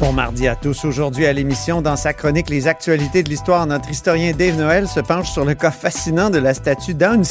Bon 0.00 0.12
mardi 0.12 0.48
à 0.48 0.56
tous. 0.56 0.84
Aujourd'hui 0.84 1.24
à 1.24 1.32
l'émission, 1.32 1.80
dans 1.80 1.94
sa 1.94 2.12
chronique 2.12 2.50
Les 2.50 2.66
actualités 2.66 3.22
de 3.22 3.28
l'histoire, 3.28 3.64
notre 3.66 3.88
historien 3.90 4.32
Dave 4.32 4.56
Noël 4.56 4.88
se 4.88 4.98
penche 4.98 5.30
sur 5.30 5.44
le 5.44 5.54
cas 5.54 5.70
fascinant 5.70 6.30
de 6.30 6.38
la 6.38 6.52
statue 6.52 6.94
d'Aun 6.94 7.22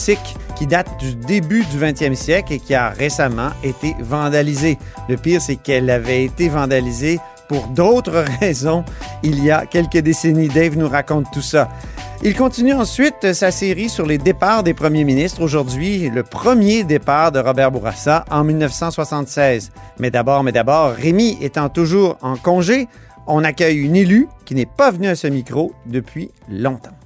qui 0.56 0.66
date 0.66 0.88
du 0.98 1.14
début 1.14 1.66
du 1.66 1.78
20e 1.78 2.16
siècle 2.16 2.54
et 2.54 2.60
qui 2.60 2.74
a 2.74 2.90
récemment 2.90 3.50
été 3.64 3.96
vandalisée. 4.00 4.78
Le 5.10 5.18
pire, 5.18 5.42
c'est 5.42 5.58
qu'elle 5.58 5.90
avait 5.90 6.24
été 6.24 6.48
vandalisée 6.48 7.20
pour 7.50 7.68
d'autres 7.68 8.24
raisons 8.40 8.86
il 9.24 9.44
y 9.44 9.52
a 9.52 9.66
quelques 9.66 10.00
décennies. 10.00 10.48
Dave 10.48 10.78
nous 10.78 10.88
raconte 10.88 11.28
tout 11.34 11.42
ça. 11.42 11.70
Il 12.26 12.38
continue 12.38 12.72
ensuite 12.72 13.34
sa 13.34 13.52
série 13.52 13.90
sur 13.90 14.06
les 14.06 14.18
départs 14.18 14.64
des 14.64 14.74
premiers 14.74 15.04
ministres. 15.04 15.42
Aujourd'hui, 15.42 16.10
le 16.10 16.24
premier 16.24 16.86
départ 16.86 17.34
de 17.34 17.40
Robert 17.40 17.70
Bourassa 17.70 18.24
en 18.32 18.46
1976. 18.46 19.72
Mais 20.00 20.10
d'abord, 20.10 20.42
mais 20.42 20.54
d'abord, 20.54 20.94
Rémi 20.94 21.38
étant 21.42 21.68
toujours 21.68 22.18
en 22.22 22.38
congé, 22.38 22.88
on 23.28 23.44
accueille 23.44 23.78
une 23.78 23.98
élue 23.98 24.30
qui 24.46 24.56
n'est 24.56 24.66
pas 24.66 24.92
venue 24.92 25.10
à 25.10 25.16
ce 25.16 25.28
micro 25.28 25.74
depuis 25.86 26.32
longtemps. 26.50 26.98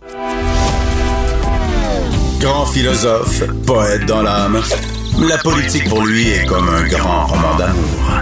Grand 2.39 2.67
philosophe, 2.67 3.41
poète 3.65 4.05
dans 4.05 4.21
l'âme, 4.21 4.61
la 5.27 5.39
politique 5.39 5.89
pour 5.89 6.05
lui 6.05 6.29
est 6.29 6.45
comme 6.45 6.69
un 6.69 6.87
grand 6.87 7.25
roman 7.25 7.55
d'amour. 7.55 8.21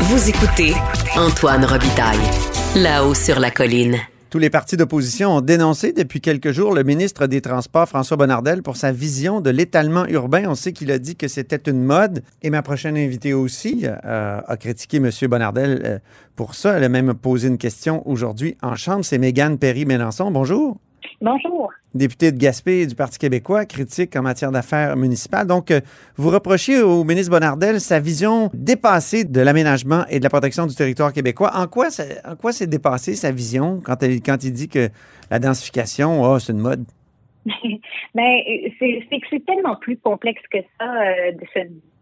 Vous 0.00 0.28
écoutez 0.30 0.72
Antoine 1.16 1.66
Robitaille. 1.66 2.30
Là-haut 2.76 3.12
sur 3.12 3.38
la 3.38 3.50
colline. 3.50 4.00
Tous 4.32 4.38
les 4.38 4.48
partis 4.48 4.78
d'opposition 4.78 5.36
ont 5.36 5.40
dénoncé 5.42 5.92
depuis 5.92 6.22
quelques 6.22 6.52
jours 6.52 6.72
le 6.72 6.84
ministre 6.84 7.26
des 7.26 7.42
Transports, 7.42 7.86
François 7.86 8.16
Bonnardel, 8.16 8.62
pour 8.62 8.78
sa 8.78 8.90
vision 8.90 9.42
de 9.42 9.50
l'étalement 9.50 10.06
urbain. 10.06 10.44
On 10.48 10.54
sait 10.54 10.72
qu'il 10.72 10.90
a 10.90 10.98
dit 10.98 11.16
que 11.16 11.28
c'était 11.28 11.70
une 11.70 11.84
mode. 11.84 12.22
Et 12.40 12.48
ma 12.48 12.62
prochaine 12.62 12.96
invitée 12.96 13.34
aussi 13.34 13.84
euh, 13.84 14.40
a 14.46 14.56
critiqué 14.56 14.96
M. 14.96 15.10
Bonnardel 15.28 15.82
euh, 15.84 15.98
pour 16.34 16.54
ça. 16.54 16.78
Elle 16.78 16.84
a 16.84 16.88
même 16.88 17.12
posé 17.12 17.48
une 17.48 17.58
question 17.58 18.08
aujourd'hui 18.08 18.56
en 18.62 18.74
Chambre. 18.74 19.04
C'est 19.04 19.18
Mégane 19.18 19.58
Perry-Mélenchon. 19.58 20.30
Bonjour. 20.30 20.78
Bonjour. 21.20 21.70
Député 21.94 22.32
de 22.32 22.38
Gaspé 22.38 22.86
du 22.86 22.94
Parti 22.94 23.18
québécois, 23.18 23.66
critique 23.66 24.16
en 24.16 24.22
matière 24.22 24.50
d'affaires 24.50 24.96
municipales. 24.96 25.46
Donc, 25.46 25.70
euh, 25.70 25.80
vous 26.16 26.30
reprochez 26.30 26.80
au 26.80 27.04
ministre 27.04 27.30
Bonnardel 27.30 27.80
sa 27.80 28.00
vision 28.00 28.50
dépassée 28.54 29.24
de 29.24 29.40
l'aménagement 29.40 30.04
et 30.08 30.18
de 30.18 30.24
la 30.24 30.30
protection 30.30 30.66
du 30.66 30.74
territoire 30.74 31.12
québécois. 31.12 31.50
En 31.54 31.66
quoi, 31.66 31.90
ça, 31.90 32.04
en 32.24 32.36
quoi 32.36 32.52
c'est 32.52 32.66
dépassé 32.66 33.14
sa 33.14 33.30
vision 33.30 33.80
quand, 33.84 34.02
il 34.02 34.52
dit 34.52 34.68
que 34.68 34.88
la 35.30 35.38
densification, 35.38 36.22
oh, 36.22 36.38
c'est 36.38 36.52
une 36.52 36.60
mode? 36.60 36.84
ben, 38.14 38.40
c'est 38.78 39.04
que 39.10 39.26
c'est 39.28 39.44
tellement 39.44 39.76
plus 39.76 39.98
complexe 39.98 40.42
que 40.50 40.58
ça 40.78 41.02
euh, 41.02 41.32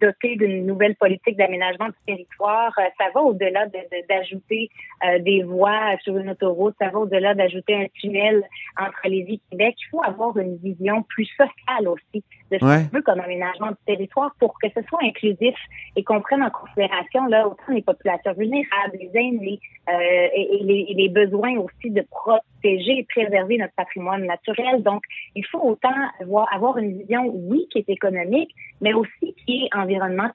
doter 0.01 0.37
d'une 0.37 0.67
nouvelle 0.67 0.97
politique 0.97 1.37
d'aménagement 1.37 1.87
du 1.87 1.95
territoire. 2.07 2.73
Euh, 2.79 2.83
ça 2.99 3.07
va 3.15 3.21
au-delà 3.23 3.67
d'ajouter 4.09 4.71
de, 5.03 5.09
euh, 5.09 5.19
des 5.21 5.43
voies 5.43 5.97
sur 6.03 6.17
une 6.17 6.31
autoroute, 6.31 6.75
ça 6.79 6.89
va 6.89 6.99
au-delà 6.99 7.35
d'ajouter 7.35 7.75
un 7.75 7.87
tunnel 8.01 8.43
entre 8.79 9.01
Lévis 9.05 9.35
et 9.35 9.51
Québec. 9.51 9.75
Il 9.79 9.89
faut 9.91 10.03
avoir 10.03 10.37
une 10.39 10.57
vision 10.57 11.03
plus 11.03 11.27
sociale 11.37 11.89
aussi 11.89 12.25
de 12.51 12.59
ce 12.59 12.61
qu'on 12.61 12.97
veut 12.97 13.03
comme 13.03 13.21
aménagement 13.21 13.69
du 13.69 13.85
territoire 13.87 14.35
pour 14.39 14.59
que 14.61 14.69
ce 14.75 14.83
soit 14.89 15.01
inclusif 15.03 15.55
et 15.97 16.03
qu'on 16.03 16.21
prenne 16.21 16.43
en 16.43 16.51
considération 16.51 17.27
là 17.27 17.47
autant 17.47 17.73
les 17.73 17.83
populations 17.83 18.33
vulnérables, 18.33 18.99
les 18.99 19.11
aînés 19.15 19.61
euh, 19.89 20.29
et, 20.35 20.61
les, 20.63 20.87
et, 20.89 20.95
les, 20.95 21.09
besoins 21.09 21.57
aussi 21.59 21.91
de 21.91 22.03
protéger 22.11 22.99
et 22.99 23.07
préserver 23.09 23.57
notre 23.57 23.75
patrimoine 23.75 24.25
naturel. 24.25 24.83
Donc, 24.83 25.03
il 25.35 25.45
faut 25.47 25.61
autant 25.61 25.89
avoir, 26.21 26.53
avoir 26.55 26.79
une 26.79 26.99
vision, 26.99 27.25
oui, 27.33 27.67
qui 27.71 27.79
est 27.79 27.89
économique, 27.89 28.55
mais 28.81 28.93
aussi 28.93 29.35
qui 29.51 29.65
est 29.65 29.77
environnement, 29.77 30.31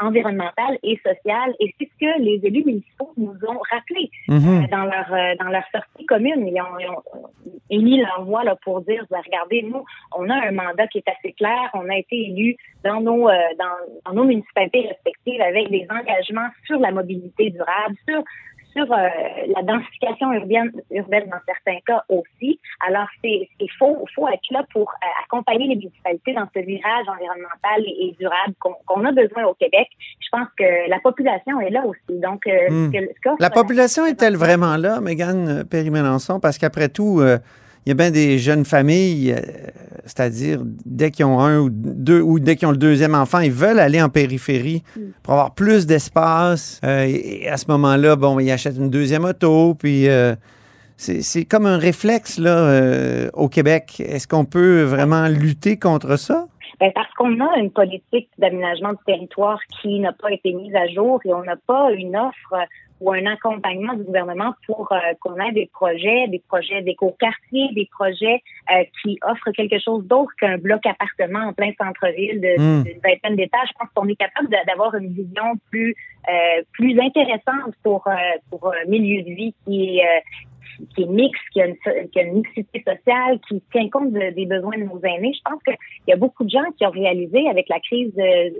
environnementale 0.00 0.78
et 0.82 0.96
sociale. 0.96 1.54
Et 1.60 1.74
c'est 1.78 1.88
ce 1.92 1.98
que 2.06 2.22
les 2.22 2.40
élus 2.44 2.64
municipaux 2.64 3.12
nous 3.16 3.34
ont 3.48 3.60
rappelé 3.70 4.10
Mhm. 4.28 4.64
euh, 4.64 4.66
dans 4.70 4.84
leur 4.84 5.12
euh, 5.12 5.34
dans 5.40 5.50
leur 5.50 5.64
sortie 5.72 6.06
commune. 6.06 6.46
Ils 6.46 6.60
ont, 6.60 6.78
ils 6.78 6.88
ont 6.88 7.02
émis 7.70 8.00
leur 8.00 8.24
voix 8.24 8.44
là, 8.44 8.56
pour 8.64 8.80
dire, 8.82 9.04
ben, 9.10 9.20
regardez, 9.24 9.62
nous, 9.62 9.84
on 10.16 10.28
a 10.28 10.34
un 10.34 10.52
mandat 10.52 10.86
qui 10.88 10.98
est 10.98 11.08
assez 11.08 11.32
clair. 11.32 11.70
On 11.74 11.88
a 11.88 11.96
été 11.96 12.16
élus 12.16 12.56
dans 12.84 13.00
nos 13.00 13.28
euh, 13.28 13.32
dans, 13.58 13.76
dans 14.06 14.14
nos 14.14 14.24
municipalités 14.24 14.82
respectives 14.88 15.40
avec 15.40 15.70
des 15.70 15.86
engagements 15.90 16.48
sur 16.66 16.78
la 16.78 16.90
mobilité 16.92 17.50
durable, 17.50 17.96
sur 18.08 18.22
sur 18.84 18.92
euh, 18.92 19.08
la 19.54 19.62
densification 19.62 20.32
urbaine, 20.32 20.72
urbaine 20.90 21.24
dans 21.30 21.38
certains 21.46 21.78
cas 21.86 22.02
aussi. 22.08 22.58
Alors, 22.86 23.06
c'est 23.22 23.48
il 23.60 23.68
faut, 23.78 24.06
faut 24.14 24.28
être 24.28 24.42
là 24.50 24.64
pour 24.72 24.82
euh, 24.90 25.06
accompagner 25.24 25.66
les 25.68 25.76
municipalités 25.76 26.32
dans 26.32 26.46
ce 26.54 26.60
virage 26.60 27.06
environnemental 27.08 27.80
et, 27.86 28.14
durable 28.18 28.54
qu'on 28.86 29.04
a 29.04 29.12
besoin 29.12 29.44
au 29.44 29.54
Québec. 29.54 29.88
Je 30.20 30.28
pense 30.32 30.48
que 30.58 30.88
la 30.88 30.98
population 31.00 31.60
est 31.60 31.70
là 31.70 31.84
aussi. 31.86 32.20
Donc, 32.20 32.46
euh, 32.46 32.68
Hmm. 32.70 32.92
que- 32.92 33.42
La 33.42 33.50
population 33.50 34.06
est-elle 34.06 34.36
vraiment 34.36 34.76
là, 34.76 35.00
Mégane 35.00 35.64
Perry-Mélenchon? 35.64 36.40
Parce 36.40 36.58
qu'après 36.58 36.88
tout, 36.88 37.20
il 37.86 37.90
y 37.90 37.92
a 37.92 37.94
bien 37.94 38.10
des 38.10 38.38
jeunes 38.38 38.64
familles, 38.64 39.32
euh, 39.32 39.40
c'est-à-dire 40.04 40.62
dès 40.84 41.10
qu'ils 41.10 41.24
ont 41.24 41.40
un 41.40 41.58
ou 41.60 41.70
deux, 41.70 42.20
ou 42.20 42.40
dès 42.40 42.56
qu'ils 42.56 42.68
ont 42.68 42.72
le 42.72 42.76
deuxième 42.76 43.14
enfant, 43.14 43.38
ils 43.40 43.52
veulent 43.52 43.78
aller 43.78 44.02
en 44.02 44.08
périphérie 44.08 44.82
pour 45.22 45.34
avoir 45.34 45.54
plus 45.54 45.86
d'espace. 45.86 46.80
Euh, 46.84 47.04
et, 47.06 47.48
à 47.48 47.56
ce 47.56 47.66
moment-là, 47.68 48.16
bon, 48.16 48.38
ils 48.40 48.50
achètent 48.50 48.76
une 48.76 48.90
deuxième 48.90 49.24
auto, 49.24 49.74
puis 49.74 50.08
euh, 50.08 50.34
c'est 50.96 51.22
c'est 51.22 51.44
comme 51.44 51.66
un 51.66 51.78
réflexe 51.78 52.38
là, 52.38 52.56
euh, 52.56 53.30
au 53.34 53.48
Québec. 53.48 54.02
Est-ce 54.04 54.26
qu'on 54.26 54.44
peut 54.44 54.82
vraiment 54.82 55.28
lutter 55.28 55.78
contre 55.78 56.16
ça? 56.16 56.46
Ben, 56.80 56.90
parce 56.94 57.12
qu'on 57.14 57.38
a 57.40 57.58
une 57.58 57.70
politique 57.70 58.30
d'aménagement 58.38 58.92
du 58.92 59.04
territoire 59.06 59.60
qui 59.80 60.00
n'a 60.00 60.12
pas 60.12 60.32
été 60.32 60.52
mise 60.54 60.74
à 60.74 60.86
jour 60.88 61.20
et 61.26 61.34
on 61.34 61.42
n'a 61.42 61.56
pas 61.56 61.92
une 61.92 62.16
offre 62.16 62.54
ou 63.02 63.12
un 63.12 63.24
accompagnement 63.26 63.94
du 63.94 64.02
gouvernement 64.04 64.52
pour 64.66 64.90
euh, 64.92 64.96
qu'on 65.20 65.36
ait 65.36 65.52
des 65.52 65.70
projets, 65.72 66.26
des 66.28 66.42
projets 66.48 66.82
d'éco-quartier, 66.82 67.68
des 67.74 67.88
projets 67.90 68.42
euh, 68.70 68.84
qui 69.02 69.18
offrent 69.22 69.50
quelque 69.52 69.78
chose 69.78 70.04
d'autre 70.06 70.32
qu'un 70.38 70.58
bloc 70.58 70.80
appartement 70.86 71.48
en 71.48 71.52
plein 71.54 71.72
centre-ville 71.78 72.40
de- 72.40 72.60
Mm. 72.60 72.82
d'une 72.84 73.00
vingtaine 73.02 73.36
d'étages. 73.36 73.68
Je 73.68 73.72
pense 73.78 73.88
qu'on 73.94 74.08
est 74.08 74.16
capable 74.16 74.48
d'avoir 74.66 74.94
une 74.94 75.12
vision 75.12 75.44
plus 75.70 75.94
euh, 76.28 76.62
plus 76.72 76.98
intéressante 77.00 77.74
pour 77.82 78.06
euh, 78.06 78.12
pour 78.50 78.70
un 78.72 78.84
milieu 78.88 79.22
de 79.22 79.30
vie 79.34 79.54
qui 79.64 79.98
est 79.98 80.04
qui 80.94 81.02
est 81.02 81.06
mixte, 81.06 81.42
qui 81.52 81.60
a 81.62 81.66
une, 81.66 81.76
qui 82.10 82.18
a 82.18 82.22
une 82.22 82.34
mixité 82.34 82.82
sociale, 82.86 83.38
qui 83.48 83.62
tient 83.72 83.88
compte 83.88 84.12
de- 84.12 84.30
des 84.34 84.46
besoins 84.46 84.76
de 84.78 84.84
nos 84.84 85.00
aînés. 85.02 85.32
Je 85.34 85.40
pense 85.50 85.62
qu'il 85.62 85.76
y 86.08 86.12
a 86.12 86.16
beaucoup 86.16 86.44
de 86.44 86.50
gens 86.50 86.64
qui 86.76 86.86
ont 86.86 86.90
réalisé 86.90 87.48
avec 87.48 87.68
la 87.68 87.80
crise 87.80 88.12
euh, 88.18 88.50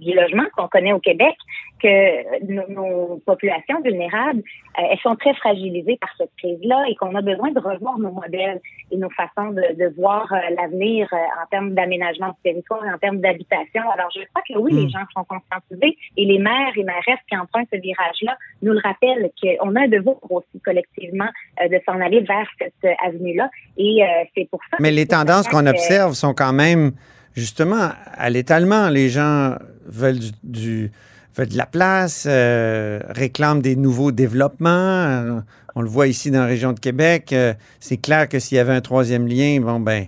du 0.00 0.14
logement 0.14 0.44
qu'on 0.56 0.68
connaît 0.68 0.92
au 0.92 1.00
Québec 1.00 1.34
que 1.82 2.46
nos, 2.52 2.68
nos 2.68 3.16
populations 3.26 3.80
vulnérables, 3.82 4.40
euh, 4.78 4.82
elles 4.90 4.98
sont 5.00 5.14
très 5.16 5.34
fragilisées 5.34 5.98
par 6.00 6.10
cette 6.18 6.30
crise-là 6.38 6.84
et 6.88 6.94
qu'on 6.96 7.14
a 7.14 7.20
besoin 7.22 7.50
de 7.52 7.60
revoir 7.60 7.98
nos 7.98 8.10
modèles 8.12 8.60
et 8.90 8.96
nos 8.96 9.10
façons 9.10 9.50
de, 9.50 9.62
de 9.78 9.94
voir 9.96 10.32
euh, 10.32 10.36
l'avenir 10.58 11.06
euh, 11.12 11.16
en 11.16 11.46
termes 11.50 11.74
d'aménagement 11.74 12.28
du 12.28 12.40
territoire 12.42 12.84
et 12.86 12.90
en 12.92 12.98
termes 12.98 13.18
d'habitation. 13.20 13.82
Alors, 13.92 14.08
je 14.14 14.20
crois 14.32 14.42
que 14.48 14.58
oui, 14.58 14.72
Mm. 14.72 14.78
les 14.84 14.88
gens 14.88 15.04
sont 15.14 15.24
conscientisés 15.24 15.96
et 16.16 16.24
les 16.24 16.38
maires 16.38 16.72
et 16.76 16.82
mairesses 16.84 17.20
qui 17.28 17.36
empruntent 17.36 17.68
ce 17.72 17.78
virage-là 17.78 18.36
nous 18.62 18.72
le 18.72 18.80
rappellent 18.82 19.30
qu'on 19.40 19.76
a 19.76 19.80
un 19.82 19.88
devoir 19.88 20.16
aussi 20.30 20.60
collectivement 20.64 21.28
de 21.62 21.78
s'en 21.86 22.00
aller 22.00 22.20
vers 22.20 22.48
cette 22.58 22.96
avenue-là. 23.04 23.50
Et 23.76 24.00
c'est 24.34 24.48
pour 24.50 24.60
ça. 24.70 24.76
Mais 24.80 24.90
les 24.90 25.06
tendances 25.06 25.46
qu'on 25.48 25.66
observe 25.66 26.12
sont 26.14 26.32
quand 26.34 26.52
même 26.52 26.92
justement 27.34 27.90
à 28.14 28.30
l'étalement. 28.30 28.88
Les 28.88 29.08
gens 29.08 29.54
veulent 29.86 30.18
du, 30.18 30.30
du- 30.42 30.90
veulent 31.36 31.48
de 31.48 31.56
la 31.56 31.66
place, 31.66 32.24
euh, 32.26 33.00
réclament 33.08 33.60
des 33.60 33.76
nouveaux 33.76 34.12
développements. 34.12 34.68
Euh, 34.70 35.40
on 35.74 35.82
le 35.82 35.88
voit 35.88 36.06
ici 36.06 36.30
dans 36.30 36.40
la 36.40 36.46
région 36.46 36.72
de 36.72 36.80
Québec. 36.80 37.32
Euh, 37.32 37.52
c'est 37.80 37.98
clair 37.98 38.28
que 38.28 38.38
s'il 38.38 38.56
y 38.56 38.58
avait 38.58 38.72
un 38.72 38.80
troisième 38.80 39.26
lien, 39.26 39.60
bon 39.60 39.80
ben, 39.80 40.06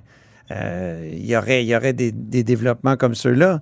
euh, 0.50 1.08
il 1.12 1.26
y 1.26 1.36
aurait, 1.36 1.62
il 1.64 1.69
y 1.69 1.76
aurait 1.76 1.92
des, 1.92 2.10
des 2.12 2.42
développements 2.42 2.96
comme 2.96 3.14
ceux-là. 3.14 3.60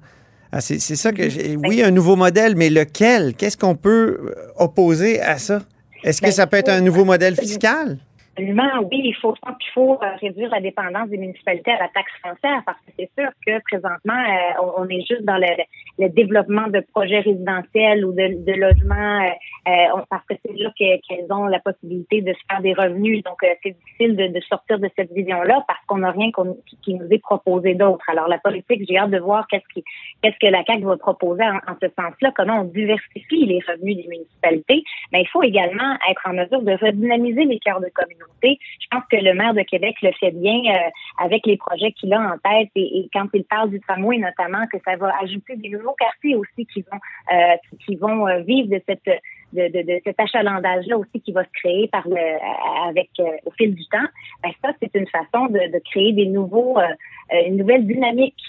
Ah, 0.52 0.60
c'est 0.60 0.78
c'est 0.78 0.94
ça 0.96 1.10
que 1.12 1.28
j'ai. 1.28 1.56
Oui, 1.56 1.82
un 1.82 1.90
nouveau 1.90 2.14
modèle, 2.14 2.54
mais 2.54 2.70
lequel? 2.70 3.34
Qu'est-ce 3.34 3.56
qu'on 3.56 3.74
peut 3.74 4.32
opposer 4.56 5.20
à 5.20 5.38
ça? 5.38 5.62
Est-ce 6.04 6.20
que 6.20 6.26
Ben, 6.26 6.32
ça 6.32 6.46
peut 6.46 6.56
être 6.56 6.68
un 6.68 6.80
nouveau 6.80 7.04
modèle 7.04 7.34
fiscal? 7.34 7.98
Oui. 8.38 9.00
Il 9.04 9.14
faut, 9.14 9.32
qu'il 9.32 9.70
faut 9.72 9.98
euh, 10.02 10.16
réduire 10.20 10.50
la 10.50 10.60
dépendance 10.60 11.08
des 11.08 11.16
municipalités 11.16 11.70
à 11.70 11.78
la 11.78 11.88
taxe 11.88 12.12
foncière 12.22 12.62
parce 12.66 12.78
que 12.80 12.92
c'est 12.98 13.10
sûr 13.18 13.30
que 13.46 13.62
présentement, 13.62 14.14
euh, 14.14 14.72
on, 14.76 14.88
est 14.88 15.06
juste 15.06 15.22
dans 15.22 15.38
le, 15.38 16.08
développement 16.08 16.68
de 16.68 16.80
projets 16.92 17.20
résidentiels 17.20 18.04
ou 18.04 18.12
de, 18.12 18.44
de 18.44 18.52
logements 18.52 19.22
euh, 19.68 20.02
parce 20.10 20.24
que 20.26 20.34
c'est 20.44 20.56
là 20.58 20.70
qu'elles 20.76 21.32
ont 21.32 21.46
la 21.46 21.60
possibilité 21.60 22.20
de 22.20 22.32
se 22.32 22.38
faire 22.50 22.60
des 22.60 22.74
revenus. 22.74 23.22
Donc, 23.24 23.38
c'est 23.62 23.70
difficile 23.72 24.16
de, 24.16 24.40
sortir 24.40 24.78
de 24.78 24.90
cette 24.96 25.12
vision-là 25.12 25.64
parce 25.66 25.80
qu'on 25.86 25.98
n'a 25.98 26.10
rien 26.10 26.30
qui 26.82 26.94
nous 26.94 27.08
est 27.10 27.18
proposé 27.18 27.74
d'autre. 27.74 28.04
Alors, 28.08 28.28
la 28.28 28.38
politique, 28.38 28.84
j'ai 28.88 28.98
hâte 28.98 29.10
de 29.10 29.18
voir 29.18 29.46
qu'est-ce 29.48 29.66
qui, 29.72 29.82
qu'est-ce 30.22 30.38
que 30.38 30.50
la 30.50 30.62
CAQ 30.64 30.84
va 30.84 30.96
proposer 30.96 31.42
en, 31.44 31.56
en 31.56 31.76
ce 31.80 31.88
sens-là, 31.88 32.32
comment 32.36 32.60
on 32.60 32.64
diversifie 32.64 33.46
les 33.46 33.60
revenus 33.66 33.96
des 33.96 34.08
municipalités. 34.08 34.84
Mais 35.12 35.22
il 35.22 35.28
faut 35.28 35.42
également 35.42 35.96
être 36.10 36.22
en 36.26 36.34
mesure 36.34 36.62
de 36.62 36.72
redynamiser 36.72 37.44
les 37.44 37.58
cœurs 37.58 37.80
de 37.80 37.88
communauté. 37.88 38.25
Je 38.42 38.86
pense 38.90 39.02
que 39.10 39.16
le 39.16 39.34
maire 39.34 39.54
de 39.54 39.62
Québec 39.62 39.96
le 40.02 40.12
fait 40.12 40.30
bien 40.30 40.54
euh, 40.54 40.90
avec 41.18 41.46
les 41.46 41.56
projets 41.56 41.92
qu'il 41.92 42.12
a 42.12 42.20
en 42.20 42.38
tête. 42.38 42.70
Et, 42.74 43.08
quand 43.12 43.26
il 43.34 43.44
parle 43.44 43.70
du 43.70 43.80
tramway 43.80 44.18
notamment, 44.18 44.66
que 44.72 44.78
ça 44.84 44.96
va 44.96 45.12
ajouter 45.22 45.56
des 45.56 45.70
nouveaux 45.70 45.94
quartiers 45.98 46.36
aussi 46.36 46.66
qui 46.66 46.82
vont 46.82 46.98
euh, 47.32 47.56
qui 47.84 47.96
vont 47.96 48.28
euh, 48.28 48.40
vivre 48.40 48.68
de 48.68 48.80
cette 48.86 49.20
de, 49.52 49.68
de, 49.68 49.82
de 49.82 50.00
cet 50.04 50.18
achalandage-là 50.18 50.98
aussi 50.98 51.20
qui 51.20 51.32
va 51.32 51.44
se 51.44 51.50
créer 51.54 51.88
par 51.88 52.06
le, 52.08 52.16
avec 52.88 53.10
au 53.44 53.50
fil 53.52 53.74
du 53.74 53.86
temps, 53.86 54.08
ben 54.42 54.50
ça 54.62 54.72
c'est 54.80 54.94
une 54.94 55.06
façon 55.08 55.46
de, 55.46 55.72
de, 55.72 55.80
créer 55.90 56.12
des 56.12 56.26
nouveaux 56.26 56.78
une 57.46 57.56
nouvelle 57.56 57.86
dynamique 57.86 58.40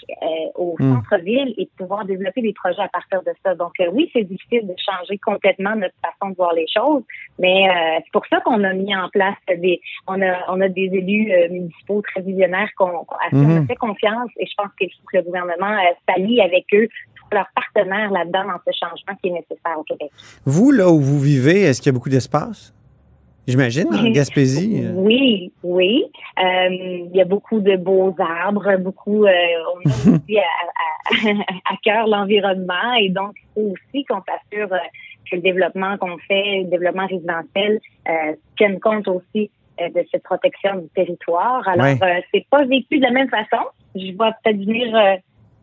au 0.54 0.76
hmm. 0.78 0.94
centre-ville 0.94 1.54
et 1.56 1.64
de 1.64 1.70
pouvoir 1.76 2.04
développer 2.04 2.42
des 2.42 2.52
projets 2.52 2.82
à 2.82 2.88
partir 2.88 3.22
de 3.22 3.32
ça. 3.44 3.54
Donc 3.54 3.72
oui, 3.92 4.10
c'est 4.12 4.24
difficile 4.24 4.66
de 4.66 4.74
changer 4.78 5.18
complètement 5.18 5.74
notre 5.74 5.94
façon 6.02 6.30
de 6.30 6.36
voir 6.36 6.52
les 6.52 6.66
choses, 6.68 7.02
mais 7.38 7.68
c'est 7.98 8.12
pour 8.12 8.26
ça 8.26 8.40
qu'on 8.40 8.62
a 8.64 8.72
mis 8.72 8.94
en 8.94 9.08
place 9.08 9.36
des 9.56 9.80
on 10.06 10.20
a 10.20 10.38
on 10.48 10.60
a 10.60 10.68
des 10.68 10.90
élus 10.92 11.32
euh, 11.32 11.48
municipaux 11.48 12.02
très 12.02 12.20
visionnaires 12.20 12.70
qu'on 12.76 13.04
à 13.20 13.30
qui 13.30 13.36
on 13.36 13.56
a 13.56 13.60
mhm. 13.60 13.66
fait 13.66 13.76
confiance 13.76 14.30
et 14.38 14.46
je 14.46 14.52
pense 14.56 14.72
qu'il 14.78 14.90
faut 14.90 15.06
que 15.10 15.16
le 15.18 15.22
gouvernement 15.22 15.72
euh, 15.72 15.92
s'allie 16.08 16.40
avec 16.40 16.66
eux 16.74 16.88
leur 17.32 17.46
partenaire 17.54 18.10
là-dedans 18.10 18.44
dans 18.44 18.58
ce 18.66 18.72
changement 18.72 19.14
qui 19.20 19.28
est 19.28 19.32
nécessaire 19.32 19.78
au 19.78 19.82
Québec. 19.82 20.10
Vous, 20.44 20.70
là 20.70 20.87
où 20.92 21.00
vous 21.00 21.20
vivez, 21.20 21.62
est-ce 21.62 21.80
qu'il 21.80 21.90
y 21.90 21.94
a 21.94 21.96
beaucoup 21.96 22.08
d'espace? 22.08 22.74
J'imagine, 23.46 23.86
en 23.94 24.10
Gaspésie. 24.10 24.84
Euh. 24.84 24.92
Oui, 24.94 25.52
oui. 25.62 26.04
il 26.36 27.10
y 27.14 27.20
a 27.20 27.24
beaucoup 27.24 27.60
de 27.60 27.76
beaux 27.76 28.14
arbres, 28.18 28.76
beaucoup. 28.78 29.24
on 29.24 29.26
a 29.26 29.90
aussi 30.16 30.38
à, 30.38 31.72
à, 31.72 31.76
cœur 31.82 32.06
l'environnement 32.06 32.92
et 33.00 33.08
donc 33.08 33.32
il 33.36 33.48
faut 33.54 33.72
aussi 33.72 34.04
qu'on 34.04 34.20
s'assure 34.20 34.68
que 35.30 35.36
le 35.36 35.42
développement 35.42 35.96
qu'on 35.98 36.18
fait, 36.18 36.62
le 36.64 36.70
développement 36.70 37.06
résidentiel, 37.06 37.80
euh, 38.08 38.34
tienne 38.56 38.80
compte 38.80 39.08
aussi 39.08 39.50
euh, 39.80 39.88
de 39.90 40.04
cette 40.10 40.22
protection 40.22 40.76
du 40.76 40.88
territoire. 40.88 41.66
Alors, 41.68 41.86
euh, 41.86 42.20
c'est 42.32 42.46
pas 42.50 42.64
vécu 42.64 42.98
de 42.98 43.02
la 43.02 43.10
même 43.10 43.28
façon. 43.28 43.64
Je 43.94 44.06
vais 44.06 44.12
peut-être 44.12 44.56
venir 44.56 44.94
euh, 44.96 45.16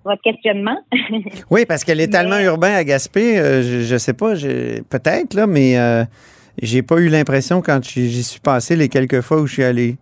votre 0.06 0.22
questionnement. 0.22 0.78
oui, 1.50 1.66
parce 1.66 1.84
qu'elle 1.84 2.00
est 2.00 2.08
tellement 2.08 2.40
urbain 2.40 2.74
à 2.74 2.84
Gaspé, 2.84 3.36
je, 3.36 3.94
ne 3.94 3.98
sais 3.98 4.14
pas, 4.14 4.34
peut-être, 4.36 5.34
là, 5.34 5.48
mais 5.48 5.76
j'ai 6.62 6.82
pas 6.82 6.98
eu 6.98 7.10
l'impression 7.10 7.62
quand 7.62 7.84
j'y 7.84 8.24
suis 8.24 8.40
passé 8.40 8.76
les 8.76 8.88
quelques 8.88 9.22
fois 9.22 9.42
où 9.42 9.48
je 9.48 9.54
suis 9.54 9.64
allé. 9.64 9.98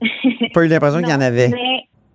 pas 0.54 0.64
eu 0.64 0.68
l'impression 0.68 1.00
qu'il 1.00 1.10
y 1.10 1.14
en 1.14 1.20
avait. 1.20 1.50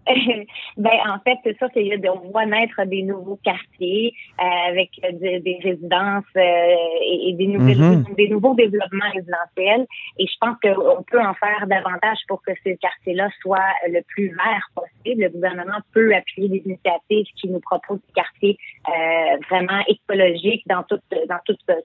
Ben 0.77 1.00
en 1.07 1.19
fait, 1.19 1.38
c'est 1.44 1.57
ça, 1.57 1.67
c'est 1.73 2.09
on 2.09 2.29
voit 2.29 2.45
naître 2.45 2.83
des 2.85 3.03
nouveaux 3.03 3.39
quartiers 3.44 4.13
euh, 4.39 4.69
avec 4.69 4.89
des 5.01 5.59
résidences 5.63 6.25
euh, 6.35 6.75
et, 7.05 7.33
des, 7.33 7.47
nouvelles, 7.47 7.77
mm-hmm. 7.77 8.15
des 8.15 8.29
nouveaux 8.29 8.55
développements 8.55 9.09
résidentiels. 9.13 9.85
Et 10.17 10.27
je 10.27 10.33
pense 10.39 10.57
qu'on 10.61 11.03
peut 11.03 11.21
en 11.21 11.33
faire 11.35 11.67
davantage 11.67 12.19
pour 12.27 12.41
que 12.41 12.51
ces 12.63 12.77
quartiers-là 12.77 13.29
soient 13.41 13.59
le 13.88 14.01
plus 14.07 14.29
verts 14.29 14.69
possible. 14.75 15.23
Le 15.23 15.29
gouvernement 15.29 15.79
peut 15.94 16.13
appuyer 16.15 16.50
des 16.50 16.63
initiatives 16.65 17.27
qui 17.35 17.50
nous 17.50 17.59
proposent 17.59 18.01
des 18.07 18.13
quartiers 18.13 18.57
euh, 18.88 19.38
vraiment 19.50 19.83
écologiques 19.88 20.63
dans 20.67 20.83
toute 20.83 21.01
dans 21.29 21.39
toute 21.45 21.59
son, 21.67 21.75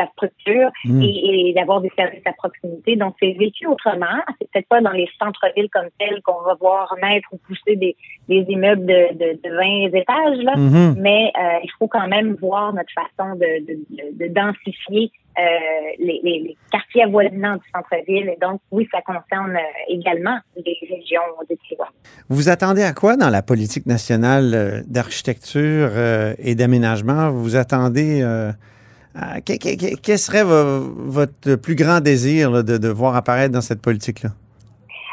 sa 0.00 0.06
structure 0.12 0.70
mm. 0.84 1.02
et, 1.02 1.52
d'avoir 1.54 1.80
des 1.80 1.90
services 1.96 2.22
à 2.24 2.32
proximité. 2.32 2.96
Donc, 2.96 3.14
c'est 3.20 3.32
vécu 3.32 3.66
autrement. 3.66 4.06
C'est 4.40 4.50
peut-être 4.50 4.68
pas 4.68 4.80
dans 4.80 4.92
les 4.92 5.08
centres-villes 5.18 5.68
comme 5.70 5.88
tels 5.98 6.22
qu'on 6.22 6.42
va 6.42 6.54
voir 6.54 6.94
naître 7.02 7.28
ou 7.32 7.38
pousser 7.38 7.76
des, 7.76 7.96
des 8.28 8.44
immeubles 8.48 8.86
de, 8.86 9.14
de, 9.14 9.40
de 9.42 9.92
20 9.92 9.98
étages, 9.98 10.44
là. 10.44 10.54
Mm-hmm. 10.56 11.00
mais 11.00 11.32
euh, 11.38 11.58
il 11.62 11.70
faut 11.78 11.88
quand 11.88 12.08
même 12.08 12.36
voir 12.40 12.72
notre 12.72 12.92
façon 12.92 13.34
de, 13.34 13.66
de, 13.66 14.24
de 14.24 14.32
densifier 14.32 15.10
euh, 15.38 15.42
les, 15.98 16.20
les, 16.24 16.56
quartiers 16.72 17.04
avoisinants 17.04 17.56
du 17.56 17.62
centre-ville. 17.74 18.28
Et 18.28 18.38
donc, 18.42 18.60
oui, 18.72 18.88
ça 18.90 19.00
concerne 19.00 19.56
euh, 19.56 19.88
également 19.88 20.38
les 20.56 20.76
régions 20.82 21.20
de 21.48 21.56
Tijuana. 21.66 21.90
Vous 22.28 22.48
attendez 22.48 22.82
à 22.82 22.92
quoi 22.92 23.16
dans 23.16 23.30
la 23.30 23.40
politique 23.40 23.86
nationale 23.86 24.82
d'architecture 24.86 25.90
et 26.38 26.54
d'aménagement? 26.54 27.30
Vous 27.30 27.56
attendez 27.56 28.22
euh, 28.22 28.50
quel 29.44 30.18
serait 30.18 30.44
votre 30.44 31.56
plus 31.56 31.74
grand 31.74 32.00
désir 32.00 32.62
de, 32.62 32.76
de, 32.78 32.88
voir 32.88 33.16
apparaître 33.16 33.52
dans 33.52 33.60
cette 33.60 33.80
politique-là? 33.80 34.30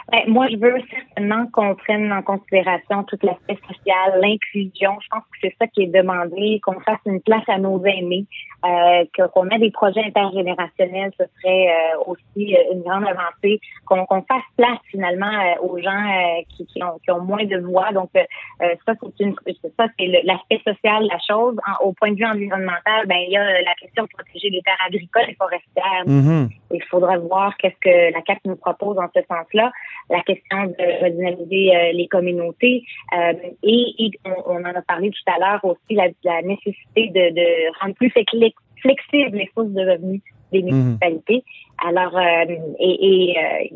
Ben, 0.09 0.21
moi, 0.27 0.47
je 0.49 0.55
veux 0.55 0.75
certainement 0.89 1.47
qu'on 1.51 1.75
prenne 1.75 2.13
en 2.13 2.21
considération 2.21 3.03
tout 3.03 3.17
l'aspect 3.23 3.57
social, 3.67 4.21
l'inclusion. 4.21 4.97
Je 5.01 5.07
pense 5.09 5.23
que 5.23 5.37
c'est 5.41 5.55
ça 5.59 5.67
qui 5.67 5.83
est 5.83 5.87
demandé, 5.87 6.61
qu'on 6.63 6.79
fasse 6.79 6.99
une 7.05 7.21
place 7.21 7.43
à 7.49 7.57
nos 7.57 7.83
aînés, 7.83 8.25
euh, 8.65 9.03
qu'on 9.33 9.49
ait 9.49 9.59
des 9.59 9.71
projets 9.71 10.03
intergénérationnels, 10.05 11.11
ce 11.19 11.25
serait 11.37 11.67
euh, 11.67 12.03
aussi 12.05 12.55
euh, 12.55 12.73
une 12.73 12.83
grande 12.83 13.05
avancée, 13.05 13.59
qu'on 13.85 14.05
fasse 14.21 14.43
place 14.55 14.79
finalement 14.89 15.27
euh, 15.27 15.67
aux 15.67 15.77
gens 15.79 16.43
qui, 16.55 16.65
qui, 16.65 16.81
ont, 16.81 16.97
qui 17.03 17.11
ont 17.11 17.21
moins 17.21 17.43
de 17.43 17.57
voix. 17.57 17.91
Donc, 17.91 18.09
ça, 18.13 18.93
c'est 19.01 19.23
une 19.23 19.35
ça, 19.77 19.87
c'est 19.99 20.07
l'aspect 20.23 20.61
social 20.63 21.03
de 21.03 21.09
la 21.09 21.19
chose. 21.27 21.57
au 21.81 21.91
point 21.93 22.11
de 22.11 22.15
vue 22.15 22.25
environnemental, 22.25 23.05
ben 23.07 23.17
il 23.17 23.31
y 23.31 23.37
a 23.37 23.61
la 23.61 23.73
question 23.79 24.03
de 24.03 24.09
protéger 24.09 24.49
les 24.49 24.61
terres 24.61 24.81
agricoles 24.85 25.29
et 25.29 25.35
forestières. 25.35 26.05
Mm-hmm. 26.05 26.49
Il 26.71 26.83
faudra 26.83 27.17
voir 27.17 27.55
qu'est-ce 27.57 27.79
que 27.79 28.13
la 28.13 28.21
CAP 28.21 28.39
nous 28.45 28.55
propose 28.55 28.97
en 28.97 29.07
ce 29.13 29.21
sens-là 29.27 29.71
la 30.09 30.21
question 30.21 30.65
de 30.65 31.03
redynamiser 31.03 31.75
euh, 31.75 31.91
les 31.93 32.07
communautés. 32.07 32.83
Euh, 33.13 33.33
et, 33.63 34.11
on, 34.45 34.55
en 34.55 34.63
a 34.63 34.81
parlé 34.81 35.09
tout 35.09 35.31
à 35.31 35.39
l'heure 35.39 35.63
aussi, 35.65 35.95
la, 35.95 36.07
la 36.23 36.41
nécessité 36.41 37.09
de, 37.09 37.33
de, 37.33 37.79
rendre 37.81 37.95
plus 37.95 38.09
flexibles 38.09 39.37
les 39.37 39.49
sources 39.53 39.69
de 39.69 39.81
revenus 39.81 40.21
des 40.51 40.61
mhm. 40.63 40.71
municipalités. 40.71 41.43
Alors, 41.85 42.17
euh, 42.17 42.55
et, 42.79 43.33
et 43.33 43.73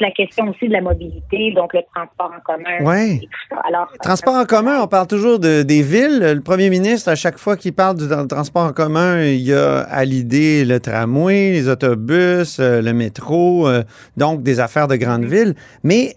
la 0.00 0.10
question 0.10 0.48
aussi 0.48 0.68
de 0.68 0.72
la 0.72 0.80
mobilité, 0.80 1.52
donc 1.54 1.74
le 1.74 1.80
transport 1.94 2.32
en 2.36 2.40
commun. 2.40 2.78
Oui. 2.80 3.28
Alors, 3.66 3.92
transport 4.02 4.34
en 4.34 4.44
commun, 4.44 4.80
on 4.80 4.86
parle 4.86 5.06
toujours 5.06 5.38
de, 5.38 5.62
des 5.62 5.82
villes. 5.82 6.18
Le 6.20 6.40
premier 6.40 6.70
ministre, 6.70 7.08
à 7.08 7.14
chaque 7.14 7.38
fois 7.38 7.56
qu'il 7.56 7.72
parle 7.72 7.96
du 7.96 8.08
transport 8.28 8.64
en 8.64 8.72
commun, 8.72 9.22
il 9.22 9.40
y 9.40 9.52
a 9.52 9.80
à 9.80 10.04
l'idée 10.04 10.64
le 10.64 10.80
tramway, 10.80 11.52
les 11.52 11.68
autobus, 11.68 12.58
euh, 12.60 12.80
le 12.82 12.92
métro, 12.92 13.68
euh, 13.68 13.82
donc 14.16 14.42
des 14.42 14.60
affaires 14.60 14.88
de 14.88 14.96
grandes 14.96 15.24
villes. 15.24 15.54
Mais 15.82 16.16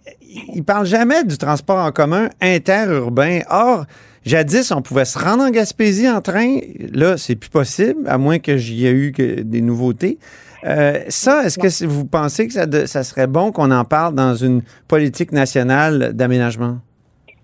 il 0.54 0.64
parle 0.64 0.86
jamais 0.86 1.24
du 1.24 1.38
transport 1.38 1.80
en 1.80 1.92
commun 1.92 2.30
interurbain. 2.42 3.40
Or, 3.50 3.86
Jadis, 4.26 4.72
on 4.72 4.82
pouvait 4.82 5.06
se 5.06 5.18
rendre 5.18 5.44
en 5.44 5.50
Gaspésie 5.50 6.10
en 6.10 6.22
train. 6.22 6.60
Là, 6.94 7.18
c'est 7.18 7.36
plus 7.36 7.50
possible, 7.50 8.08
à 8.08 8.18
moins 8.18 8.40
que 8.40 8.58
j'y 8.58 8.86
ait 8.86 8.92
eu 8.92 9.12
des 9.12 9.62
nouveautés. 9.62 10.20
Euh, 10.64 11.04
ça, 11.08 11.44
est-ce 11.44 11.58
que 11.58 11.86
vous 11.88 12.06
pensez 12.06 12.48
que 12.48 12.54
ça, 12.54 13.04
serait 13.04 13.28
bon 13.28 13.52
qu'on 13.52 13.72
en 13.72 13.86
parle 13.86 14.16
dans 14.16 14.36
une 14.36 14.62
politique 14.88 15.32
nationale 15.32 16.14
d'aménagement? 16.14 16.78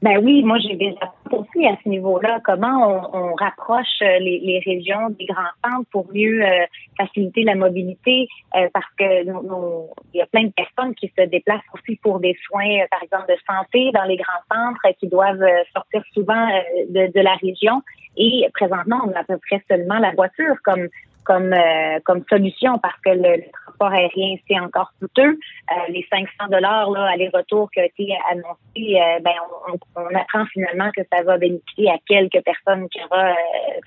Ben 0.04 0.20
oui, 0.24 0.44
moi 0.44 0.60
j'ai 0.60 0.76
des 0.76 0.94
attentes 1.02 1.34
aussi 1.34 1.66
à 1.66 1.76
ce 1.84 1.90
niveau-là. 1.90 2.40
Comment 2.46 3.10
on, 3.14 3.34
rapproche 3.34 3.88
euh, 4.04 4.20
les, 4.20 4.62
régions 4.64 5.10
des 5.18 5.26
grands 5.26 5.42
centres 5.66 5.90
pour 5.92 6.06
mieux 6.14 6.44
euh, 6.44 6.66
faciliter 7.00 7.42
la 7.42 7.56
mobilité, 7.56 8.28
parce 8.74 8.86
que 9.00 9.24
il 9.24 10.18
y 10.18 10.22
a 10.22 10.28
plein 10.28 10.44
de 10.44 10.52
personnes 10.52 10.94
qui 10.94 11.12
se 11.18 11.26
déplacent 11.26 11.66
aussi 11.74 11.96
pour 11.96 12.20
des 12.20 12.38
soins, 12.46 12.86
par 12.92 13.02
exemple 13.02 13.26
de 13.28 13.38
santé 13.50 13.92
dans 13.92 14.04
les 14.04 14.18
grands 14.18 14.44
centres, 14.56 15.00
qui 15.00 15.08
doivent 15.08 15.44
sortir 15.74 16.04
souvent 16.14 16.48
de, 16.90 17.12
de 17.12 17.20
la 17.20 17.34
région. 17.42 17.82
Et 18.18 18.48
présentement, 18.54 19.02
on 19.04 19.12
a 19.14 19.22
à 19.22 19.24
peu 19.24 19.38
près 19.38 19.64
seulement 19.68 19.98
la 19.98 20.12
voiture 20.12 20.56
comme 20.64 20.88
comme 21.28 21.52
euh, 21.54 22.00
comme 22.06 22.24
solution 22.30 22.80
parce 22.80 23.00
que 23.06 23.10
le, 23.10 23.44
transport 23.66 23.92
aérien 23.92 24.38
c'est 24.48 24.60
encore 24.60 24.92
coûteux. 25.00 25.38
Euh, 25.72 25.76
les 25.90 26.08
500 26.10 26.50
dollars 26.50 26.90
aller-retour 26.96 27.70
qui 27.72 27.82
a 27.82 27.86
été 27.86 28.16
annoncé, 28.32 28.56
euh, 28.78 29.20
ben 29.22 29.34
on, 29.68 29.78
on, 30.02 30.16
apprend 30.16 30.46
finalement 30.46 30.90
que 30.96 31.02
ça 31.12 31.22
va 31.24 31.38
bénéficier 31.38 31.92
à 31.92 31.98
quelques 32.08 32.42
personnes 32.44 32.88
qui 32.90 33.00
aura 33.04 33.34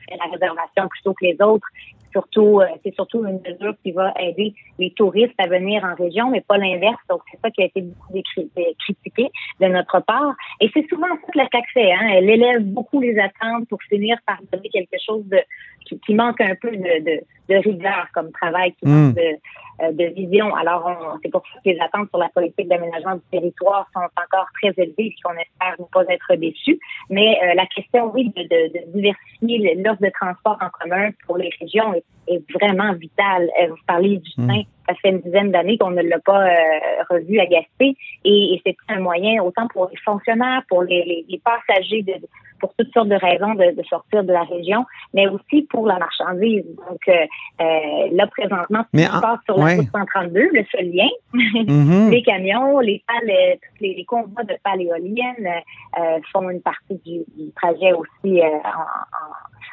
fait 0.07 0.17
la 0.17 0.31
réservation 0.31 0.87
plutôt 0.89 1.15
que 1.15 1.25
les 1.25 1.37
autres 1.41 1.67
surtout, 2.13 2.61
euh, 2.61 2.67
c'est 2.85 2.95
surtout 2.95 3.25
une 3.25 3.41
mesure 3.41 3.75
qui 3.83 3.93
va 3.93 4.13
aider 4.19 4.55
les 4.79 4.91
touristes 4.93 5.35
à 5.39 5.47
venir 5.47 5.85
en 5.85 5.95
région, 5.95 6.31
mais 6.31 6.41
pas 6.41 6.59
l'inverse. 6.59 7.01
Donc, 7.09 7.23
c'est 7.31 7.41
ça 7.41 7.51
qui 7.51 7.63
a 7.63 7.67
été 7.67 7.83
beaucoup 7.83 8.13
critiqué 8.79 9.31
de 9.61 9.67
notre 9.67 10.01
part. 10.01 10.35
Et 10.61 10.71
c'est 10.73 10.87
souvent 10.89 11.09
ça 11.09 11.33
que 11.33 11.39
la 11.39 11.47
CAC 11.47 11.65
fait. 11.73 11.93
Hein? 11.93 12.09
Elle 12.15 12.31
élève 12.31 12.63
beaucoup 12.65 13.01
les 13.01 13.19
attentes 13.19 13.69
pour 13.69 13.83
finir 13.85 14.19
par 14.27 14.39
donner 14.53 14.69
quelque 14.69 14.97
chose 15.05 15.25
de, 15.27 15.39
qui, 15.87 15.99
qui 16.01 16.15
manque 16.15 16.41
un 16.41 16.55
peu 16.61 16.71
de, 16.71 16.77
de, 17.05 17.21
de 17.49 17.55
rigueur 17.57 18.07
comme 18.15 18.31
travail, 18.33 18.73
qui 18.73 18.87
Mm. 18.87 19.07
manque 19.07 19.15
de, 19.17 19.21
euh, 19.83 19.93
de 19.93 20.05
vision. 20.15 20.55
Alors, 20.55 21.19
c'est 21.23 21.31
pour 21.31 21.43
ça 21.47 21.61
que 21.65 21.71
les 21.71 21.81
attentes 21.81 22.09
sur 22.11 22.19
la 22.19 22.29
politique 22.29 22.69
d'aménagement 22.69 23.15
du 23.15 23.23
territoire 23.31 23.89
sont 23.95 24.01
encore 24.01 24.47
très 24.61 24.73
élevées 24.83 25.07
et 25.07 25.15
qu'on 25.23 25.33
espère 25.33 25.77
ne 25.79 25.85
pas 25.93 26.05
être 26.13 26.35
déçus. 26.37 26.79
Mais 27.09 27.39
euh, 27.43 27.55
la 27.55 27.67
question, 27.67 28.11
oui, 28.13 28.33
de, 28.37 28.43
de, 28.43 28.73
de 28.73 28.93
diversifier 28.93 29.75
l'offre 29.77 30.03
de 30.03 30.11
transport 30.11 30.59
en 30.61 30.69
commun 30.71 31.11
pour 31.27 31.39
les 31.39 31.51
régions 31.61 31.93
est, 32.29 32.35
est 32.35 32.43
vraiment 32.53 32.93
vitale. 32.95 33.49
Euh, 33.63 33.69
Vous 33.69 33.77
parlez 33.87 34.19
du 34.19 34.31
Mm. 34.37 34.47
train. 34.49 34.63
Ça 34.89 34.95
fait 34.97 35.11
une 35.11 35.21
dizaine 35.21 35.53
d'années 35.53 35.79
qu'on 35.79 35.91
ne 35.91 36.03
l'a 36.03 36.19
pas 36.19 36.47
euh, 36.49 36.51
revu 37.11 37.39
à 37.39 37.47
Gaspé 37.47 37.95
et, 38.25 38.55
et 38.55 38.63
c'est 38.67 38.77
un 38.89 38.99
moyen 39.01 39.41
autant 39.43 39.69
pour 39.69 39.89
les 39.89 39.97
fonctionnaires, 39.99 40.63
pour 40.69 40.83
les, 40.83 41.05
les, 41.05 41.25
les 41.29 41.39
passagers, 41.39 42.03
de, 42.03 42.15
pour 42.59 42.75
toutes 42.77 42.93
sortes 42.93 43.09
de 43.09 43.15
raisons 43.15 43.55
de, 43.55 43.71
de 43.77 43.83
sortir 43.85 44.25
de 44.25 44.33
la 44.33 44.43
région, 44.43 44.85
mais 45.15 45.29
aussi 45.29 45.63
pour 45.71 45.87
la 45.87 45.97
marchandise. 45.99 46.65
Donc 46.89 46.99
euh, 47.09 48.09
là, 48.13 48.27
présentement, 48.27 48.83
Mais 48.93 49.07
on 49.13 49.17
en- 49.17 49.21
passe 49.21 49.39
sur 49.45 49.57
la 49.59 49.65
ouais. 49.65 49.77
route 49.77 49.89
132, 49.95 50.41
le 50.53 50.65
seul 50.73 50.91
lien. 50.91 51.09
Mhm. 51.35 52.11
Les 52.11 52.23
camions, 52.23 52.81
les 52.81 53.03
pales, 53.07 53.59
tous 53.61 53.85
les, 53.85 53.95
les 53.95 54.05
convois 54.05 54.43
de 54.43 54.55
pales 54.65 54.83
éoliennes 54.83 55.49
euh, 56.01 56.19
font 56.33 56.51
une 56.51 56.63
partie 56.63 56.97
du, 57.07 57.21
du 57.37 57.53
trajet 57.55 57.93
aussi 57.93 58.41
en, 58.43 58.57
en, 58.57 59.31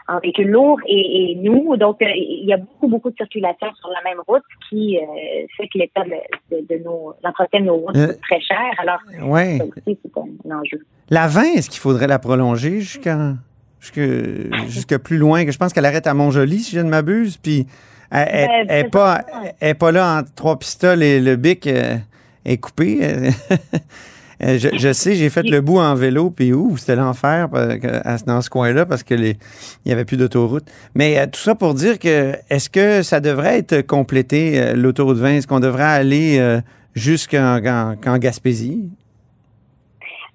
en 0.07 0.19
véhicule 0.19 0.47
lourd. 0.49 0.79
Et, 0.87 1.31
et 1.31 1.35
nous, 1.35 1.75
donc, 1.77 2.01
euh, 2.01 2.05
il 2.15 2.45
y 2.45 2.53
a 2.53 2.57
beaucoup, 2.57 2.87
beaucoup 2.87 3.09
de 3.09 3.15
circulation 3.15 3.67
sur 3.79 3.89
la 3.89 4.01
même 4.09 4.19
route 4.27 4.43
qui 4.69 4.97
euh, 4.97 5.01
fait 5.57 5.67
que 5.67 5.77
l'état 5.79 6.03
de, 6.03 6.55
de, 6.55 6.65
de 6.77 6.83
nos, 6.83 7.13
l'entretien 7.23 7.59
de 7.61 7.65
nos 7.65 7.75
routes 7.77 7.95
Euh, 7.97 8.07
coûte 8.07 8.21
très 8.21 8.41
cher. 8.41 8.57
Alors, 8.79 8.99
Ouais. 9.23 9.57
ça 9.57 9.65
aussi, 9.65 9.99
c'est 10.03 10.17
un, 10.17 10.51
un 10.53 10.59
enjeu. 10.59 10.79
La 11.09 11.27
20, 11.27 11.41
est-ce 11.55 11.69
qu'il 11.69 11.79
faudrait 11.79 12.07
la 12.07 12.19
prolonger 12.19 12.79
jusqu'à 12.79 13.33
jusque, 13.79 13.99
jusque 14.67 14.97
plus 14.97 15.17
loin? 15.17 15.45
Que 15.45 15.51
je 15.51 15.57
pense 15.57 15.73
qu'elle 15.73 15.85
arrête 15.85 16.07
à 16.07 16.13
Montjoli, 16.13 16.59
si 16.59 16.75
je 16.75 16.81
ne 16.81 16.89
m'abuse. 16.89 17.37
Puis 17.37 17.65
elle- 18.11 18.27
elle 18.31 18.67
Ben, 18.67 18.85
est 18.85 18.89
pas, 18.89 19.21
elle 19.59 19.69
est 19.69 19.73
pas 19.73 19.91
là 19.91 20.19
entre 20.19 20.33
trois 20.35 20.57
pistoles 20.57 21.03
et 21.03 21.19
le 21.19 21.35
bic 21.35 21.67
euh, 21.67 21.95
est 22.45 22.57
coupé. 22.57 22.99
Euh, 24.43 24.57
je, 24.59 24.69
je 24.77 24.93
sais, 24.93 25.15
j'ai 25.15 25.29
fait 25.29 25.43
le 25.43 25.61
bout 25.61 25.79
en 25.79 25.95
vélo, 25.95 26.29
puis 26.29 26.53
ouh, 26.53 26.77
c'était 26.77 26.95
l'enfer 26.95 27.47
à- 27.53 28.17
dans 28.25 28.41
ce 28.41 28.49
coin-là 28.49 28.85
parce 28.85 29.03
que 29.03 29.15
les, 29.15 29.35
il 29.85 29.89
y 29.89 29.91
avait 29.91 30.05
plus 30.05 30.17
d'autoroute. 30.17 30.65
Mais 30.95 31.17
euh, 31.17 31.25
tout 31.25 31.39
ça 31.39 31.55
pour 31.55 31.73
dire 31.73 31.97
que 31.97 32.33
est-ce 32.49 32.69
que 32.69 33.01
ça 33.01 33.19
devrait 33.19 33.57
être 33.57 33.81
complété 33.81 34.59
euh, 34.61 34.73
l'autoroute 34.75 35.17
20 35.17 35.29
Est-ce 35.37 35.47
qu'on 35.47 35.59
devrait 35.59 35.83
aller 35.83 36.37
euh, 36.39 36.59
jusqu'en 36.93 37.57
en- 37.65 37.95
qu'en 37.95 38.17
Gaspésie? 38.19 38.89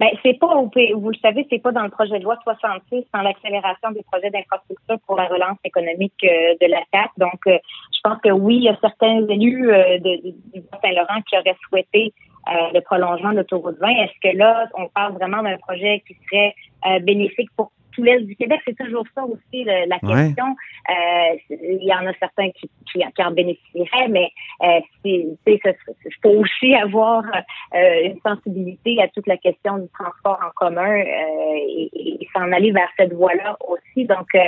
Ben, 0.01 0.09
c'est 0.25 0.37
pas, 0.37 0.49
vous 0.97 1.11
le 1.11 1.19
savez, 1.23 1.47
c'est 1.49 1.63
pas 1.63 1.71
dans 1.71 1.85
le 1.85 1.91
projet 1.91 2.19
de 2.19 2.25
loi 2.25 2.37
66, 2.43 3.05
dans 3.15 3.21
l'accélération 3.21 3.93
des 3.93 4.03
projets 4.11 4.31
d'infrastructure 4.31 4.99
pour 5.07 5.15
la 5.17 5.27
relance 5.27 5.59
économique 5.65 6.15
euh, 6.25 6.55
de 6.61 6.67
la 6.69 6.79
CAP. 6.93 7.11
Donc, 7.19 7.39
euh, 7.47 7.57
je 7.95 8.01
pense 8.03 8.19
que 8.21 8.31
oui, 8.31 8.57
il 8.57 8.63
y 8.65 8.69
a 8.69 8.77
certains 8.81 9.25
élus 9.29 9.71
euh, 9.71 9.99
de, 9.99 10.31
du 10.55 10.61
Bas-Saint-Laurent 10.73 11.21
qui 11.31 11.37
auraient 11.39 11.57
souhaité 11.69 12.13
euh, 12.17 12.32
le 12.75 12.81
prolongement 12.81 13.31
de 13.33 13.37
l'autoroute 13.39 13.79
20. 13.81 13.89
Est-ce 13.89 14.31
que 14.31 14.37
là, 14.37 14.67
on 14.75 14.89
parle 14.89 15.15
vraiment 15.15 15.43
d'un 15.43 15.57
projet 15.59 16.03
qui 16.07 16.17
serait 16.29 16.55
euh, 16.87 16.99
bénéfique 17.01 17.49
pour 17.57 17.71
tout 17.95 18.03
l'Est 18.03 18.21
du 18.23 18.35
Québec? 18.37 18.61
C'est 18.65 18.77
toujours 18.77 19.05
ça 19.15 19.23
aussi 19.25 19.65
le- 19.65 19.87
la 19.87 19.99
Ouais. 20.03 20.27
question. 20.27 20.47
Euh, 20.91 21.37
il 21.51 21.85
y 21.85 21.93
en 21.95 22.07
a 22.07 22.13
certains 22.19 22.51
qui, 22.51 22.69
qui, 22.91 22.99
qui 23.15 23.23
en 23.23 23.31
bénéficieraient, 23.31 24.09
mais 24.09 24.31
euh, 24.63 24.81
il 25.05 25.37
faut 26.23 26.31
aussi 26.31 26.75
avoir 26.75 27.23
euh, 27.75 28.01
une 28.05 28.19
sensibilité 28.25 29.01
à 29.03 29.09
toute 29.09 29.27
la 29.27 29.37
question 29.37 29.79
du 29.79 29.89
transport 29.91 30.39
en 30.45 30.51
commun 30.57 31.01
euh, 31.01 31.05
et, 31.69 31.91
et 32.23 32.29
s'en 32.35 32.51
aller 32.51 32.73
vers 32.73 32.89
cette 32.99 33.13
voie-là 33.13 33.57
aussi. 33.69 34.07
Donc, 34.07 34.27
euh, 34.35 34.39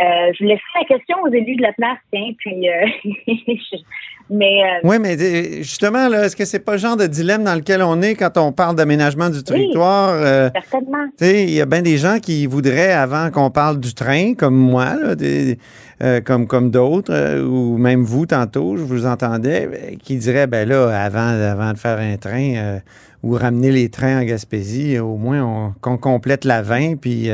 euh, 0.00 0.32
je 0.38 0.44
laisse 0.44 0.60
la 0.74 0.84
question 0.84 1.16
aux 1.22 1.28
élus 1.32 1.56
de 1.56 1.62
la 1.62 1.72
place, 1.72 1.98
tiens, 2.12 2.32
puis 2.38 2.68
euh, 2.68 2.86
je- 3.04 3.82
mais 4.30 4.62
euh, 4.62 4.80
Oui, 4.84 4.96
mais 5.00 5.16
euh, 5.20 5.62
justement, 5.62 6.08
là, 6.08 6.24
est-ce 6.26 6.36
que 6.36 6.44
c'est 6.44 6.58
pas 6.58 6.72
le 6.72 6.78
genre 6.78 6.96
de 6.96 7.06
dilemme 7.06 7.44
dans 7.44 7.54
lequel 7.54 7.82
on 7.82 8.00
est 8.02 8.14
quand 8.14 8.36
on 8.36 8.52
parle 8.52 8.76
d'aménagement 8.76 9.30
du 9.30 9.42
territoire? 9.42 10.10
Euh, 10.12 10.50
certainement. 10.54 11.06
il 11.20 11.50
y 11.50 11.60
a 11.60 11.66
bien 11.66 11.82
des 11.82 11.96
gens 11.98 12.18
qui 12.20 12.46
voudraient, 12.46 12.92
avant 12.92 13.30
qu'on 13.30 13.50
parle 13.50 13.80
du 13.80 13.94
train, 13.94 14.34
comme 14.34 14.56
moi, 14.56 14.94
là, 14.96 15.14
des- 15.14 15.58
euh, 16.02 16.20
comme, 16.20 16.46
comme 16.46 16.70
d'autres, 16.70 17.40
ou 17.42 17.76
même 17.78 18.02
vous 18.04 18.26
tantôt, 18.26 18.76
je 18.76 18.82
vous 18.82 19.06
entendais, 19.06 19.66
euh, 19.72 19.96
qui 20.02 20.16
diraient, 20.16 20.46
ben 20.46 20.68
là, 20.68 20.88
avant, 21.04 21.28
avant 21.28 21.72
de 21.72 21.78
faire 21.78 21.98
un 21.98 22.16
train 22.16 22.78
ou 23.22 23.32
ramener 23.32 23.72
les 23.72 23.88
trains 23.88 24.20
en 24.20 24.24
Gaspésie, 24.24 24.98
au 24.98 25.16
moins 25.16 25.42
on- 25.42 25.72
qu'on 25.80 25.96
complète 25.98 26.44
la 26.44 26.62
20, 26.62 26.96
puis 27.00 27.28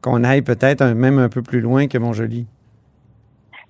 qu'on 0.00 0.24
aille 0.24 0.42
peut-être 0.42 0.84
même 0.84 1.18
un 1.18 1.28
peu 1.28 1.42
plus 1.42 1.60
loin 1.60 1.86
que 1.86 1.96
Montjoli. 1.96 2.46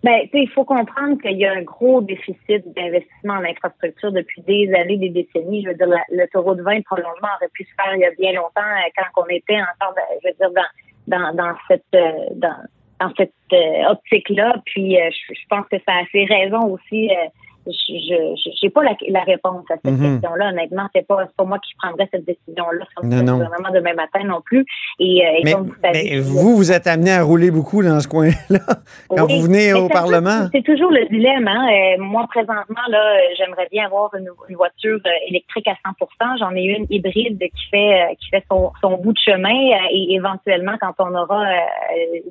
Ben, 0.02 0.28
il 0.32 0.48
faut 0.50 0.64
comprendre 0.64 1.20
qu'il 1.22 1.36
y 1.38 1.44
a 1.46 1.52
un 1.52 1.62
gros 1.62 2.00
déficit 2.02 2.66
d'investissement 2.74 3.34
en 3.34 3.44
infrastructure 3.44 4.10
depuis 4.10 4.42
des 4.42 4.72
années, 4.74 4.96
des 4.96 5.10
décennies. 5.10 5.62
Je 5.62 5.68
veux 5.68 5.74
dire, 5.74 5.86
la- 5.86 6.04
l'autoroute 6.10 6.58
20, 6.60 6.76
le 6.78 6.82
prolongement 6.82 7.28
aurait 7.36 7.50
pu 7.54 7.64
se 7.64 7.70
faire 7.80 7.94
il 7.94 8.00
y 8.00 8.04
a 8.04 8.10
bien 8.18 8.32
longtemps, 8.32 8.60
euh, 8.60 8.90
quand 8.96 9.22
on 9.22 9.26
était 9.28 9.60
encore, 9.60 9.94
ben, 9.94 10.02
je 10.22 10.28
veux 10.28 10.34
dire, 10.34 10.50
dans, 11.06 11.18
dans, 11.18 11.34
dans 11.36 11.54
cette, 11.68 11.84
euh, 11.94 12.10
dans, 12.34 12.56
dans 13.00 13.12
cette 13.16 13.32
euh, 13.52 13.90
optique-là. 13.90 14.56
Puis, 14.66 14.96
je, 14.96 15.34
je 15.34 15.46
pense 15.48 15.66
que 15.68 15.76
ça 15.86 15.94
a 15.94 16.04
ses 16.10 16.24
raisons 16.24 16.66
aussi. 16.72 17.08
euh, 17.10 17.28
je 17.66 18.50
j'ai 18.60 18.70
pas 18.70 18.82
la, 18.82 18.94
la 19.08 19.20
réponse 19.22 19.64
à 19.70 19.74
cette 19.74 19.92
Mhm. 19.92 20.20
question-là. 20.20 20.48
Honnêtement, 20.48 20.88
c'est 20.94 21.06
pas 21.06 21.26
pas 21.36 21.44
moi 21.44 21.58
qui 21.58 21.72
prendrais 21.80 22.08
cette 22.10 22.24
décision-là. 22.24 22.84
C'est 23.00 23.08
gouvernement 23.08 23.70
demain 23.72 23.94
matin 23.94 24.24
non 24.24 24.40
plus. 24.44 24.64
Et, 24.98 25.24
euh, 25.24 25.30
et 25.38 25.40
Mais, 25.44 25.52
comme 25.52 25.66
vous 25.68 25.74
savez, 25.82 26.10
mais 26.10 26.18
vous, 26.20 26.56
vous 26.56 26.72
êtes 26.72 26.86
amené 26.86 27.12
à 27.12 27.22
rouler 27.22 27.50
beaucoup 27.50 27.82
dans 27.82 28.00
ce 28.00 28.08
coin-là 28.08 28.58
quand 29.08 29.26
Oui, 29.26 29.36
vous 29.38 29.46
venez 29.46 29.72
au 29.74 29.88
Parlement. 29.88 30.48
C'est 30.52 30.62
toujours 30.64 30.90
le 30.90 31.06
dilemme. 31.06 31.46
Hein? 31.48 31.68
Euh, 31.70 32.02
moi, 32.02 32.26
présentement, 32.28 32.82
là, 32.88 33.16
j'aimerais 33.36 33.68
bien 33.70 33.86
avoir 33.86 34.14
une, 34.14 34.28
une 34.48 34.56
voiture 34.56 34.98
euh, 35.06 35.10
électrique 35.28 35.68
à 35.68 35.74
100% 35.88 36.38
J'en 36.38 36.54
ai 36.54 36.62
une 36.62 36.86
hybride 36.90 37.38
qui 37.38 37.68
fait 37.70 38.16
qui 38.20 38.28
fait 38.30 38.44
son, 38.50 38.72
son 38.80 38.96
bout 38.98 39.12
de 39.12 39.18
chemin 39.18 39.76
et 39.90 40.14
éventuellement, 40.14 40.72
quand 40.80 40.94
on 40.98 41.14
aura 41.14 41.44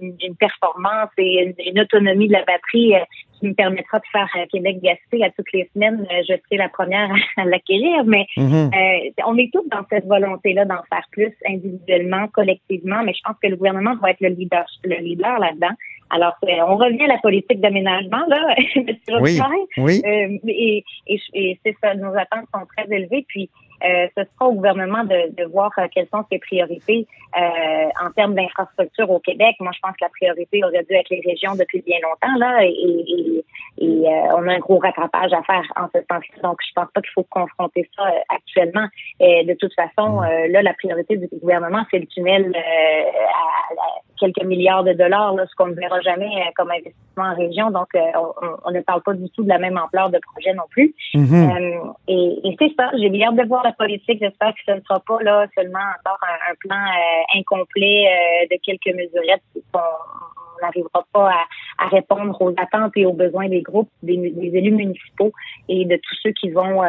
une, 0.01 0.15
une 0.23 0.35
performance 0.35 1.09
et 1.17 1.43
une, 1.43 1.53
une 1.73 1.79
autonomie 1.79 2.27
de 2.27 2.33
la 2.33 2.43
batterie 2.43 2.93
qui 3.41 3.47
me 3.49 3.53
permettra 3.53 3.99
de 3.99 4.05
faire 4.11 4.29
euh, 4.37 4.45
Québec-Gaspé 4.51 5.23
à 5.23 5.29
toutes 5.31 5.51
les 5.51 5.69
semaines, 5.73 6.07
euh, 6.09 6.21
je 6.21 6.33
serai 6.45 6.57
la 6.57 6.69
première 6.69 7.11
à 7.37 7.43
l'acquérir. 7.45 8.05
Mais 8.05 8.25
Mhm. 8.37 8.71
euh, 8.73 9.23
on 9.27 9.37
est 9.37 9.49
tous 9.51 9.67
dans 9.69 9.83
cette 9.89 10.05
volonté-là 10.05 10.63
d'en 10.65 10.81
faire 10.89 11.05
plus 11.11 11.33
individuellement, 11.49 12.27
collectivement, 12.29 13.03
mais 13.03 13.13
je 13.13 13.19
pense 13.25 13.35
que 13.41 13.47
le 13.47 13.55
gouvernement 13.57 13.95
doit 13.95 14.11
être 14.11 14.21
le 14.21 14.29
leader, 14.29 14.65
le 14.85 14.95
leader 14.97 15.39
là-dedans. 15.39 15.75
Alors, 16.13 16.35
euh, 16.43 16.51
on 16.67 16.75
revient 16.75 17.03
à 17.03 17.07
la 17.07 17.17
politique 17.19 17.61
d'aménagement, 17.61 18.23
là, 18.27 18.55
M. 18.75 18.85
Oui, 19.21 19.39
oui. 19.77 20.01
Euh, 20.05 20.37
et 20.47 20.83
et, 21.07 21.19
et 21.33 21.59
c'est 21.65 21.75
ça, 21.81 21.95
nos 21.95 22.13
attentes 22.15 22.47
sont 22.53 22.65
très 22.77 22.85
élevées. 22.95 23.25
Puis, 23.27 23.49
euh, 23.83 24.07
ce 24.17 24.23
sera 24.23 24.49
au 24.49 24.53
gouvernement 24.53 25.03
de, 25.03 25.35
de 25.35 25.45
voir 25.49 25.71
euh, 25.77 25.87
quelles 25.93 26.07
sont 26.07 26.23
ses 26.31 26.39
priorités 26.39 27.07
euh, 27.37 28.05
en 28.05 28.11
termes 28.11 28.35
d'infrastructure 28.35 29.09
au 29.09 29.19
Québec. 29.19 29.55
Moi, 29.59 29.71
je 29.73 29.79
pense 29.81 29.91
que 29.91 30.05
la 30.05 30.09
priorité 30.09 30.63
aurait 30.63 30.83
dû 30.89 30.95
être 30.95 31.09
les 31.09 31.21
régions 31.25 31.55
depuis 31.55 31.81
bien 31.81 31.97
longtemps, 32.03 32.37
là, 32.37 32.63
et, 32.63 32.69
et, 32.69 33.45
et, 33.77 34.07
euh, 34.07 34.35
on 34.37 34.47
a 34.47 34.53
un 34.53 34.59
gros 34.59 34.79
rattrapage 34.79 35.33
à 35.33 35.41
faire 35.43 35.63
en 35.75 35.87
ce 35.93 35.99
sens-là. 35.99 36.41
Donc, 36.43 36.57
je 36.67 36.73
pense 36.73 36.89
pas 36.93 37.01
qu'il 37.01 37.11
faut 37.11 37.25
confronter 37.29 37.89
ça 37.95 38.03
actuellement. 38.29 38.87
Et 39.19 39.43
de 39.45 39.53
toute 39.53 39.73
façon, 39.73 40.21
euh, 40.21 40.47
là, 40.49 40.61
la 40.61 40.73
priorité 40.73 41.17
du 41.17 41.27
gouvernement, 41.39 41.83
c'est 41.89 41.99
le 41.99 42.07
tunnel 42.07 42.45
euh, 42.45 42.59
à, 42.59 43.81
à 43.81 43.87
quelques 44.19 44.43
milliards 44.43 44.83
de 44.83 44.93
dollars, 44.93 45.33
là, 45.33 45.45
ce 45.49 45.55
qu'on 45.55 45.67
ne 45.67 45.73
verra 45.73 45.99
jamais 46.01 46.29
comme 46.55 46.69
investissement 46.69 47.23
en 47.23 47.35
région. 47.35 47.71
Donc, 47.71 47.87
euh, 47.95 47.99
on, 48.15 48.47
on 48.65 48.71
ne 48.71 48.81
parle 48.81 49.01
pas 49.01 49.13
du 49.13 49.29
tout 49.31 49.43
de 49.43 49.49
la 49.49 49.57
même 49.57 49.77
ampleur 49.77 50.09
de 50.09 50.19
projet 50.19 50.53
non 50.53 50.65
plus. 50.69 50.93
Mhm. 51.15 51.33
Euh, 51.33 51.91
et, 52.07 52.39
et 52.43 52.55
c'est 52.59 52.71
ça, 52.77 52.91
j'ai 52.99 53.09
bien 53.09 53.29
hâte 53.29 53.35
de 53.35 53.47
voir 53.47 53.65
la 53.71 53.85
politique. 53.85 54.19
J'espère 54.21 54.53
que 54.53 54.61
ce 54.67 54.71
ne 54.71 54.81
sera 54.81 54.99
pas 54.99 55.21
là 55.23 55.47
seulement 55.55 55.79
encore 55.99 56.19
un, 56.23 56.51
un 56.51 56.55
plan 56.59 56.75
euh, 56.77 57.39
incomplet 57.39 58.05
euh, 58.07 58.47
de 58.51 58.57
quelques 58.63 58.95
mesurettes 58.95 59.43
on 59.73 60.65
n'arrivera 60.65 61.05
pas 61.11 61.29
à, 61.29 61.85
à 61.85 61.87
répondre 61.89 62.39
aux 62.39 62.53
attentes 62.57 62.91
et 62.95 63.05
aux 63.05 63.13
besoins 63.13 63.49
des 63.49 63.61
groupes, 63.61 63.89
des, 64.03 64.17
des 64.17 64.51
élus 64.57 64.71
municipaux 64.71 65.31
et 65.67 65.85
de 65.85 65.95
tous 65.95 66.15
ceux 66.21 66.31
qui 66.31 66.49
vont 66.51 66.83
euh, 66.83 66.87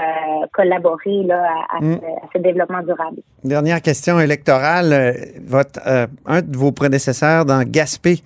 collaborer 0.52 1.22
là, 1.24 1.42
à, 1.70 1.76
à 1.76 1.80
Mm. 1.80 1.94
ce, 1.94 2.04
à 2.04 2.28
ce 2.34 2.38
développement 2.38 2.82
durable. 2.82 3.22
Dernière 3.44 3.80
question 3.80 4.20
électorale. 4.20 5.14
Votre, 5.46 5.80
euh, 5.86 6.06
un 6.26 6.42
de 6.42 6.56
vos 6.56 6.72
prédécesseurs 6.72 7.44
dans 7.46 7.62
Gaspé, 7.64 8.16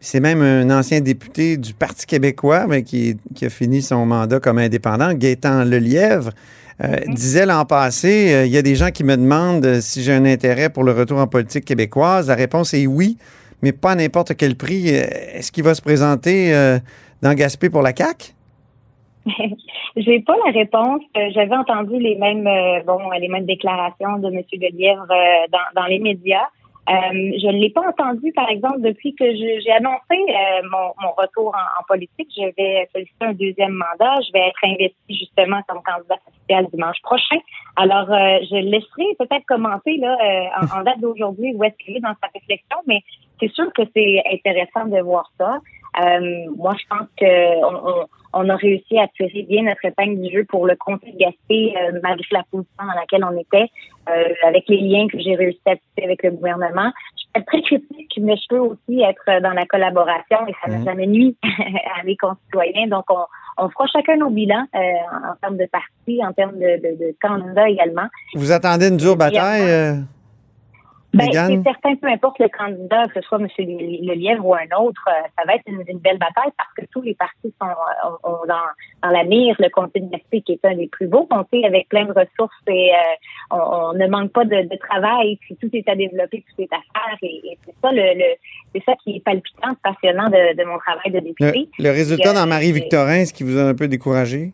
c'est 0.00 0.20
même 0.20 0.42
un 0.42 0.68
ancien 0.76 1.00
député 1.00 1.56
du 1.56 1.74
Parti 1.74 2.06
québécois, 2.06 2.66
mais 2.68 2.82
qui, 2.82 3.16
qui 3.34 3.46
a 3.46 3.50
fini 3.50 3.82
son 3.82 4.04
mandat 4.04 4.40
comme 4.40 4.58
indépendant, 4.58 5.12
Gaétan 5.14 5.64
Lelièvre, 5.64 6.30
euh, 6.82 6.96
disait 7.08 7.46
l'an 7.46 7.64
passé, 7.64 8.32
euh, 8.32 8.46
il 8.46 8.52
y 8.52 8.56
a 8.56 8.62
des 8.62 8.76
gens 8.76 8.90
qui 8.90 9.02
me 9.02 9.16
demandent 9.16 9.64
euh, 9.64 9.80
si 9.80 10.02
j'ai 10.02 10.12
un 10.12 10.24
intérêt 10.24 10.70
pour 10.70 10.84
le 10.84 10.92
retour 10.92 11.18
en 11.18 11.26
politique 11.26 11.64
québécoise. 11.64 12.28
La 12.28 12.36
réponse 12.36 12.72
est 12.72 12.86
oui, 12.86 13.16
mais 13.62 13.72
pas 13.72 13.92
à 13.92 13.94
n'importe 13.96 14.36
quel 14.36 14.56
prix. 14.56 14.88
Euh, 14.88 15.02
Est-ce 15.34 15.50
qu'il 15.50 15.64
va 15.64 15.74
se 15.74 15.82
présenter 15.82 16.54
euh, 16.54 16.78
dans 17.20 17.34
Gaspé 17.34 17.68
pour 17.68 17.82
la 17.82 17.94
CAQ? 17.94 18.32
J'ai 19.96 20.20
pas 20.20 20.36
la 20.46 20.52
réponse. 20.52 21.02
J'avais 21.34 21.56
entendu 21.56 21.98
les 21.98 22.14
mêmes, 22.14 22.48
bon, 22.86 22.98
les 23.20 23.26
mêmes 23.26 23.46
déclarations 23.46 24.18
de 24.18 24.28
M. 24.28 24.42
Delièvre 24.52 25.06
dans 25.74 25.86
les 25.86 25.98
médias. 25.98 26.46
Je 26.88 27.46
ne 27.46 27.58
l'ai 27.58 27.70
pas 27.70 27.86
entendu, 27.88 28.32
par 28.32 28.48
exemple, 28.48 28.80
depuis 28.80 29.14
que 29.14 29.24
j'ai 29.34 29.72
annoncé 29.72 30.16
mon, 30.70 30.92
mon, 31.02 31.12
retour 31.16 31.54
en, 31.54 31.84
politique. 31.86 32.28
Je 32.36 32.54
vais 32.56 32.88
solliciter 32.92 33.24
un 33.24 33.32
deuxième 33.32 33.72
mandat. 33.72 34.20
Je 34.26 34.32
vais 34.32 34.48
être 34.48 34.64
investi 34.64 35.18
justement 35.18 35.60
comme 35.68 35.82
candidat 35.82 36.16
officiel 36.26 36.66
dimanche 36.72 37.00
prochain. 37.02 37.38
Alors, 37.76 38.06
je 38.08 38.56
laisserai 38.56 39.14
peut-être 39.18 39.44
commenter 39.46 39.98
là 39.98 40.16
en, 40.60 40.80
en, 40.80 40.82
date 40.82 41.00
d'aujourd'hui 41.00 41.52
où 41.54 41.64
est-ce 41.64 41.76
qu'il 41.76 41.96
est 41.96 42.00
dans 42.00 42.14
sa 42.22 42.28
réflexion, 42.34 42.78
mais 42.86 43.00
c'est 43.40 43.52
sûr 43.52 43.72
que 43.72 43.82
c'est 43.94 44.22
intéressant 44.32 44.86
de 44.86 45.00
voir 45.00 45.30
ça. 45.38 45.58
Euh, 46.00 46.50
moi, 46.56 46.74
je 46.78 46.84
pense 46.88 47.08
qu'on 47.18 48.06
on, 48.32 48.48
a 48.48 48.56
réussi 48.56 48.98
à 48.98 49.08
tirer 49.08 49.42
bien 49.48 49.64
notre 49.64 49.84
épingle 49.84 50.20
du 50.20 50.32
jeu 50.32 50.44
pour 50.48 50.66
le 50.66 50.76
comté 50.76 51.12
de 51.12 51.18
Gaspé, 51.18 51.74
euh, 51.76 51.98
malgré 52.02 52.26
la 52.30 52.44
position 52.50 52.84
dans 52.86 53.00
laquelle 53.00 53.24
on 53.24 53.36
était, 53.36 53.66
euh, 54.08 54.34
avec 54.46 54.64
les 54.68 54.80
liens 54.80 55.08
que 55.08 55.18
j'ai 55.18 55.34
réussi 55.34 55.60
à 55.66 55.76
tisser 55.76 56.04
avec 56.04 56.22
le 56.22 56.30
gouvernement. 56.30 56.92
Je 57.16 57.40
suis 57.40 57.44
très 57.44 57.62
critique, 57.62 58.18
mais 58.20 58.36
je 58.36 58.46
peux 58.48 58.58
aussi 58.58 59.00
être 59.00 59.42
dans 59.42 59.52
la 59.52 59.66
collaboration 59.66 60.46
et 60.46 60.54
ça 60.62 60.70
n'a 60.70 60.78
mmh. 60.78 60.84
jamais 60.84 61.06
nuit 61.06 61.36
à 61.98 62.04
mes 62.04 62.16
concitoyens. 62.16 62.86
Donc, 62.86 63.04
on, 63.10 63.24
on 63.58 63.68
fera 63.70 63.86
chacun 63.86 64.16
nos 64.16 64.30
bilans 64.30 64.66
en 64.74 65.34
termes 65.42 65.56
de 65.56 65.66
partis, 65.66 66.24
en 66.24 66.32
termes 66.32 66.58
de, 66.58 66.76
de, 66.76 66.96
de 66.96 67.16
candidats 67.20 67.68
également. 67.68 68.06
Vous 68.34 68.52
attendez 68.52 68.88
une 68.88 68.98
dure 68.98 69.16
bataille? 69.16 70.04
Ben, 71.14 71.26
c'est 71.32 71.62
certain, 71.62 71.96
peu 71.96 72.06
importe 72.08 72.38
le 72.38 72.48
candidat, 72.48 73.06
que 73.06 73.20
ce 73.20 73.26
soit 73.26 73.38
M. 73.38 73.48
Lelièvre 73.58 74.44
ou 74.44 74.54
un 74.54 74.68
autre, 74.78 75.02
euh, 75.08 75.26
ça 75.38 75.44
va 75.46 75.54
être 75.54 75.64
une, 75.66 75.98
belle 75.98 76.18
bataille 76.18 76.52
parce 76.56 76.72
que 76.76 76.84
tous 76.92 77.00
les 77.00 77.14
partis 77.14 77.52
sont 77.60 77.66
euh, 77.66 78.10
ont, 78.24 78.46
dans, 78.46 78.54
dans 79.02 79.08
la 79.08 79.24
mire 79.24 79.56
le 79.58 79.70
comté 79.70 80.00
de 80.00 80.10
Gaspé, 80.10 80.42
qui 80.42 80.52
est 80.52 80.64
un 80.64 80.76
des 80.76 80.86
plus 80.86 81.06
beaux 81.06 81.24
comtés 81.24 81.64
avec 81.64 81.88
plein 81.88 82.04
de 82.04 82.12
ressources 82.12 82.54
et 82.66 82.90
euh, 82.92 83.56
on, 83.56 83.94
ne 83.94 84.06
manque 84.06 84.32
pas 84.32 84.44
de, 84.44 84.68
travail, 84.76 85.36
puis 85.40 85.56
tout 85.56 85.70
est 85.72 85.88
à 85.88 85.96
développer, 85.96 86.44
tout 86.54 86.62
est 86.62 86.72
à 86.72 86.76
faire 86.76 87.16
et, 87.22 87.58
c'est 87.64 87.74
ça 87.82 87.90
le, 87.90 88.36
c'est 88.74 88.84
ça 88.84 88.92
qui 89.02 89.16
est 89.16 89.20
palpitant, 89.20 89.74
passionnant 89.82 90.28
de, 90.28 90.64
mon 90.64 90.78
travail 90.78 91.10
de 91.10 91.20
député. 91.20 91.70
Le, 91.78 91.90
résultat 91.90 92.34
dans 92.34 92.46
Marie-Victorin, 92.46 93.20
est-ce 93.20 93.32
qui 93.32 93.44
vous 93.44 93.56
a 93.58 93.62
un 93.62 93.74
peu 93.74 93.88
découragé? 93.88 94.52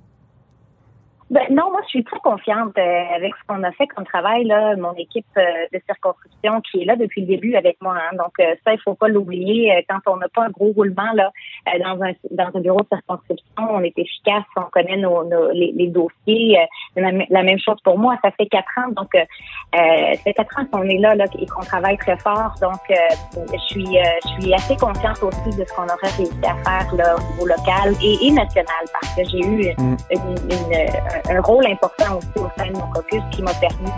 Ben, 1.35 1.43
non, 1.51 1.69
moi, 1.73 1.81
je 1.83 1.89
suis 1.89 2.05
très 2.05 2.21
confiante 2.21 2.79
euh, 2.79 3.03
avec 3.13 3.35
ce 3.35 3.45
qu'on 3.49 3.61
a 3.65 3.73
fait 3.73 3.89
comme 3.89 4.05
travail, 4.05 4.45
là, 4.45 4.77
mon 4.77 4.95
équipe 4.95 5.27
euh, 5.37 5.43
de 5.73 5.81
circonscription 5.85 6.61
qui 6.61 6.83
est 6.83 6.85
là 6.85 6.95
depuis 6.95 7.23
le 7.23 7.27
début 7.27 7.57
avec 7.57 7.77
moi. 7.83 7.97
Hein. 7.97 8.17
Donc, 8.17 8.39
euh, 8.39 8.55
ça, 8.65 8.73
il 8.73 8.81
faut 8.85 8.95
pas 8.95 9.09
l'oublier. 9.09 9.85
quand 9.89 9.99
on 10.07 10.19
n'a 10.19 10.29
pas 10.29 10.45
un 10.45 10.51
gros 10.51 10.71
roulement 10.71 11.13
là 11.13 11.33
dans, 11.81 12.01
un, 12.05 12.13
dans 12.31 12.57
un 12.57 12.61
bureau 12.61 12.83
de 12.83 12.87
circonscription, 12.87 13.65
on 13.69 13.81
est 13.81 13.99
efficace, 13.99 14.45
on 14.55 14.71
connaît 14.71 14.97
nos, 14.97 15.25
nos 15.25 15.51
les, 15.51 15.73
les, 15.75 15.89
dossiers. 15.89 16.57
La, 16.95 17.11
la, 17.11 17.43
même 17.43 17.59
chose 17.59 17.81
pour 17.83 17.99
moi. 17.99 18.17
Ça 18.23 18.31
fait 18.31 18.47
quatre 18.47 18.71
ans, 18.79 18.93
donc 18.93 19.11
ça 19.15 20.17
fait 20.23 20.35
quatre 20.35 20.57
ans 20.57 20.67
qu'on 20.71 20.85
est 20.85 20.99
là, 20.99 21.17
là 21.17 21.25
et 21.37 21.47
qu'on 21.47 21.65
travaille 21.65 21.99
très 21.99 22.17
fort. 22.19 22.55
Donc, 22.63 22.81
je 22.89 23.59
suis 23.59 23.99
je 24.25 24.29
suis 24.41 24.55
assez 24.55 24.77
confiante 24.77 25.21
aussi 25.21 25.59
de 25.59 25.65
ce 25.65 25.75
qu'on 25.75 25.83
aurait 25.83 26.15
réussi 26.17 26.47
à 26.47 26.55
faire 26.63 26.95
là, 26.95 27.17
au 27.17 27.33
niveau 27.33 27.47
local 27.47 27.93
et, 28.01 28.29
et 28.29 28.31
national 28.31 28.85
parce 28.93 29.17
que 29.17 29.23
j'ai 29.25 29.41
eu 29.41 29.75
mm. 29.77 29.97
une, 30.13 30.37
une 30.53 31.24
un 31.31 31.41
rôle 31.41 31.67
important 31.67 32.19
aussi 32.19 32.45
au 32.45 32.49
sein 32.59 32.71
de 32.71 32.73
mon 32.73 32.87
caucus 32.93 33.23
qui 33.31 33.43
m'a 33.43 33.55
permis 33.55 33.91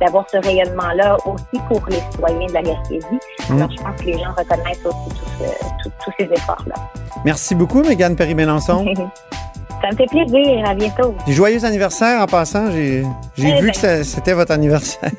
d'avoir 0.00 0.24
ce 0.30 0.38
rayonnement-là 0.38 1.16
aussi 1.26 1.62
pour 1.68 1.80
les 1.88 2.00
citoyens 2.10 2.46
de 2.46 2.52
la 2.52 2.62
Gaspésie. 2.62 3.06
Mmh. 3.48 3.56
Alors, 3.56 3.70
je 3.70 3.82
pense 3.82 3.96
que 4.00 4.06
les 4.06 4.18
gens 4.18 4.32
reconnaissent 4.36 4.86
aussi 4.86 5.90
tous 6.04 6.12
ces 6.18 6.24
efforts-là. 6.24 6.74
Merci 7.24 7.54
beaucoup, 7.54 7.82
Mégane 7.82 8.16
Perry-Mélençon. 8.16 8.84
Ça 9.82 9.88
me 9.90 9.96
fait 9.96 10.06
plaisir. 10.06 10.64
À 10.64 10.74
bientôt. 10.74 11.14
joyeux 11.26 11.64
anniversaire 11.64 12.22
en 12.22 12.26
passant. 12.26 12.70
J'ai 12.70 13.02
eh 13.38 13.60
vu 13.60 13.66
ben. 13.66 13.72
que 13.72 14.04
c'était 14.04 14.32
votre 14.32 14.52
anniversaire. 14.52 15.10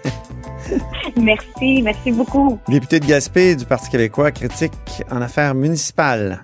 merci. 1.17 1.81
Merci 1.83 2.11
beaucoup. 2.13 2.57
Député 2.69 3.01
de 3.01 3.05
Gaspé 3.05 3.55
du 3.57 3.65
Parti 3.65 3.89
québécois 3.89 4.31
critique 4.31 4.71
en 5.11 5.21
affaires 5.21 5.53
municipales. 5.53 6.43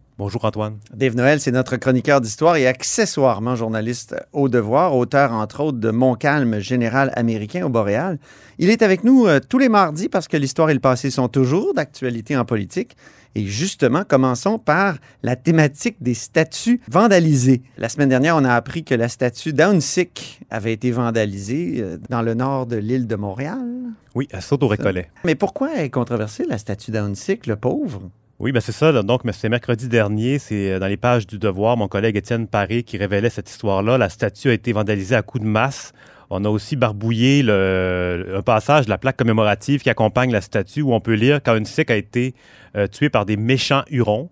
Bonjour 0.21 0.45
Antoine. 0.45 0.77
Dave 0.93 1.15
Noël, 1.15 1.39
c'est 1.39 1.51
notre 1.51 1.77
chroniqueur 1.77 2.21
d'histoire 2.21 2.55
et 2.55 2.67
accessoirement 2.67 3.55
journaliste 3.55 4.15
au 4.33 4.49
devoir, 4.49 4.95
auteur 4.95 5.31
entre 5.31 5.61
autres 5.61 5.79
de 5.79 5.89
Montcalm, 5.89 6.59
général 6.59 7.11
américain 7.15 7.65
au 7.65 7.69
Boréal. 7.69 8.19
Il 8.59 8.69
est 8.69 8.83
avec 8.83 9.03
nous 9.03 9.25
euh, 9.25 9.39
tous 9.39 9.57
les 9.57 9.67
mardis 9.67 10.09
parce 10.09 10.27
que 10.27 10.37
l'histoire 10.37 10.69
et 10.69 10.75
le 10.75 10.79
passé 10.79 11.09
sont 11.09 11.27
toujours 11.27 11.73
d'actualité 11.73 12.37
en 12.37 12.45
politique. 12.45 12.95
Et 13.33 13.47
justement, 13.47 14.03
commençons 14.07 14.59
par 14.59 14.99
la 15.23 15.35
thématique 15.35 15.95
des 16.01 16.13
statues 16.13 16.81
vandalisées. 16.87 17.63
La 17.79 17.89
semaine 17.89 18.09
dernière, 18.09 18.35
on 18.35 18.45
a 18.45 18.53
appris 18.53 18.83
que 18.83 18.93
la 18.93 19.09
statue 19.09 19.53
d'Aunsick 19.53 20.41
avait 20.51 20.73
été 20.73 20.91
vandalisée 20.91 21.77
euh, 21.79 21.97
dans 22.11 22.21
le 22.21 22.35
nord 22.35 22.67
de 22.67 22.75
l'île 22.75 23.07
de 23.07 23.15
Montréal. 23.15 23.65
Oui, 24.13 24.27
à 24.31 24.39
Saute-au-Récollet. 24.39 25.09
Mais 25.23 25.33
pourquoi 25.33 25.77
est 25.77 25.89
controversée 25.89 26.45
la 26.47 26.59
statue 26.59 26.91
d'Aunsick, 26.91 27.47
le 27.47 27.55
pauvre? 27.55 28.11
Oui, 28.41 28.51
ben 28.51 28.59
c'est 28.59 28.71
ça. 28.71 28.91
Donc, 29.03 29.21
c'est 29.33 29.49
mercredi 29.49 29.87
dernier, 29.87 30.39
c'est 30.39 30.71
euh, 30.71 30.79
dans 30.79 30.87
les 30.87 30.97
pages 30.97 31.27
du 31.27 31.37
Devoir, 31.37 31.77
mon 31.77 31.87
collègue 31.87 32.15
Étienne 32.15 32.47
Paré 32.47 32.81
qui 32.81 32.97
révélait 32.97 33.29
cette 33.29 33.47
histoire-là. 33.47 33.99
La 33.99 34.09
statue 34.09 34.49
a 34.49 34.53
été 34.53 34.73
vandalisée 34.73 35.13
à 35.13 35.21
coups 35.21 35.43
de 35.43 35.47
masse. 35.47 35.93
On 36.31 36.43
a 36.43 36.49
aussi 36.49 36.75
barbouillé 36.75 37.43
le, 37.43 38.33
un 38.35 38.41
passage 38.41 38.85
de 38.85 38.89
la 38.89 38.97
plaque 38.97 39.17
commémorative 39.17 39.83
qui 39.83 39.91
accompagne 39.91 40.31
la 40.31 40.41
statue 40.41 40.81
où 40.81 40.91
on 40.91 40.99
peut 40.99 41.13
lire 41.13 41.39
quand 41.45 41.55
une 41.55 41.67
a 41.87 41.95
été 41.95 42.33
euh, 42.75 42.87
tué 42.87 43.11
par 43.11 43.27
des 43.27 43.37
méchants 43.37 43.83
hurons. 43.91 44.31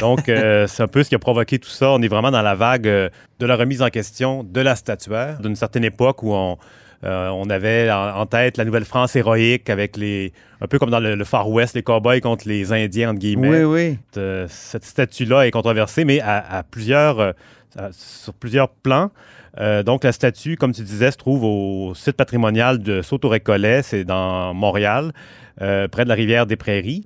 Donc, 0.00 0.28
euh, 0.28 0.66
c'est 0.68 0.84
un 0.84 0.86
peu 0.86 1.02
ce 1.02 1.08
qui 1.08 1.16
a 1.16 1.18
provoqué 1.18 1.58
tout 1.58 1.68
ça. 1.68 1.90
On 1.90 2.00
est 2.00 2.06
vraiment 2.06 2.30
dans 2.30 2.42
la 2.42 2.54
vague 2.54 2.84
de 2.84 3.10
la 3.40 3.56
remise 3.56 3.82
en 3.82 3.88
question 3.88 4.44
de 4.44 4.60
la 4.60 4.76
statuaire 4.76 5.40
d'une 5.40 5.56
certaine 5.56 5.82
époque 5.82 6.22
où 6.22 6.32
on, 6.32 6.58
euh, 7.04 7.28
on 7.28 7.48
avait 7.48 7.90
en, 7.90 8.26
tête 8.26 8.56
la 8.56 8.64
Nouvelle-France 8.64 9.14
héroïque 9.14 9.70
avec 9.70 9.96
les. 9.96 10.32
un 10.60 10.66
peu 10.66 10.78
comme 10.78 10.90
dans 10.90 10.98
le, 10.98 11.22
Far 11.24 11.48
West, 11.48 11.74
les 11.74 11.82
cowboys 11.82 12.20
contre 12.20 12.48
les 12.48 12.72
Indiens, 12.72 13.10
entre 13.10 13.20
guillemets. 13.20 13.64
Oui, 13.64 13.96
oui. 14.12 14.48
cette 14.48 14.84
statue-là 14.84 15.46
est 15.46 15.50
controversée, 15.50 16.04
mais 16.04 16.20
à, 16.20 16.64
plusieurs, 16.68 17.20
euh, 17.20 17.32
sur 17.92 18.34
plusieurs 18.34 18.68
plans. 18.68 19.10
Euh, 19.60 19.82
donc, 19.82 20.04
la 20.04 20.12
statue, 20.12 20.56
comme 20.56 20.72
tu 20.72 20.82
disais, 20.82 21.10
se 21.10 21.16
trouve 21.16 21.44
au 21.44 21.94
site 21.94 22.16
patrimonial 22.16 22.80
de 22.80 23.02
Sauto-Récollet, 23.02 23.82
c'est 23.82 24.04
dans 24.04 24.52
Montréal, 24.54 25.12
près 25.56 26.04
de 26.04 26.08
la 26.08 26.14
rivière 26.14 26.46
des 26.46 26.56
Prairies. 26.56 27.04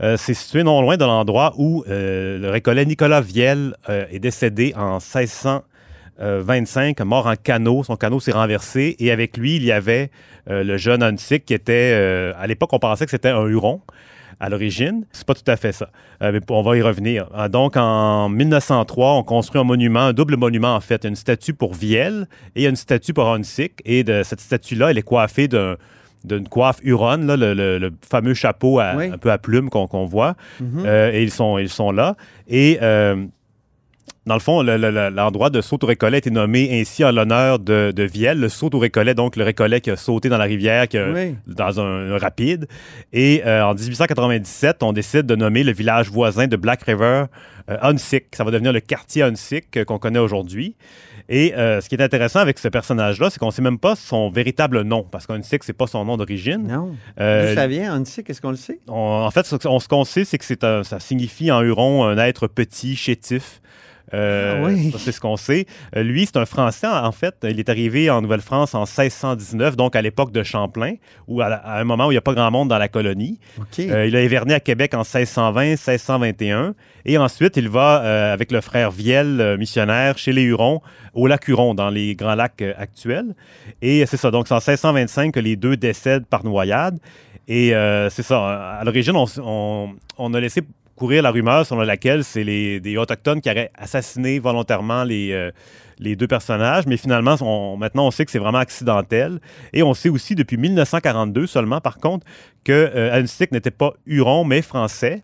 c'est 0.00 0.32
situé 0.34 0.62
non 0.62 0.80
loin 0.80 0.96
de 0.96 1.04
l'endroit 1.04 1.52
où 1.58 1.84
le 1.86 2.48
récollet 2.48 2.86
Nicolas 2.86 3.20
Viel 3.20 3.74
est 3.88 4.18
décédé 4.18 4.72
en 4.76 4.94
1600. 4.94 5.62
25, 6.20 7.00
mort 7.00 7.26
en 7.26 7.34
canot. 7.34 7.84
Son 7.84 7.96
canot 7.96 8.20
s'est 8.20 8.32
renversé 8.32 8.96
et 8.98 9.10
avec 9.10 9.36
lui, 9.36 9.56
il 9.56 9.64
y 9.64 9.72
avait 9.72 10.10
euh, 10.48 10.64
le 10.64 10.76
jeune 10.76 11.02
Hunsick 11.02 11.44
qui 11.44 11.54
était, 11.54 11.92
euh, 11.94 12.32
à 12.38 12.46
l'époque, 12.46 12.72
on 12.72 12.78
pensait 12.78 13.04
que 13.04 13.10
c'était 13.10 13.28
un 13.28 13.46
Huron 13.46 13.80
à 14.38 14.48
l'origine. 14.48 15.04
C'est 15.12 15.26
pas 15.26 15.34
tout 15.34 15.48
à 15.48 15.56
fait 15.56 15.72
ça. 15.72 15.90
Euh, 16.22 16.32
mais 16.32 16.40
on 16.48 16.62
va 16.62 16.76
y 16.76 16.82
revenir. 16.82 17.28
donc, 17.50 17.76
en 17.76 18.28
1903, 18.28 19.14
on 19.14 19.22
construit 19.22 19.60
un 19.60 19.64
monument, 19.64 20.00
un 20.00 20.12
double 20.12 20.36
monument 20.36 20.74
en 20.74 20.80
fait, 20.80 21.04
une 21.04 21.16
statue 21.16 21.52
pour 21.52 21.74
Viel 21.74 22.26
et 22.56 22.66
une 22.66 22.76
statue 22.76 23.12
pour 23.12 23.28
Hunsick. 23.28 23.80
Et 23.84 24.02
de 24.02 24.22
cette 24.22 24.40
statue-là, 24.40 24.90
elle 24.90 24.98
est 24.98 25.02
coiffée 25.02 25.48
d'une 25.48 26.48
coiffe 26.48 26.78
huronne, 26.82 27.26
le, 27.34 27.90
fameux 28.08 28.34
chapeau 28.34 28.80
un 28.80 29.18
peu 29.18 29.30
à 29.30 29.38
plumes 29.38 29.68
qu'on 29.68 30.06
voit. 30.06 30.34
Mm-hmm. 30.62 31.12
et 31.12 31.22
ils 31.22 31.30
sont, 31.30 31.58
ils 31.58 31.68
sont 31.68 31.92
là. 31.92 32.16
Et 32.48 32.78
dans 34.26 34.34
le 34.34 34.40
fond, 34.40 34.62
l'endroit 34.62 35.48
de 35.48 35.60
saut 35.60 35.78
au 35.82 35.86
récollet 35.86 36.16
a 36.16 36.18
été 36.18 36.30
nommé 36.30 36.78
ainsi 36.78 37.02
en 37.04 37.10
l'honneur 37.10 37.58
de, 37.58 37.90
de 37.94 38.02
Viel, 38.02 38.38
le 38.38 38.48
saut 38.50 38.74
au 38.74 38.78
récollet, 38.78 39.14
donc 39.14 39.36
le 39.36 39.44
récollet 39.44 39.80
qui 39.80 39.90
a 39.90 39.96
sauté 39.96 40.28
dans 40.28 40.36
la 40.36 40.44
rivière, 40.44 40.86
dans 41.46 41.80
un, 41.80 42.18
rapide. 42.18 42.66
Et 43.12 43.42
euh, 43.46 43.64
en 43.64 43.74
1897, 43.74 44.82
on 44.82 44.92
décide 44.92 45.26
de 45.26 45.36
nommer 45.36 45.64
le 45.64 45.72
village 45.72 46.10
voisin 46.10 46.46
de 46.46 46.56
Black 46.56 46.82
River 46.82 47.24
euh, 47.70 47.96
Ça 47.96 48.44
va 48.44 48.50
devenir 48.50 48.72
le 48.72 48.80
quartier 48.80 49.22
Hunsick 49.22 49.76
euh, 49.76 49.84
qu'on 49.84 49.98
connaît 49.98 50.18
aujourd'hui. 50.18 50.76
Et 51.28 51.54
euh, 51.54 51.80
ce 51.80 51.88
qui 51.88 51.94
est 51.94 52.02
intéressant 52.02 52.40
avec 52.40 52.58
ce 52.58 52.68
personnage-là, 52.68 53.30
c'est 53.30 53.38
qu'on 53.38 53.46
ne 53.46 53.52
sait 53.52 53.62
même 53.62 53.78
pas 53.78 53.94
son 53.94 54.30
véritable 54.30 54.82
nom, 54.82 55.04
parce 55.04 55.26
qu'Unsick, 55.26 55.62
c'est 55.62 55.72
pas 55.72 55.86
son 55.86 56.04
nom 56.04 56.16
d'origine. 56.16 56.66
Non. 56.66 56.88
D'où 57.16 57.54
ça 57.54 57.66
vient, 57.68 57.94
Hunsick? 57.94 58.28
Est-ce 58.28 58.40
qu'on 58.40 58.50
le 58.50 58.56
sait? 58.56 58.80
en 58.88 59.30
fait, 59.30 59.46
ce, 59.46 59.56
qu'on 59.88 60.04
sait, 60.04 60.24
c'est 60.24 60.38
que 60.38 60.82
ça 60.82 61.00
signifie 61.00 61.50
en 61.52 61.62
huron 61.62 62.04
un 62.04 62.18
être 62.18 62.48
petit, 62.48 62.96
chétif. 62.96 63.60
Euh, 64.14 64.60
Ah 64.62 64.66
oui. 64.66 64.90
ça, 64.92 64.98
C'est 64.98 65.12
ce 65.12 65.20
qu'on 65.20 65.36
sait. 65.36 65.66
Euh, 65.96 66.02
lui, 66.02 66.26
c'est 66.26 66.36
un 66.36 66.46
Français, 66.46 66.86
en 66.86 67.12
fait. 67.12 67.34
Il 67.44 67.58
est 67.60 67.68
arrivé 67.68 68.10
en 68.10 68.20
Nouvelle-France 68.22 68.74
en 68.74 68.80
1619, 68.84 69.76
donc 69.76 69.94
à 69.96 70.02
l'époque 70.02 70.32
de 70.32 70.42
Champlain, 70.42 70.94
ou 71.28 71.40
à, 71.40 71.60
un 71.78 71.84
moment 71.84 72.06
où 72.06 72.10
il 72.10 72.14
n'y 72.14 72.18
a 72.18 72.22
pas 72.22 72.34
grand 72.34 72.50
monde 72.50 72.68
dans 72.68 72.78
la 72.78 72.88
colonie. 72.88 73.38
Euh, 73.90 74.06
il 74.06 74.16
a 74.16 74.22
hiverné 74.22 74.54
à 74.54 74.60
Québec 74.60 74.94
en 74.94 75.02
1620-1621. 75.04 76.74
Et 77.06 77.18
ensuite, 77.18 77.56
il 77.56 77.68
va 77.68 78.02
euh, 78.02 78.32
avec 78.32 78.52
le 78.52 78.60
frère 78.60 78.90
Viel, 78.90 79.40
euh, 79.40 79.56
missionnaire, 79.56 80.18
chez 80.18 80.32
les 80.32 80.42
Hurons, 80.42 80.80
au 81.14 81.26
lac 81.26 81.46
Huron, 81.48 81.74
dans 81.74 81.90
les 81.90 82.14
grands 82.14 82.34
lacs 82.34 82.60
euh, 82.62 82.72
actuels. 82.76 83.34
Et 83.80 84.04
c'est 84.06 84.16
ça. 84.16 84.30
Donc, 84.30 84.48
c'est 84.48 84.54
en 84.54 84.58
1625 84.58 85.32
que 85.32 85.40
les 85.40 85.56
deux 85.56 85.76
décèdent 85.76 86.26
par 86.26 86.44
noyade. 86.44 86.98
Et 87.48 87.74
euh, 87.74 88.10
c'est 88.10 88.22
ça. 88.22 88.76
À 88.78 88.84
l'origine, 88.84 89.16
on- 89.16 89.94
on 90.18 90.34
a 90.34 90.40
laissé 90.40 90.62
courir 91.00 91.22
la 91.22 91.30
rumeur 91.30 91.64
selon 91.64 91.80
laquelle 91.80 92.22
c'est 92.24 92.44
les, 92.44 92.78
des 92.78 92.98
Autochtones 92.98 93.40
qui 93.40 93.48
auraient 93.50 93.70
assassiné 93.74 94.38
volontairement 94.38 95.02
les, 95.02 95.32
euh, 95.32 95.50
les 95.98 96.14
deux 96.14 96.26
personnages, 96.26 96.86
mais 96.86 96.98
finalement, 96.98 97.36
on- 97.40 97.78
maintenant, 97.78 98.06
on 98.06 98.10
sait 98.10 98.26
que 98.26 98.30
c'est 98.30 98.38
vraiment 98.38 98.58
accidentel. 98.58 99.40
Et 99.72 99.82
on 99.82 99.94
sait 99.94 100.10
aussi 100.10 100.34
depuis 100.34 100.58
1942 100.58 101.46
seulement, 101.46 101.80
par 101.80 101.96
contre, 101.96 102.26
que 102.64 102.72
euh, 102.94 103.24
n'était 103.50 103.70
pas 103.70 103.94
Huron, 104.04 104.44
mais 104.44 104.60
français. 104.60 105.22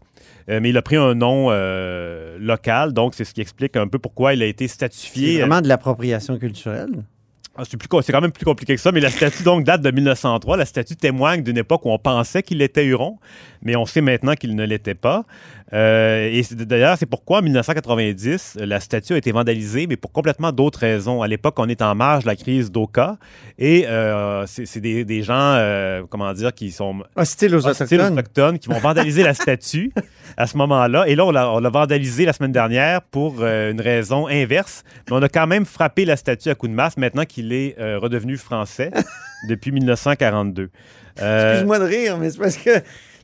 Euh, 0.49 0.61
mais 0.63 0.71
il 0.71 0.77
a 0.79 0.83
pris 0.83 0.97
un 0.97 1.15
nom 1.15 1.49
euh, 1.51 2.39
local, 2.41 2.93
donc 2.95 3.15
c'est 3.15 3.25
ce 3.25 3.35
qui 3.35 3.43
explique 3.43 3.77
un 3.77 3.89
peu 3.89 3.99
pourquoi 3.99 4.33
il 4.33 4.43
a 4.43 4.47
été 4.47 4.69
C'est 4.69 4.75
statifié. 4.75 5.41
vraiment 5.41 5.61
de 5.61 5.69
l'appropriation 5.69 6.39
culturelle? 6.39 7.05
Ah, 7.59 7.63
c'est, 7.69 7.79
plus 7.79 7.89
c'est 8.03 8.13
quand 8.13 8.21
même 8.21 8.33
plus 8.33 8.45
compliqué 8.45 8.75
que 8.75 8.81
ça, 8.81 8.93
mais 8.93 9.01
la 9.01 9.09
statue 9.11 9.43
donc 9.43 9.65
date 9.65 9.81
de 9.81 9.91
1903. 9.91 10.59
La 10.59 10.67
statue 10.67 10.95
témoigne 10.95 11.43
d'une 11.43 11.57
époque 11.57 11.87
où 11.87 11.91
on 11.91 11.99
pensait 11.99 12.43
qu'il 12.43 12.61
était 12.61 12.85
Huron, 12.85 13.19
mais 13.63 13.77
on 13.77 13.87
sait 13.87 14.01
maintenant 14.01 14.35
qu'il 14.35 14.55
ne 14.55 14.65
l'était 14.65 14.95
pas. 14.95 15.25
Euh, 15.73 16.31
et 16.33 16.43
d'ailleurs, 16.55 16.97
c'est 16.97 17.07
pourquoi 17.07 17.39
en 17.39 17.43
1990, 17.43 18.59
la 18.61 18.79
statue 18.81 19.15
a 19.15 19.17
été 19.17 19.33
vandalisée, 19.33 19.87
mais 19.87 19.97
pour 19.97 20.13
complètement 20.13 20.53
d'autres 20.53 20.79
raisons. 20.79 21.23
À 21.23 21.29
l'époque, 21.29 21.55
on 21.59 21.69
est 21.69 21.83
en 21.83 21.95
marge 21.95 22.23
de 22.23 22.29
la 22.29 22.37
crise 22.37 22.71
d'Oka, 22.71 23.17
et 23.59 23.87
euh, 23.87 24.47
c'est, 24.47 24.81
des, 24.81 25.05
des 25.05 25.23
gens, 25.23 25.35
euh, 25.35 26.03
comment 26.09 26.33
dire, 26.33 26.53
qui 26.55 26.71
sont 26.71 27.03
Hostile 27.17 27.57
aux 27.57 27.67
hostiles 27.67 28.01
aux 28.01 28.05
Autochtones. 28.05 28.19
Autochtones 28.19 28.59
qui 28.59 28.69
vont 28.69 28.79
vandaliser 28.79 29.23
la 29.23 29.35
statue 29.35 29.93
à 30.37 30.47
ce 30.47 30.57
moment-là. 30.57 31.09
Et 31.09 31.17
là, 31.17 31.27
on 31.27 31.31
l'a, 31.31 31.51
on 31.51 31.59
l'a 31.59 31.71
semaine 32.33 32.53
dernière 32.53 33.03
pour 33.03 33.45
une 33.45 33.81
raison 33.81 34.29
inverse. 34.29 34.85
Mais 35.09 35.17
on 35.17 35.23
a 35.23 35.29
quand 35.29 35.47
même 35.47 35.65
frappé 35.65 36.05
la 36.05 36.17
statue 36.17 36.51
à 36.51 36.55
coups 36.55 36.71
de 36.71 36.77
masse 36.77 36.97
maintenant 36.97 37.25
qu'il 37.25 37.53
est 37.53 37.77
redevenu 37.79 38.37
français 38.37 38.91
depuis 39.49 39.73
1942. 39.73 40.71
Euh, 41.21 41.51
Excuse-moi 41.53 41.79
de 41.79 41.85
rire, 41.85 42.19
mais 42.19 42.31
c'est 42.31 42.39
parce 42.39 42.57
que 42.57 42.71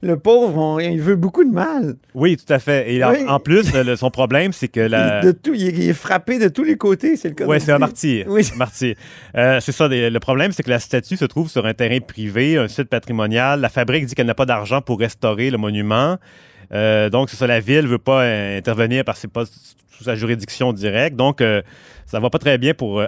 le 0.03 0.19
pauvre, 0.19 0.59
on- 0.59 0.79
il 0.81 1.01
veut 1.01 1.15
beaucoup 1.17 1.45
de 1.45 1.53
mal. 1.53 1.95
oui, 2.15 2.37
tout 2.37 2.53
à 2.53 2.59
fait. 2.59 2.93
Et 2.93 3.03
en- 3.05 3.13
Oui. 3.13 3.19
en, 3.29 3.39
plus, 3.39 3.73
le- 3.73 3.97
son 3.97 4.11
problème, 4.11 4.53
c'est 4.53 4.69
que 4.69 4.81
la... 4.81 5.21
Il, 5.23 5.27
de 5.27 5.33
tout, 5.33 5.55
il, 5.55 5.69
est, 5.69 5.71
il 5.71 5.89
est 5.91 5.93
frappé 5.95 6.39
de 6.39 6.49
tous 6.49 6.65
les 6.65 6.77
côtés, 6.77 7.17
c'est 7.17 7.29
le 7.29 7.35
cas 7.35 7.47
le 7.47 7.59
c'est 7.61 7.73
un 7.73 7.79
martyr. 7.79 8.27
Oui. 8.29 8.43
martyr. 8.57 8.97
Euh, 9.37 9.61
c'est 9.61 9.73
ça. 9.73 9.89
Le 9.89 10.19
problème, 10.19 10.53
c'est 10.53 10.63
que 10.63 10.71
la 10.71 10.81
statue 10.81 11.17
se 11.17 11.25
trouve 11.25 11.49
sur 11.49 11.65
un 11.67 11.75
terrain 11.75 12.01
privé, 12.01 12.57
un 12.59 12.69
site 12.69 12.89
patrimonial. 12.89 13.61
La 13.61 13.69
fabrique 13.69 14.07
dit 14.07 14.15
qu'elle 14.15 14.27
n'a 14.27 14.35
pas 14.35 14.47
d'argent 14.47 14.81
pour 14.81 14.99
restaurer 14.99 15.51
le 15.51 15.59
monument. 15.59 16.19
Euh, 16.75 17.09
donc, 17.11 17.29
c'est 17.31 17.37
ça, 17.37 17.47
la 17.47 17.61
ville 17.61 17.83
ne 17.83 17.89
veut 17.89 17.99
pas 17.99 18.23
euh, 18.23 18.59
intervenir 18.59 19.05
parce 19.05 19.19
que 19.19 19.23
c'est 19.23 19.33
pas 19.33 19.45
sous 19.97 20.05
sa 20.05 20.15
juridiction 20.15 20.73
directe. 20.73 21.17
Donc, 21.17 21.41
euh, 21.41 21.63
ça 22.07 22.19
va 22.21 22.29
pas 22.31 22.39
très 22.39 22.59
bien 22.59 22.75
pour 22.75 23.01
euh. 23.01 23.07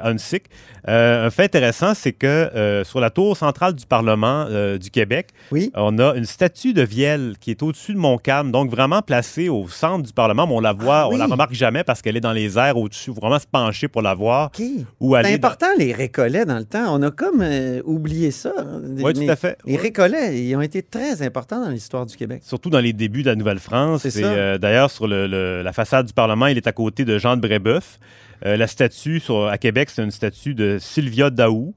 Euh, 0.89 1.27
un 1.27 1.31
fait 1.31 1.45
intéressant, 1.45 1.95
c'est 1.95 2.13
que 2.13 2.27
euh, 2.27 2.85
sur 2.85 3.01
la 3.01 3.09
tour 3.11 3.37
centrale 3.37 3.75
du 3.75 3.87
Parlement 3.87 4.47
euh, 4.51 4.77
du 4.79 4.91
Québec, 4.91 5.29
Oui. 5.51 5.71
on 5.75 5.99
a 5.99 6.15
une 6.15 6.27
statue 6.27 6.75
de 6.75 6.83
Vielle 6.83 7.35
qui 7.41 7.51
est 7.51 7.63
au-dessus 7.63 7.95
de 7.95 7.99
Montcalm, 7.99 8.53
donc 8.53 8.71
vraiment 8.71 9.01
placée 9.01 9.49
au 9.49 9.67
centre 9.69 10.05
du 10.05 10.13
Parlement. 10.13 10.47
Mais 10.47 10.53
on 10.55 10.61
la 10.61 10.73
voit, 10.75 11.03
Ah 11.05 11.09
oui. 11.09 11.15
on 11.15 11.19
la 11.19 11.27
remarque 11.27 11.55
jamais 11.55 11.85
parce 11.85 12.03
qu'elle 12.03 12.17
est 12.17 12.21
dans 12.21 12.33
les 12.33 12.59
airs 12.59 12.77
au-dessus. 12.77 13.11
Il 13.11 13.15
faut 13.15 13.21
vraiment 13.21 13.39
se 13.39 13.47
pencher 13.51 13.89
pour 13.89 14.03
la 14.03 14.15
voir. 14.15 14.51
OK. 14.59 14.63
Ou 15.01 15.15
aller 15.15 15.31
C'est 15.31 15.39
dans- 15.39 15.49
important, 15.49 15.67
les 15.79 15.93
récollets, 15.93 16.45
dans 16.45 16.59
le 16.59 16.65
temps. 16.65 16.95
On 16.95 17.03
a 17.03 17.11
comme 17.11 17.43
oublié 17.85 18.31
ça. 18.31 18.53
Oui, 18.99 19.13
tout 19.15 19.23
à 19.29 19.37
fait. 19.37 19.59
Les 19.65 19.77
récollets, 19.77 20.39
ils 20.45 20.55
ont 20.55 20.61
été 20.61 20.83
très 20.83 21.23
importants 21.23 21.63
dans 21.65 21.71
l'histoire 21.71 22.05
du 22.07 22.15
Québec. 22.17 22.43
Surtout 22.45 22.69
dans 22.71 22.81
les 22.81 22.93
débuts 22.93 23.23
de 23.23 23.31
la 23.31 23.37
Nouvelle-France. 23.37 24.03
C'est 24.07 24.19
Et, 24.21 24.23
ça. 24.23 24.59
D'ailleurs, 24.59 24.91
sur 24.91 25.07
le- 25.09 25.27
le- 25.27 25.63
la 25.63 25.73
façade 25.73 26.07
du 26.07 26.13
Parlement, 26.13 26.47
il 26.47 26.57
est 26.59 26.67
à 26.67 26.73
côté 26.75 27.05
de 27.05 27.19
Jean 27.19 27.37
de 27.37 27.41
Brébeuf. 27.41 27.99
Euh, 28.45 28.57
la 28.57 28.67
statue 28.67 29.23
à 29.51 29.57
Québec, 29.59 29.91
c'est 29.91 30.03
une 30.03 30.11
statue 30.11 30.55
de 30.55 30.79
Sylvia 30.79 31.31
Daou. 31.31 31.75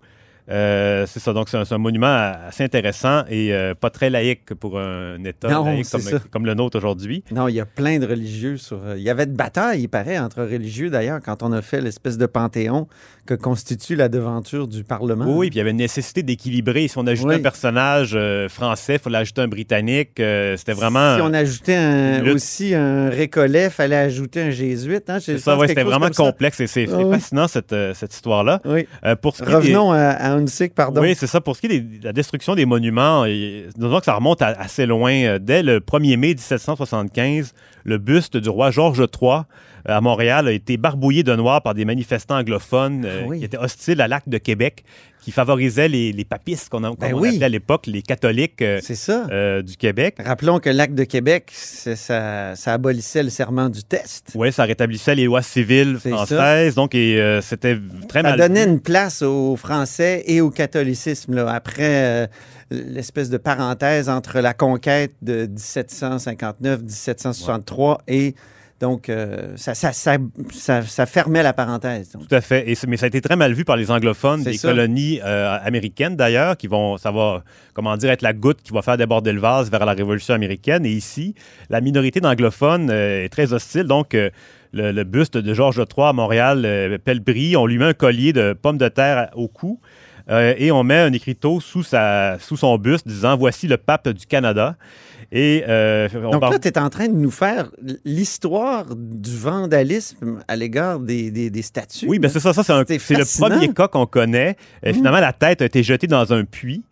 Euh, 0.49 1.05
c'est 1.07 1.19
ça, 1.19 1.33
donc 1.33 1.49
c'est 1.49 1.57
un, 1.73 1.77
monument 1.77 2.31
assez 2.47 2.63
intéressant 2.63 3.23
et 3.29 3.53
euh, 3.53 3.73
pas 3.75 3.89
très 3.89 4.09
laïque 4.09 4.53
pour 4.53 4.79
un 4.79 5.21
État 5.25 5.49
Non, 5.49 5.65
laïque 5.65 5.87
comme, 6.31 6.45
le 6.45 6.53
nôtre 6.53 6.77
aujourd'hui. 6.77 7.23
Non, 7.31 7.47
il 7.49 7.55
y 7.55 7.59
a 7.59 7.65
plein 7.65 7.99
de 7.99 8.07
religieux 8.07 8.55
sur. 8.57 8.79
euh, 8.85 8.95
Il 8.97 9.03
y 9.03 9.09
avait 9.09 9.25
de 9.25 9.35
batailles, 9.35 9.81
il 9.81 9.87
paraît, 9.89 10.17
entre 10.17 10.43
religieux 10.43 10.89
d'ailleurs, 10.89 11.19
quand 11.23 11.43
on 11.43 11.51
a 11.51 11.61
fait 11.61 11.81
l'espèce 11.81 12.17
de 12.17 12.25
panthéon 12.25 12.87
que 13.25 13.33
constitue 13.33 13.95
la 13.97 14.07
devanture 14.07 14.69
du 14.69 14.85
Parlement. 14.85 15.25
Oui, 15.27 15.49
puis 15.49 15.55
il 15.55 15.57
y 15.57 15.61
avait 15.61 15.71
une 15.71 15.77
nécessité 15.77 16.23
d'équilibrer. 16.23 16.87
Si 16.87 16.97
on 16.97 17.05
ajoutait 17.07 17.29
Oui. 17.31 17.35
un 17.35 17.41
personnage 17.43 18.13
euh, 18.15 18.47
français, 18.47 18.93
il 18.95 18.99
fallait 18.99 19.17
ajouter 19.17 19.41
un 19.41 19.49
Britannique. 19.49 20.11
C'était 20.15 20.71
vraiment... 20.73 21.17
Si 21.17 21.21
on 21.21 21.33
ajoutait 21.33 21.75
un- 21.75 22.25
aussi 22.31 22.73
un 22.73 23.09
récollet, 23.09 23.65
il 23.65 23.69
fallait 23.69 23.97
ajouter 23.97 24.43
un 24.43 24.49
jésuite. 24.51 25.09
Hein? 25.09 25.17
Ouais, 25.27 25.67
c'était 25.67 25.83
vraiment 25.83 26.07
ça. 26.11 26.23
complexe 26.23 26.61
et 26.61 26.67
c'est 26.67 26.87
oui. 26.89 27.11
fascinant 27.11 27.49
cette, 27.49 27.75
cette 27.95 28.13
histoire-là. 28.13 28.61
Oui. 28.63 28.87
Pour 29.21 29.35
ce 29.35 29.43
qui 29.43 29.49
est 29.49 29.51
des- 29.51 29.55
Revenons 29.57 29.91
à, 29.91 29.97
à 29.97 30.36
Pardon. 30.75 31.01
Oui, 31.01 31.15
c'est 31.15 31.27
ça. 31.27 31.41
Pour 31.41 31.55
ce 31.55 31.61
qui 31.61 31.67
est 31.67 31.79
de 31.79 32.03
la 32.05 32.13
destruction 32.13 32.55
des 32.55 32.65
monuments, 32.65 33.25
et- 33.25 33.65
disons 33.75 33.99
que 33.99 34.05
ça 34.05 34.13
remonte 34.15 34.41
à- 34.41 34.47
assez 34.59 34.85
loin. 34.85 35.11
Euh, 35.13 35.39
Dès 35.39 35.63
le 35.63 35.79
1er 35.79 36.17
mai 36.17 36.33
1775, 36.35 37.53
le 37.83 37.97
buste 37.97 38.37
du 38.37 38.49
roi 38.49 38.71
Georges 38.71 38.99
III 39.21 39.29
euh, 39.31 39.41
à 39.85 40.01
Montréal 40.01 40.47
a 40.47 40.51
été 40.51 40.77
barbouillé 40.77 41.23
de 41.23 41.35
noir 41.35 41.61
par 41.61 41.73
des 41.73 41.85
manifestants 41.85 42.37
anglophones 42.37 43.05
euh, 43.05 43.21
Ah 43.23 43.27
oui. 43.27 43.39
qui 43.39 43.45
étaient 43.45 43.57
hostiles 43.57 44.01
à 44.01 44.07
l'acte 44.07 44.29
de 44.29 44.37
Québec, 44.37 44.83
qui 45.27 45.33
favorisaient 45.33 45.89
les, 45.89 46.13
les 46.13 46.23
papistes 46.23 46.69
qu'on 46.69 46.85
a- 46.85 46.93
Ben 46.97 47.11
oui. 47.13 47.27
appelait 47.27 47.43
à 47.43 47.49
l'époque 47.49 47.85
les 47.85 48.01
catholiques 48.01 48.61
euh, 48.61 48.79
C'est 48.81 48.95
ça. 48.95 49.27
euh, 49.29 49.61
du 49.61 49.75
Québec. 49.75 50.15
Rappelons 50.23 50.59
que 50.59 50.69
l'acte 50.69 50.95
de 50.95 51.03
Québec, 51.03 51.51
ça, 51.53 52.55
ça 52.55 52.73
abolissait 52.73 53.23
le 53.23 53.29
serment 53.29 53.67
du 53.67 53.83
test. 53.83 54.29
Oui, 54.35 54.53
ça 54.53 54.63
rétablissait 54.63 55.15
les 55.15 55.25
lois 55.25 55.41
civiles 55.41 55.97
C'est 56.01 56.11
ça. 56.11 56.15
françaises. 56.15 56.75
Donc, 56.75 56.95
et, 56.95 57.19
euh, 57.19 57.41
c'était 57.41 57.77
très 58.07 58.21
Ça 58.21 58.29
mal. 58.29 58.39
donnait 58.39 58.65
vu. 58.67 58.71
une 58.71 58.79
place 58.79 59.21
aux 59.21 59.57
Français 59.57 60.23
et 60.27 60.39
au 60.39 60.49
catholicisme, 60.49 61.35
là, 61.35 61.51
après 61.51 62.29
l'espèce 62.71 63.29
de 63.29 63.35
parenthèse 63.37 64.07
entre 64.07 64.39
la 64.39 64.53
conquête 64.53 65.11
de 65.21 65.45
1759-1763 65.47 67.97
et 68.07 68.33
donc 68.79 69.09
euh, 69.09 69.53
ça, 69.55 69.73
ça, 69.73 69.91
ça, 69.93 70.17
ça- 70.53 70.81
ça 70.83 71.05
fermait 71.05 71.41
la 71.43 71.53
parenthèse. 71.53 72.11
donc. 72.11 72.27
Tout 72.27 72.35
à 72.35 72.41
fait. 72.41 72.69
Et 72.69 72.75
mais 72.87 72.97
ça 72.97 73.05
a 73.05 73.07
été 73.07 73.21
très 73.21 73.35
mal 73.35 73.53
vu 73.53 73.65
par 73.65 73.75
les 73.75 73.89
anglophones 73.89 74.43
des 74.43 74.53
ça. 74.57 74.67
colonies 74.69 75.19
euh, 75.23 75.57
américaines 75.63 76.15
d'ailleurs, 76.15 76.57
qui 76.57 76.67
vont, 76.67 76.97
ça 76.97 77.11
va, 77.11 77.43
comment 77.73 77.97
dire, 77.97 78.11
être 78.11 78.21
la 78.21 78.33
goutte 78.33 78.61
qui 78.61 78.71
va 78.73 78.81
faire 78.81 78.97
déborder 78.97 79.31
le 79.31 79.39
vase 79.39 79.71
vers 79.71 79.85
la 79.85 79.93
Révolution 79.93 80.33
américaine. 80.35 80.85
Et 80.85 80.91
ici, 80.91 81.33
la 81.69 81.81
minorité 81.81 82.19
d'anglophones 82.21 82.89
euh, 82.91 83.25
est 83.25 83.29
très 83.29 83.51
hostile. 83.53 83.83
Donc, 83.85 84.13
le, 84.13 84.91
le 84.91 85.03
buste 85.03 85.37
de 85.37 85.53
Georges 85.53 85.77
III 85.97 86.07
à 86.09 86.13
Montréal, 86.13 86.99
Pelbry, 87.03 87.55
on 87.57 87.65
lui 87.65 87.77
met 87.77 87.85
un 87.85 87.93
collier 87.93 88.33
de 88.33 88.53
pommes 88.53 88.77
de 88.77 88.89
terre 88.89 89.29
au 89.33 89.47
cou. 89.47 89.79
euh, 90.29 90.53
et 90.57 90.71
on 90.71 90.83
met 90.83 90.99
un 90.99 91.13
écriteau 91.13 91.61
sous, 91.61 91.83
sa, 91.83 92.37
sous 92.39 92.57
son 92.57 92.77
buste 92.77 93.07
disant 93.07 93.37
Voici 93.37 93.67
le 93.67 93.77
pape 93.77 94.09
du 94.09 94.25
Canada. 94.25 94.75
Et 95.31 95.63
euh, 95.67 96.07
on 96.15 96.31
Donc 96.31 96.39
parle- 96.41 96.53
là, 96.53 96.59
tu 96.59 96.67
es 96.69 96.77
en 96.79 96.89
train 96.89 97.07
de 97.07 97.13
nous 97.15 97.31
faire 97.31 97.69
l'histoire 98.05 98.85
du 98.95 99.35
vandalisme 99.35 100.39
à 100.47 100.55
l'égard 100.55 100.99
des, 100.99 101.31
des, 101.31 101.49
des 101.49 101.61
statues. 101.61 102.05
Oui, 102.07 102.17
ben 102.19 102.29
c'est 102.29 102.39
ça, 102.39 102.53
ça 102.53 102.63
c'est 102.63 102.73
le 102.73 103.39
premier 103.39 103.73
cas 103.73 103.87
qu'on 103.87 104.05
connaît. 104.05 104.55
Euh, 104.85 104.89
Mhm. 104.89 104.95
Finalement, 104.95 105.19
la 105.19 105.33
tête 105.33 105.61
a 105.61 105.65
été 105.65 105.83
jetée 105.83 106.07
dans 106.07 106.31
un 106.33 106.45
puits. 106.45 106.83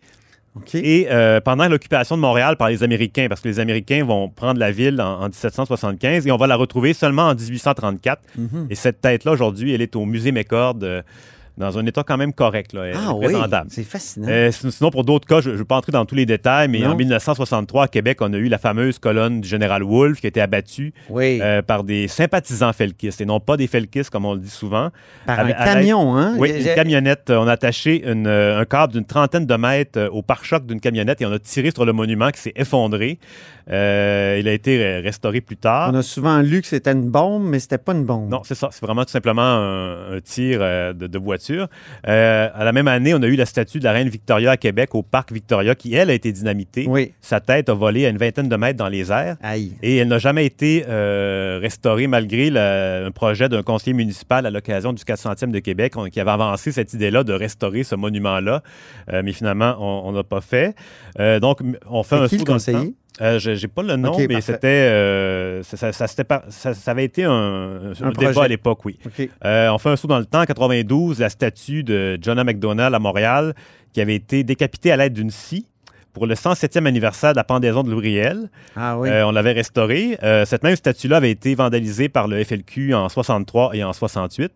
Et 0.74 1.08
euh, 1.10 1.42
pendant 1.42 1.68
l'occupation 1.68 2.16
de 2.16 2.22
Montréal 2.22 2.56
par 2.56 2.70
les 2.70 2.82
Américains, 2.82 3.28
parce 3.28 3.42
que 3.42 3.50
les 3.50 3.60
Américains 3.60 4.06
vont 4.06 4.30
prendre 4.30 4.58
la 4.58 4.72
ville 4.72 5.02
en, 5.02 5.20
en 5.22 5.26
1775 5.26 6.26
et 6.28 6.32
on 6.32 6.38
va 6.38 6.48
la 6.48 6.56
retrouver 6.56 6.94
seulement 6.94 7.24
en 7.28 7.36
1834. 7.36 8.22
Mhm. 8.38 8.68
Et 8.70 8.76
cette 8.76 9.02
tête-là, 9.02 9.34
aujourd'hui, 9.34 9.74
elle 9.74 9.82
est 9.82 9.96
au 9.98 10.06
musée 10.06 10.32
McCord 10.32 10.78
euh, 10.84 11.02
dans 11.58 11.78
un 11.78 11.86
état 11.86 12.04
quand 12.04 12.18
même 12.18 12.34
correct. 12.34 12.74
Là, 12.74 12.84
Ah 12.96 13.14
oui, 13.16 13.34
c'est 13.70 13.84
fascinant. 13.84 14.28
Euh, 14.30 14.52
sin- 14.52 14.72
sinon, 14.72 14.90
pour 14.92 15.04
d'autres 15.06 15.28
cas, 15.28 15.42
je 15.42 15.50
ne 15.52 15.56
vais 15.56 15.64
pas 15.66 15.78
entrer 15.78 15.92
dans 15.92 16.06
tous 16.06 16.16
les 16.16 16.26
détails, 16.26 16.68
mais 16.68 16.80
Non. 16.80 16.92
en 16.92 16.96
1963, 16.96 17.84
à 17.84 17.88
Québec, 17.88 18.18
on 18.22 18.34
a 18.34 18.38
eu 18.38 18.48
la 18.50 18.58
fameuse 18.58 19.00
colonne 19.00 19.42
du 19.42 19.48
général 19.48 19.84
Wolfe 19.84 20.20
qui 20.20 20.28
a 20.28 20.30
été 20.30 20.42
abattue 20.42 20.94
oui, 21.10 21.40
euh, 21.42 21.62
par 21.62 21.84
des 21.84 22.08
sympathisants 22.08 22.74
felkistes 22.74 23.22
et 23.22 23.26
non 23.26 23.40
pas 23.40 23.58
des 23.58 23.68
felkistes, 23.68 24.10
comme 24.10 24.26
on 24.26 24.34
le 24.34 24.40
dit 24.40 24.50
souvent. 24.50 24.90
par 25.26 25.40
avec- 25.40 25.56
un 25.58 25.64
camion, 25.66 26.16
hein? 26.18 26.36
Oui, 26.38 26.52
une 26.52 26.76
camionnette. 26.76 27.30
On 27.30 27.48
a 27.48 27.54
attaché 27.54 28.06
une, 28.10 28.28
euh, 28.28 28.60
un 28.60 28.66
câble 28.66 28.94
d'une 28.94 29.06
trentaine 29.06 29.46
de 29.46 29.56
mètres 29.56 30.10
au 30.12 30.22
pare-choc 30.22 30.66
d'une 30.66 30.80
camionnette 30.80 31.22
et 31.22 31.26
on 31.26 31.32
a 31.32 31.40
tiré 31.40 31.72
sur 31.72 31.86
le 31.86 31.94
monument 31.94 32.30
qui 32.32 32.42
s'est 32.42 32.54
effondré. 32.56 33.18
Euh, 33.72 34.38
il 34.40 34.48
a 34.48 34.54
été 34.54 35.00
restauré 35.00 35.42
plus 35.42 35.58
tard. 35.58 35.90
On 35.92 35.96
a 35.98 36.04
souvent 36.04 36.40
lu 36.42 36.62
que 36.62 36.68
c'était 36.68 36.92
une 36.92 37.10
bombe, 37.10 37.44
mais 37.46 37.60
c'était 37.60 37.78
pas 37.80 37.94
une 37.94 38.06
bombe. 38.06 38.30
Non, 38.30 38.42
c'est 38.44 38.54
ça. 38.56 38.70
C'est 38.72 38.86
vraiment 38.86 39.04
tout 39.06 39.12
simplement 39.12 39.42
un, 39.42 40.16
un 40.18 40.20
tir 40.22 40.60
de, 40.60 41.08
de 41.08 41.18
voiture. 41.20 41.45
Euh, 41.54 42.50
à 42.54 42.64
la 42.64 42.72
même 42.72 42.88
année, 42.88 43.14
on 43.14 43.22
a 43.22 43.28
eu 43.28 43.36
la 43.36 43.46
statue 43.46 43.80
de 43.80 43.84
la 43.84 43.92
reine 43.92 44.10
Victoria 44.10 44.52
à 44.52 44.58
Québec, 44.58 44.96
au 44.96 45.04
parc 45.04 45.32
Victoria, 45.32 45.76
qui, 45.76 45.94
elle, 45.96 46.10
a 46.10 46.14
été 46.14 46.32
dynamitée. 46.32 46.86
Oui. 46.88 47.12
Sa 47.22 47.40
tête 47.40 47.70
a 47.70 47.74
volé 47.74 48.06
à 48.06 48.10
une 48.10 48.18
vingtaine 48.18 48.50
de 48.50 48.56
mètres 48.56 48.78
dans 48.78 48.90
les 48.90 49.12
airs. 49.12 49.38
Aïe. 49.42 49.74
Et 49.82 49.98
elle 49.98 50.08
n'a 50.08 50.18
jamais 50.20 50.46
été 50.46 50.86
euh, 50.88 51.60
restaurée 51.62 52.08
malgré 52.08 52.50
le- 52.50 53.06
un 53.08 53.12
projet 53.12 53.50
d'un 53.50 53.64
conseiller 53.64 53.94
municipal 53.94 54.46
à 54.46 54.50
l'occasion 54.52 54.94
du 54.94 55.04
400e 55.04 55.52
de 55.52 55.60
Québec 55.60 55.94
on- 55.98 56.06
qui 56.10 56.20
avait 56.20 56.32
avancé 56.32 56.72
cette 56.72 56.94
idée-là 56.94 57.24
de 57.24 57.34
restaurer 57.34 57.84
ce 57.84 57.96
monument-là. 57.96 58.62
Euh, 59.14 59.22
mais 59.24 59.34
finalement, 59.34 59.76
on 59.80 60.12
n'a 60.12 60.24
pas 60.24 60.42
fait. 60.42 60.76
Donc, 61.42 61.60
on 61.90 62.04
fait 62.04 62.16
un 62.16 62.28
qui 62.28 62.36
saut 62.38 62.42
le 62.42 62.46
dans 62.46 62.54
le 62.54 62.60
conseiller? 62.60 62.78
temps. 62.92 62.94
Euh, 63.22 63.40
je 63.40 63.52
n'ai 63.52 63.68
pas 63.68 63.82
le 63.84 63.96
nom, 63.96 64.18
mais 64.28 64.42
c'était, 64.42 64.68
euh, 64.68 65.64
ça, 65.64 65.92
ça- 65.94 66.92
avait 66.92 67.06
été 67.06 67.24
un, 67.24 67.32
un 67.32 67.92
Un 68.02 68.10
débat 68.10 68.32
projet. 68.32 68.40
à 68.42 68.48
l'époque, 68.48 68.84
oui. 68.86 69.00
Euh, 69.46 69.70
on 69.70 69.78
fait 69.78 69.90
un 69.90 69.96
saut 69.96 70.08
dans 70.08 70.20
le 70.20 70.26
temps. 70.26 70.42
En 70.42 70.46
92, 70.46 71.20
la 71.22 71.30
statue 71.30 71.84
de 71.84 72.18
Jonah 72.22 72.44
McDonald 72.44 72.94
à 72.94 73.00
Montréal, 73.00 73.54
qui 73.94 74.02
avait 74.02 74.16
été 74.16 74.44
décapitée 74.44 74.92
à 74.92 74.98
l'aide 74.98 75.14
d'une 75.14 75.30
scie 75.32 75.66
pour 76.12 76.28
le 76.28 76.36
107e 76.36 76.86
anniversaire 76.86 77.32
de 77.32 77.38
la 77.38 77.44
pendaison 77.44 77.84
de 77.84 77.92
Louis 77.92 78.02
Riel. 78.10 78.50
Ah 78.76 78.98
oui. 78.98 79.10
Euh, 79.10 79.26
on 79.28 79.32
l'avait 79.32 79.52
restaurée. 79.54 80.18
Euh, 80.24 80.46
cette 80.46 80.64
même 80.64 80.76
statue-là 80.76 81.18
avait 81.18 81.32
été 81.32 81.56
vandalisée 81.56 82.10
par 82.10 82.28
le 82.28 82.42
FLQ 82.44 82.94
en 82.94 83.10
63 83.10 83.76
et 83.76 83.84
en 83.84 83.92
68. 83.94 84.52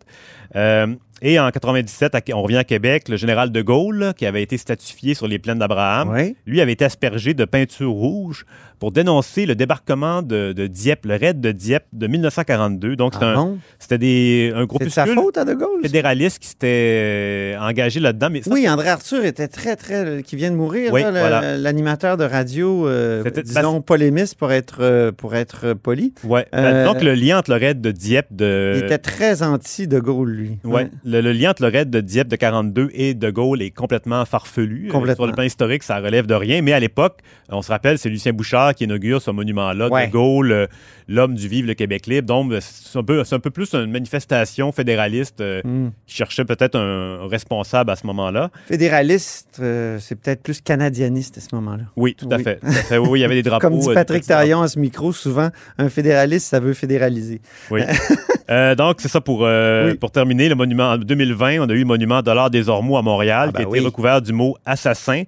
Euh, 0.56 0.88
et 1.22 1.40
en 1.40 1.50
97, 1.52 2.16
à- 2.16 2.22
on 2.34 2.42
revient 2.42 2.58
à 2.58 2.64
Québec, 2.64 3.10
le 3.10 3.18
général 3.18 3.52
de 3.52 3.62
Gaulle, 3.62 3.98
là, 3.98 4.14
qui 4.14 4.26
avait 4.26 4.44
été 4.44 4.58
statifié 4.58 5.14
sur 5.14 5.28
les 5.28 5.40
plaines 5.40 5.60
d'Abraham, 5.60 6.10
Oui. 6.14 6.36
lui 6.46 6.62
avait 6.62 6.74
été 6.74 6.86
aspergé 6.86 7.34
de 7.34 7.46
peinture 7.46 7.92
rouge 7.92 8.46
pour 8.80 8.92
dénoncer 8.94 9.46
le 9.46 9.56
débarquement 9.56 10.22
de, 10.22 10.54
de 10.54 10.68
Dieppe, 10.68 11.06
le 11.06 11.16
raid 11.16 11.42
de 11.42 11.52
Dieppe 11.52 11.84
de 11.92 12.08
1942. 12.08 12.96
Donc, 12.96 13.14
c'était 13.14 13.26
Ah 13.26 13.30
un- 13.32 13.36
bon? 13.36 13.58
c'était 13.78 13.98
des, 13.98 14.54
un 14.56 14.66
C'est 14.80 14.86
de 14.86 14.90
sa 14.90 15.06
faute 15.06 15.38
à 15.38 15.44
De 15.44 15.54
Gaulle? 15.54 15.82
fédéraliste 15.82 16.40
qui 16.40 16.48
s'était 16.48 16.68
euh, 16.70 17.60
engagé 17.60 18.00
là-dedans. 18.00 18.30
Mais 18.32 18.42
ça, 18.42 18.52
Oui, 18.52 18.70
André 18.70 18.88
Arthur 18.88 19.26
était 19.26 19.50
très, 19.50 19.76
très. 19.76 20.24
qui 20.24 20.38
vient 20.38 20.50
de 20.52 20.56
mourir, 20.56 20.94
Oui, 20.94 21.02
voilà. 21.02 21.58
l'animateur 21.58 22.16
de 22.16 22.24
radio, 22.24 22.88
euh, 22.88 23.24
disons, 23.44 23.82
polémiste 23.82 24.36
pour 24.36 24.52
être, 24.54 24.78
euh, 24.82 25.12
pour 25.12 25.36
être 25.36 25.74
poli. 25.74 26.14
ouais. 26.24 26.46
Euh, 26.56 26.86
Donc, 26.86 27.02
le 27.04 27.14
lien 27.16 27.40
entre 27.40 27.52
le 27.52 27.58
raid 27.58 27.82
de 27.82 27.92
Dieppe 27.92 28.28
de... 28.32 28.76
Il 28.78 28.86
était 28.86 28.98
très 28.98 29.44
anti-De 29.44 30.00
Gaulle, 30.00 30.32
lui. 30.32 30.58
Ouais. 30.64 30.90
Le, 31.10 31.22
le 31.22 31.32
lien 31.32 31.52
entre 31.52 31.64
le 31.64 31.70
raid 31.70 31.90
de 31.90 32.02
Dieppe 32.02 32.28
de 32.28 32.36
42 32.36 32.90
et 32.94 33.14
de 33.16 33.30
Gaulle 33.32 33.62
est 33.62 33.72
complètement 33.72 34.24
farfelu. 34.26 34.88
Euh, 34.88 34.92
Complètement. 34.92 35.24
sur 35.24 35.28
le 35.28 35.34
plan 35.34 35.44
historique, 35.44 35.82
ça 35.84 35.98
relève 36.00 36.28
de 36.28 36.34
rien. 36.36 36.62
Mais 36.62 36.74
à 36.74 36.80
l'époque, 36.80 37.20
on 37.50 37.62
se 37.62 37.70
rappelle, 37.72 37.98
c'est 37.98 38.10
Lucien 38.10 38.32
Bouchard 38.34 38.76
qui 38.76 38.84
inaugure 38.84 39.22
ce 39.22 39.32
monument-là. 39.32 39.90
Ouais. 39.90 40.08
De 40.08 40.12
Gaulle, 40.12 40.52
euh, 40.52 40.68
l'homme 41.08 41.34
du 41.34 41.48
Vive 41.48 41.66
le 41.66 41.74
Québec 41.74 42.06
libre. 42.08 42.28
Donc, 42.28 42.52
euh, 42.52 42.60
c'est 42.62 43.00
un 43.00 43.04
peu, 43.04 43.24
c'est 43.24 43.34
un 43.36 43.40
peu 43.40 43.50
plus 43.50 43.74
une 43.74 43.92
manifestation 43.92 44.72
fédéraliste 44.72 45.42
euh, 45.42 45.62
Hmm. 45.64 45.90
qui 46.06 46.16
cherchait 46.16 46.46
peut-être 46.46 46.76
un, 46.76 47.22
un 47.24 47.28
responsable 47.28 47.90
à 47.92 47.96
ce 47.96 48.06
moment-là. 48.08 48.50
Fédéraliste, 48.68 49.62
c'est 50.00 50.16
peut-être 50.16 50.44
plus 50.44 50.62
canadianiste 50.62 51.38
à 51.38 51.42
ce 51.42 51.54
moment-là. 51.56 51.84
Oui, 51.96 52.16
tout 52.16 52.28
à 52.32 52.38
Oui. 52.38 52.44
fait. 52.44 52.60
Tout 52.60 52.68
à 52.68 52.72
fait. 52.72 52.98
Oui, 52.98 53.20
il 53.20 53.22
y 53.22 53.26
avait 53.26 53.36
des 53.36 53.44
drapeaux. 53.50 53.68
Comme 53.70 53.80
dit 53.80 53.94
Patrick. 53.94 54.24
Taillon 54.26 54.62
à 54.62 54.68
ce 54.68 54.78
micro, 54.80 55.12
souvent, 55.12 55.50
un 55.78 55.90
fédéraliste, 55.90 56.48
ça 56.48 56.60
veut 56.60 56.74
fédéraliser. 56.74 57.42
Oui. 57.72 57.82
Donc, 58.78 58.98
c'est 59.00 59.08
ça 59.10 59.22
pour, 59.22 59.42
Oui. 59.42 59.96
pour 59.96 60.12
terminer. 60.12 60.50
Le 60.50 60.56
monument, 60.56 60.92
en 60.92 60.99
2020, 61.06 61.60
on 61.60 61.70
a 61.70 61.74
eu 61.74 61.80
le 61.80 61.86
monument 61.86 62.22
Dollar 62.22 62.50
des 62.50 62.70
Ormeaux 62.70 62.98
à 62.98 63.02
Montréal 63.02 63.50
Ah, 63.50 63.58
qui 63.58 63.62
a 63.62 63.66
ben 63.66 63.70
été 63.72 63.80
oui. 63.80 63.86
recouvert 63.86 64.22
du 64.22 64.34
mot 64.34 64.56
assassin. 64.66 65.24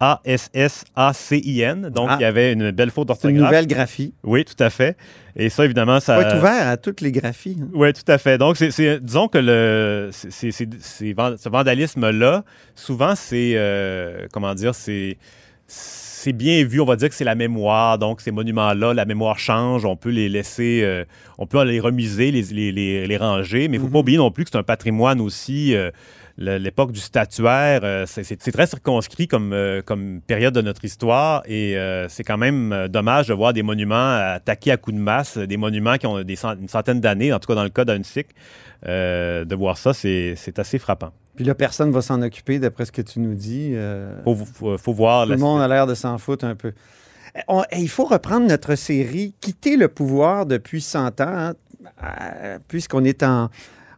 A-S-S-A-C-I-N. 0.00 1.90
Donc, 1.94 2.08
Ah. 2.10 2.16
il 2.18 2.22
y 2.22 2.26
avait 2.26 2.52
une 2.52 2.70
belle 2.72 2.90
faute 2.90 3.06
C'est 3.08 3.28
une 3.28 3.36
d'orthographe. 3.36 3.44
nouvelle 3.52 3.66
graphie. 3.68 4.14
Oui, 4.24 4.44
tout 4.44 4.60
à 4.62 4.68
fait. 4.70 4.96
Et 5.36 5.48
ça, 5.48 5.64
évidemment, 5.64 6.00
ça. 6.00 6.16
Faut 6.16 6.22
être 6.22 6.38
ouvert 6.38 6.66
à 6.68 6.76
toutes 6.76 7.00
les 7.00 7.12
graphies. 7.12 7.56
hein. 7.62 7.68
Oui, 7.72 7.92
tout 7.92 8.02
à 8.10 8.18
fait. 8.18 8.36
Donc, 8.36 8.56
c'est, 8.56 9.00
disons 9.00 9.28
que 9.28 9.38
le, 9.38 10.08
c'est- 10.12 10.50
c'est 10.50 11.12
van- 11.12 11.36
ce 11.38 11.48
vandalisme-là, 11.48 12.42
souvent, 12.74 13.14
c'est, 13.14 13.52
euh, 13.54 14.26
comment 14.32 14.54
dire, 14.54 14.74
c'est, 14.74 15.16
c'est 16.22 16.32
bien 16.32 16.64
vu. 16.64 16.80
On 16.80 16.84
va 16.84 16.96
dire 16.96 17.08
que 17.08 17.14
c'est 17.14 17.24
la 17.24 17.34
mémoire. 17.34 17.98
Donc, 17.98 18.20
ces 18.20 18.30
monuments-là, 18.30 18.94
la 18.94 19.04
mémoire 19.04 19.38
change. 19.38 19.84
On 19.84 19.96
peut 19.96 20.10
les 20.10 20.28
laisser, 20.28 20.80
euh, 20.84 21.04
on 21.38 21.46
peut 21.46 21.62
les 21.64 21.80
remiser, 21.80 22.30
les, 22.30 22.42
les, 22.42 22.70
les, 22.72 23.06
les 23.06 23.16
ranger. 23.16 23.66
Mais 23.68 23.76
il 23.76 23.80
ne 23.80 23.84
faut 23.84 23.86
Mhm. 23.88 23.92
pas 23.92 23.98
oublier 23.98 24.18
non 24.18 24.30
plus 24.30 24.44
que 24.44 24.50
c'est 24.52 24.58
un 24.58 24.62
patrimoine 24.62 25.20
aussi. 25.20 25.74
euh, 25.74 25.90
L'époque 26.38 26.92
du 26.92 27.00
statuaire, 27.00 27.80
euh, 27.84 28.04
c'est, 28.06 28.36
très 28.52 28.66
circonscrit 28.66 29.28
comme, 29.28 29.52
euh, 29.52 29.82
comme 29.82 30.20
période 30.26 30.54
de 30.54 30.62
notre 30.62 30.84
histoire 30.84 31.42
et 31.46 31.76
euh, 31.76 32.08
c'est 32.08 32.24
quand 32.24 32.38
même 32.38 32.88
dommage 32.88 33.28
de 33.28 33.34
voir 33.34 33.52
des 33.52 33.62
monuments 33.62 34.16
attaqués 34.34 34.70
à 34.72 34.76
coups 34.76 34.96
de 34.96 35.00
masse, 35.02 35.36
des 35.38 35.56
monuments 35.56 35.96
qui 35.98 36.06
ont 36.06 36.22
des 36.22 36.36
cent- 36.36 36.56
une 36.58 36.68
centaine 36.68 37.00
d'années, 37.00 37.32
en 37.32 37.38
tout 37.38 37.46
cas 37.48 37.54
dans 37.54 37.64
le 37.64 37.70
cas 37.70 37.84
d'Unsic. 37.84 38.28
Euh, 38.84 39.44
de 39.44 39.54
voir 39.54 39.78
ça, 39.78 39.94
c'est, 39.94 40.34
assez 40.56 40.78
frappant. 40.80 41.12
Puis 41.36 41.44
là, 41.44 41.54
personne 41.54 41.90
ne 41.90 41.94
va 41.94 42.02
s'en 42.02 42.20
occuper, 42.20 42.58
d'après 42.58 42.84
ce 42.84 42.90
que 42.90 43.02
tu 43.02 43.20
nous 43.20 43.34
dis. 43.34 43.76
Faut, 44.24 44.34
faut, 44.34 44.76
faut 44.76 44.92
voir. 44.92 45.24
Tout 45.26 45.30
le 45.32 45.38
monde 45.38 45.60
a 45.62 45.68
l'air 45.68 45.86
de 45.86 45.94
s'en 45.94 46.18
foutre 46.18 46.44
un 46.44 46.56
peu. 46.56 46.72
On- 47.46 47.62
il 47.76 47.88
faut 47.88 48.04
reprendre 48.06 48.46
notre 48.48 48.74
série 48.74 49.34
Quitter 49.40 49.76
le 49.76 49.86
pouvoir 49.86 50.46
depuis 50.46 50.80
100 50.80 51.20
ans, 51.20 51.26
hein. 51.28 51.54
Puisqu'on 52.68 53.04
est 53.04 53.22
en, 53.22 53.50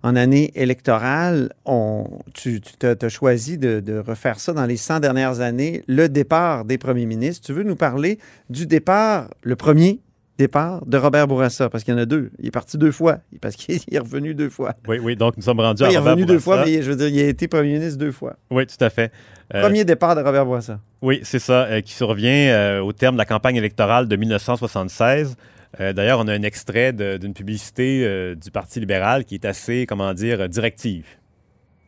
en 0.05 0.17
année 0.17 0.53
électorale. 0.55 1.51
On, 1.64 2.07
tu 2.35 2.61
as 2.83 3.09
choisi 3.09 3.57
de, 3.57 3.81
de 3.81 3.99
refaire 3.99 4.38
ça 4.38 4.53
dans 4.53 4.67
les 4.67 4.77
100 4.77 5.01
dernières 5.01 5.40
années, 5.40 5.83
le 5.88 6.09
départ 6.09 6.67
des 6.67 6.77
premiers 6.77 7.07
ministres. 7.07 7.45
Tu 7.47 7.55
veux 7.55 7.62
nous 7.62 7.75
parler 7.75 8.19
du 8.51 8.67
départ, 8.67 9.31
le 9.43 9.57
premier 9.57 10.01
départ 10.37 10.85
de 10.85 10.99
Robert 10.99 11.27
Bourassa, 11.27 11.71
parce 11.71 11.85
qu'il 11.85 11.95
y 11.95 11.97
en 11.97 12.01
a 12.01 12.05
deux. 12.05 12.31
Il 12.38 12.49
est 12.49 12.51
parti 12.51 12.77
deux 12.77 12.93
fois, 12.93 13.21
parce 13.40 13.57
qu'il 13.57 13.81
est 13.90 13.99
revenu 13.99 14.35
deux 14.35 14.51
fois. 14.51 14.75
Oui, 14.87 14.99
oui, 15.03 15.17
donc 15.17 15.38
nous 15.38 15.43
sommes 15.43 15.61
rendus 15.61 15.83
à 15.83 15.88
il 15.88 15.95
est 15.95 15.99
Robert 15.99 16.12
revenu 16.12 16.27
deux 16.27 16.38
fois, 16.38 16.67
mais 16.67 16.83
je 16.83 16.90
veux 16.90 16.97
dire, 16.97 17.09
il 17.09 17.21
a 17.25 17.29
été 17.29 17.49
premier 17.49 17.73
ministre 17.73 17.99
deux 17.99 18.12
fois. 18.12 18.37
Oui, 18.51 18.67
tout 18.67 18.85
à 18.85 18.90
fait. 18.90 19.11
Euh, 19.55 19.62
Premier 19.62 19.87
départ 19.87 20.14
de 20.17 20.21
Robert 20.21 20.45
Bourassa. 20.45 20.81
Oui, 21.01 21.21
c'est 21.23 21.38
ça, 21.38 21.64
euh, 21.64 21.81
qui 21.81 21.95
survient 21.95 22.53
euh, 22.53 22.81
au 22.81 22.93
terme 22.93 23.14
de 23.14 23.19
la 23.19 23.27
campagne 23.27 23.57
électorale 23.57 24.07
de 24.07 24.17
1976. 24.17 25.37
Euh, 25.81 25.93
D'ailleurs, 25.93 26.21
on 26.21 26.29
a 26.29 26.33
un 26.33 26.43
extrait 26.43 26.93
d'une 26.93 27.35
publicité 27.35 28.05
euh, 28.05 28.35
du 28.35 28.51
Parti 28.51 28.81
libéral 28.81 29.25
qui 29.25 29.35
est 29.35 29.45
assez, 29.45 29.87
comment 29.87 30.13
dire, 30.15 30.43
euh, 30.43 30.49
directive. 30.49 31.07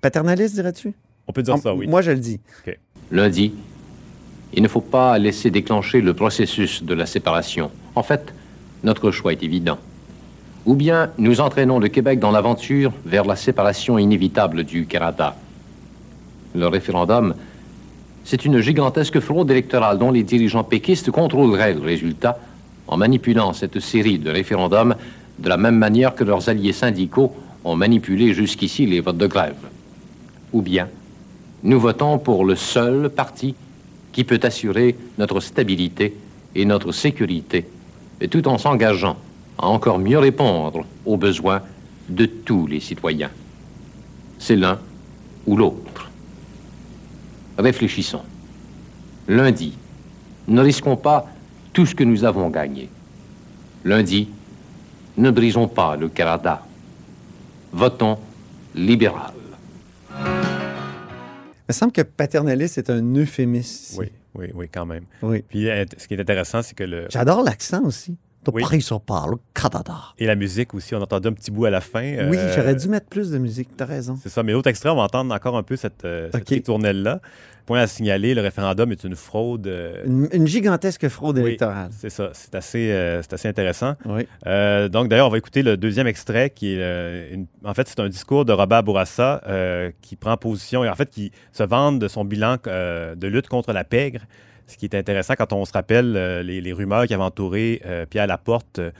Paternaliste, 0.00 0.54
dirais-tu? 0.54 0.94
On 1.26 1.32
peut 1.32 1.42
dire 1.42 1.58
ça, 1.58 1.74
oui. 1.74 1.86
Moi, 1.86 2.02
je 2.02 2.12
le 2.12 2.18
dis. 2.18 2.40
Lundi, 3.10 3.52
il 4.52 4.62
ne 4.62 4.68
faut 4.68 4.80
pas 4.80 5.18
laisser 5.18 5.50
déclencher 5.50 6.00
le 6.00 6.14
processus 6.14 6.82
de 6.82 6.94
la 6.94 7.06
séparation. 7.06 7.70
En 7.94 8.02
fait, 8.02 8.32
notre 8.84 9.10
choix 9.10 9.32
est 9.32 9.42
évident. 9.42 9.78
Ou 10.64 10.74
bien 10.74 11.12
nous 11.18 11.40
entraînons 11.40 11.78
le 11.78 11.88
Québec 11.88 12.18
dans 12.18 12.30
l'aventure 12.30 12.92
vers 13.04 13.24
la 13.24 13.36
séparation 13.36 13.98
inévitable 13.98 14.64
du 14.64 14.86
Canada. 14.86 15.36
Le 16.54 16.66
référendum, 16.66 17.34
c'est 18.24 18.44
une 18.44 18.60
gigantesque 18.60 19.20
fraude 19.20 19.50
électorale 19.50 19.98
dont 19.98 20.10
les 20.10 20.24
dirigeants 20.24 20.64
péquistes 20.64 21.10
contrôleraient 21.10 21.74
le 21.74 21.80
résultat 21.80 22.38
en 22.88 22.96
manipulant 22.96 23.52
cette 23.52 23.80
série 23.80 24.18
de 24.18 24.30
référendums 24.30 24.94
de 25.38 25.48
la 25.48 25.56
même 25.56 25.76
manière 25.76 26.14
que 26.14 26.24
leurs 26.24 26.48
alliés 26.48 26.72
syndicaux 26.72 27.34
ont 27.64 27.76
manipulé 27.76 28.32
jusqu'ici 28.32 28.86
les 28.86 29.00
votes 29.00 29.18
de 29.18 29.26
grève. 29.26 29.56
Ou 30.52 30.62
bien 30.62 30.88
nous 31.62 31.80
votons 31.80 32.18
pour 32.18 32.44
le 32.44 32.54
seul 32.54 33.10
parti 33.10 33.54
qui 34.12 34.24
peut 34.24 34.40
assurer 34.42 34.96
notre 35.18 35.40
stabilité 35.40 36.16
et 36.54 36.64
notre 36.64 36.92
sécurité, 36.92 37.66
et 38.20 38.28
tout 38.28 38.46
en 38.48 38.56
s'engageant 38.56 39.16
à 39.58 39.66
encore 39.66 39.98
mieux 39.98 40.18
répondre 40.18 40.84
aux 41.04 41.16
besoins 41.16 41.62
de 42.08 42.26
tous 42.26 42.66
les 42.66 42.80
citoyens. 42.80 43.30
C'est 44.38 44.56
l'un 44.56 44.78
ou 45.46 45.56
l'autre. 45.56 46.10
Réfléchissons. 47.58 48.22
Lundi, 49.28 49.76
ne 50.48 50.60
risquons 50.60 50.96
pas 50.96 51.26
tout 51.76 51.84
ce 51.84 51.94
que 51.94 52.04
nous 52.04 52.24
avons 52.24 52.48
gagné. 52.48 52.88
Lundi, 53.84 54.30
ne 55.18 55.30
brisons 55.30 55.68
pas 55.68 55.94
le 55.94 56.08
Canada. 56.08 56.62
Votons 57.70 58.18
libéral. 58.74 59.34
Il 60.18 61.68
me 61.68 61.74
semble 61.74 61.92
que 61.92 62.00
paternaliste 62.00 62.78
est 62.78 62.88
un 62.88 63.02
euphémisme. 63.14 64.00
Oui, 64.00 64.10
oui, 64.34 64.46
oui, 64.54 64.70
quand 64.72 64.86
même. 64.86 65.04
Oui. 65.20 65.44
Puis 65.46 65.68
euh, 65.68 65.84
ce 65.98 66.08
qui 66.08 66.14
est 66.14 66.20
intéressant, 66.20 66.62
c'est 66.62 66.74
que 66.74 66.84
le. 66.84 67.08
J'adore 67.10 67.42
l'accent 67.42 67.84
aussi. 67.84 68.16
Canada. 69.54 69.94
Et 70.18 70.26
la 70.26 70.34
musique 70.34 70.74
aussi, 70.74 70.94
on 70.94 71.00
entendait 71.02 71.28
un 71.28 71.32
petit 71.32 71.50
bout 71.50 71.64
à 71.66 71.70
la 71.70 71.80
fin. 71.80 72.28
Oui, 72.30 72.36
euh, 72.38 72.52
j'aurais 72.54 72.74
dû 72.74 72.88
mettre 72.88 73.06
plus 73.06 73.30
de 73.30 73.38
musique. 73.38 73.68
T'as 73.76 73.84
raison. 73.86 74.18
C'est 74.22 74.28
ça, 74.28 74.42
mais 74.42 74.52
l'autre 74.52 74.68
extrait, 74.68 74.90
on 74.90 74.96
va 74.96 75.02
entendre 75.02 75.34
encore 75.34 75.56
un 75.56 75.62
peu 75.62 75.76
cette, 75.76 76.04
euh, 76.04 76.28
cette 76.32 76.48
ritournelle-là. 76.48 77.20
Point 77.66 77.80
à 77.80 77.86
signaler, 77.88 78.34
le 78.34 78.42
référendum 78.42 78.92
est 78.92 79.02
une 79.02 79.16
fraude. 79.16 79.66
euh, 79.66 80.04
Une, 80.06 80.28
une 80.32 80.46
gigantesque 80.46 81.08
fraude 81.08 81.36
Oui. 81.38 81.42
électorale. 81.46 81.88
C'est 81.90 82.10
ça, 82.10 82.30
c'est 82.32 82.54
assez, 82.54 82.92
euh, 82.92 83.20
c'est 83.22 83.32
assez 83.32 83.48
intéressant. 83.48 83.94
Oui. 84.04 84.22
Donc, 84.90 85.08
d'ailleurs, 85.08 85.26
on 85.26 85.30
va 85.30 85.38
écouter 85.38 85.62
le 85.64 85.76
deuxième 85.76 86.06
extrait 86.06 86.50
qui 86.50 86.74
est, 86.74 87.30
une- 87.32 87.46
en 87.64 87.74
fait, 87.74 87.88
c'est 87.88 87.98
un 87.98 88.08
discours 88.08 88.44
de 88.44 88.52
Robert 88.52 88.84
Bourassa 88.84 89.42
qui 90.00 90.14
prend 90.14 90.36
position 90.36 90.84
et 90.84 90.88
en 90.88 90.94
fait 90.94 91.10
qui 91.10 91.32
se 91.52 91.64
vante 91.64 91.98
de 91.98 92.06
son 92.08 92.24
bilan 92.24 92.56
de 92.64 93.26
lutte 93.26 93.48
contre 93.48 93.72
la 93.72 93.82
pègre. 93.82 94.20
Ce 94.66 94.76
qui 94.76 94.86
est 94.86 94.94
intéressant 94.94 95.34
quand 95.38 95.52
on 95.52 95.64
se 95.64 95.72
rappelle 95.72 96.14
euh, 96.16 96.42
les, 96.42 96.60
les 96.60 96.72
rumeurs 96.72 97.06
qui 97.06 97.14
avaient 97.14 97.22
entouré 97.22 97.80
euh, 97.86 98.04
Pierre 98.06 98.26
Laporte 98.26 98.78
euh, 98.80 98.90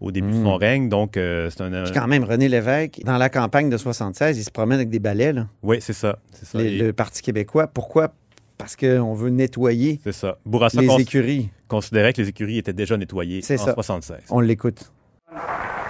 au 0.00 0.10
début 0.10 0.32
de 0.32 0.42
son 0.42 0.56
règne. 0.56 0.88
Donc, 0.88 1.16
euh, 1.16 1.48
c'est 1.50 1.60
un. 1.62 1.84
Puis 1.84 1.92
quand 1.92 2.08
même, 2.08 2.24
René 2.24 2.48
Lévesque, 2.48 3.00
dans 3.04 3.18
la 3.18 3.28
campagne 3.28 3.70
de 3.70 3.76
76, 3.76 4.36
il 4.36 4.42
se 4.42 4.50
promène 4.50 4.76
avec 4.78 4.90
des 4.90 4.98
balais, 4.98 5.32
là. 5.32 5.46
Oui, 5.62 5.78
c'est 5.80 5.92
ça. 5.92 6.18
c'est 6.32 6.44
ça. 6.46 6.58
Les- 6.58 6.64
Et- 6.74 6.78
le 6.78 6.92
Parti 6.92 7.22
québécois. 7.22 7.68
Pourquoi? 7.68 8.12
Parce 8.58 8.74
qu'on 8.76 9.14
veut 9.14 9.30
nettoyer 9.30 10.00
C'est 10.04 10.12
ça. 10.12 10.38
Bourassa 10.44 10.80
les 10.80 10.86
cons- 10.86 10.98
écuries. 10.98 11.50
considérait 11.68 12.12
que 12.12 12.20
les 12.22 12.28
écuries 12.28 12.58
étaient 12.58 12.72
déjà 12.72 12.96
nettoyées 12.96 13.42
C'est 13.42 13.60
en 13.60 13.64
ça. 13.66 13.72
76. 13.74 14.18
On 14.30 14.40
l'écoute. 14.40 14.90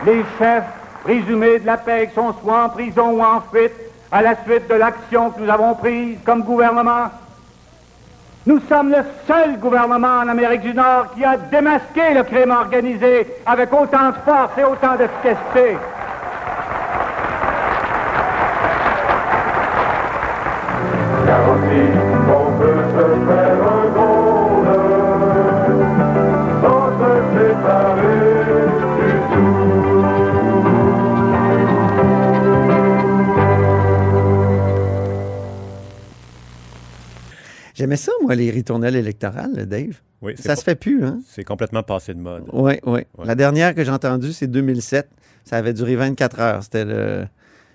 Les 0.07 0.23
chefs 0.38 0.64
présumés 1.05 1.59
de 1.59 1.66
la 1.66 1.77
PEG 1.77 2.11
sont 2.14 2.33
soit 2.42 2.64
en 2.64 2.68
prison 2.71 3.18
ou 3.18 3.23
en 3.23 3.40
fuite 3.40 3.73
à 4.11 4.23
la 4.23 4.35
suite 4.45 4.68
de 4.68 4.75
l'action 4.75 5.31
que 5.31 5.40
nous 5.40 5.49
avons 5.51 5.75
prise 5.75 6.16
comme 6.25 6.42
gouvernement. 6.45 7.07
Nous 8.44 8.61
sommes 8.68 8.90
le 8.90 9.05
seul 9.28 9.57
gouvernement 9.61 10.18
en 10.18 10.28
Amérique 10.28 10.62
du 10.62 10.74
Nord 10.74 11.14
qui 11.14 11.24
a 11.24 11.37
démasqué 11.37 12.12
le 12.12 12.24
crime 12.24 12.50
organisé 12.50 13.26
avec 13.46 13.72
autant 13.72 14.09
de 14.09 14.16
force 14.24 14.59
et 14.59 14.64
autant 14.64 14.96
d'efficacité. 14.96 15.76
J'aimais 37.92 37.96
ça, 37.98 38.12
moi, 38.22 38.35
les 38.35 38.50
ritournelles 38.50 38.96
électorales, 38.96 39.66
Dave. 39.66 40.00
Oui, 40.22 40.35
Ça 40.38 40.57
se 40.57 40.62
fait 40.62 40.76
plus, 40.76 41.05
hein? 41.05 41.20
C'est 41.28 41.44
complètement 41.44 41.83
passé 41.83 42.14
de 42.14 42.20
mode. 42.20 42.44
Oui, 42.52 42.74
oui. 42.87 43.00
Ouais. 43.18 43.26
La 43.26 43.35
dernière 43.35 43.74
que 43.74 43.85
j'ai 43.85 43.90
entendue, 43.90 44.33
c'est 44.33 44.46
2007. 44.46 45.11
Ça 45.44 45.57
avait 45.57 45.74
duré 45.74 45.96
24 45.96 46.40
heures. 46.40 46.62
C'était 46.62 46.87
le, 46.87 47.26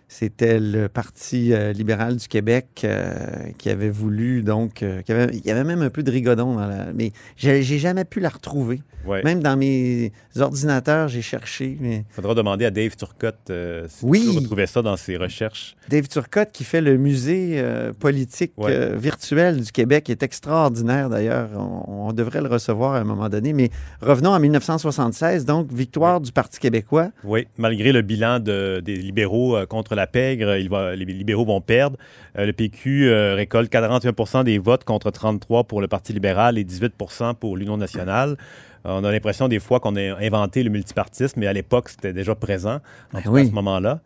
c'était 0.08 0.60
le 0.60 0.88
Parti 0.88 1.54
euh, 1.54 1.74
libéral 1.74 2.15
du 2.17 2.28
Québec 2.28 2.82
euh, 2.84 3.13
qui 3.58 3.70
avait 3.70 3.89
voulu, 3.89 4.41
donc, 4.41 4.82
euh, 4.84 5.02
qui 5.02 5.12
avait- 5.12 5.34
il 5.36 5.46
y 5.46 5.52
avait 5.52 5.63
même 5.65 5.82
un 5.82 5.89
peu 5.89 6.04
de 6.04 6.12
rigodon 6.12 6.56
dans 6.56 6.65
la. 6.67 6.93
Mais 6.93 7.12
j'ai 7.36 7.62
j'ai 7.63 7.78
jamais 7.80 8.06
pu 8.06 8.20
la 8.20 8.30
retrouver. 8.30 8.82
Ouais. 9.06 9.24
Même 9.24 9.41
dans 9.41 9.56
mes 9.56 10.12
ordinateurs, 10.38 11.08
j'ai 11.08 11.22
cherché. 11.22 11.78
Mais 11.80 12.04
faudra 12.10 12.34
demander 12.36 12.65
à 12.65 12.72
Dave 12.72 12.96
Turcotte 12.98 13.52
si 13.88 14.04
Oui. 14.06 14.26
peut 14.34 14.39
retrouver 14.39 14.65
ça 14.65 14.82
dans 14.82 14.98
ses 14.98 15.15
recherches. 15.15 15.76
Dave 15.88 16.08
Turcotte, 16.10 16.52
qui 16.52 16.65
fait 16.65 16.82
le 16.82 16.98
musée 16.98 17.63
politique 18.00 18.52
Ouais. 18.58 18.98
virtuel 18.98 19.62
du 19.62 19.72
Québec, 19.72 20.10
est 20.10 20.24
extraordinaire 20.24 21.10
d'ailleurs. 21.10 21.50
On, 21.56 22.08
on 22.10 22.13
devrait 22.13 22.41
le 22.41 22.50
recevoir 22.50 22.96
à 22.96 23.00
un 23.00 23.04
moment 23.06 23.30
donné. 23.30 23.54
Mais 23.54 23.70
revenons 24.02 24.32
en 24.32 24.39
1976, 24.41 25.46
donc 25.46 25.72
victoire 25.72 26.20
du 26.20 26.34
Parti 26.34 26.60
québécois. 26.60 27.12
Oui, 27.24 27.48
malgré 27.58 27.93
le 27.93 28.02
bilan 28.02 28.39
de- 28.39 28.82
des 28.84 28.96
libéraux 28.98 29.56
contre 29.70 29.96
la 29.98 30.08
pègre, 30.08 30.56
il 30.58 30.70
va- 30.70 30.96
les 30.96 31.04
libéraux 31.06 31.46
vont 31.46 31.60
perdre. 31.62 31.98
Euh, 32.38 32.46
le 32.46 32.54
PQ 32.54 33.08
euh, 33.10 33.36
récolte 33.36 33.70
41% 33.72 34.44
des 34.46 34.58
votes 34.58 34.84
contre 34.86 35.12
33 35.12 35.66
pour 35.66 35.82
le 35.82 35.88
Parti 35.90 36.14
libéral 36.14 36.58
et 36.58 36.64
18% 36.64 37.34
pour 37.36 37.58
l'Union 37.58 37.76
nationale. 37.78 38.38
Euh, 38.86 38.92
on 39.00 39.04
a 39.04 39.12
l'impression 39.12 39.48
des 39.50 39.60
fois 39.60 39.80
qu'on 39.82 39.96
a 39.98 40.16
inventé 40.24 40.64
le 40.64 40.70
multipartisme, 40.70 41.40
mais 41.40 41.48
à 41.48 41.54
l'époque, 41.54 41.90
c'était 41.90 42.14
déjà 42.14 42.34
présent, 42.36 42.76
en 42.76 42.80
Ben 43.14 43.20
tout 43.22 43.24
cas 43.24 43.30
oui. 43.32 43.42
à 43.42 43.46
ce 43.46 43.52
moment-là. 43.52 44.00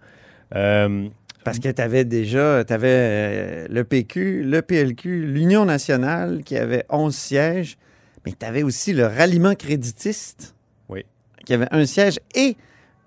Parce 1.43 1.57
que 1.59 1.69
tu 1.69 1.81
avais 1.81 2.05
déjà 2.05 2.63
tu 2.65 2.73
avais, 2.73 3.67
le 3.67 3.83
PQ, 3.83 4.43
le 4.43 4.61
PLQ, 4.61 5.25
l'Union 5.25 5.65
nationale 5.65 6.41
qui 6.45 6.55
avait 6.55 6.85
11 6.89 7.15
sièges, 7.15 7.77
mais 8.25 8.33
tu 8.39 8.45
avais 8.45 8.61
aussi 8.63 8.93
le 8.93 9.05
ralliement 9.07 9.55
créditiste 9.55 10.53
Oui. 10.87 11.03
qui 11.45 11.53
avait 11.55 11.67
un 11.71 11.85
siège 11.85 12.19
et 12.35 12.55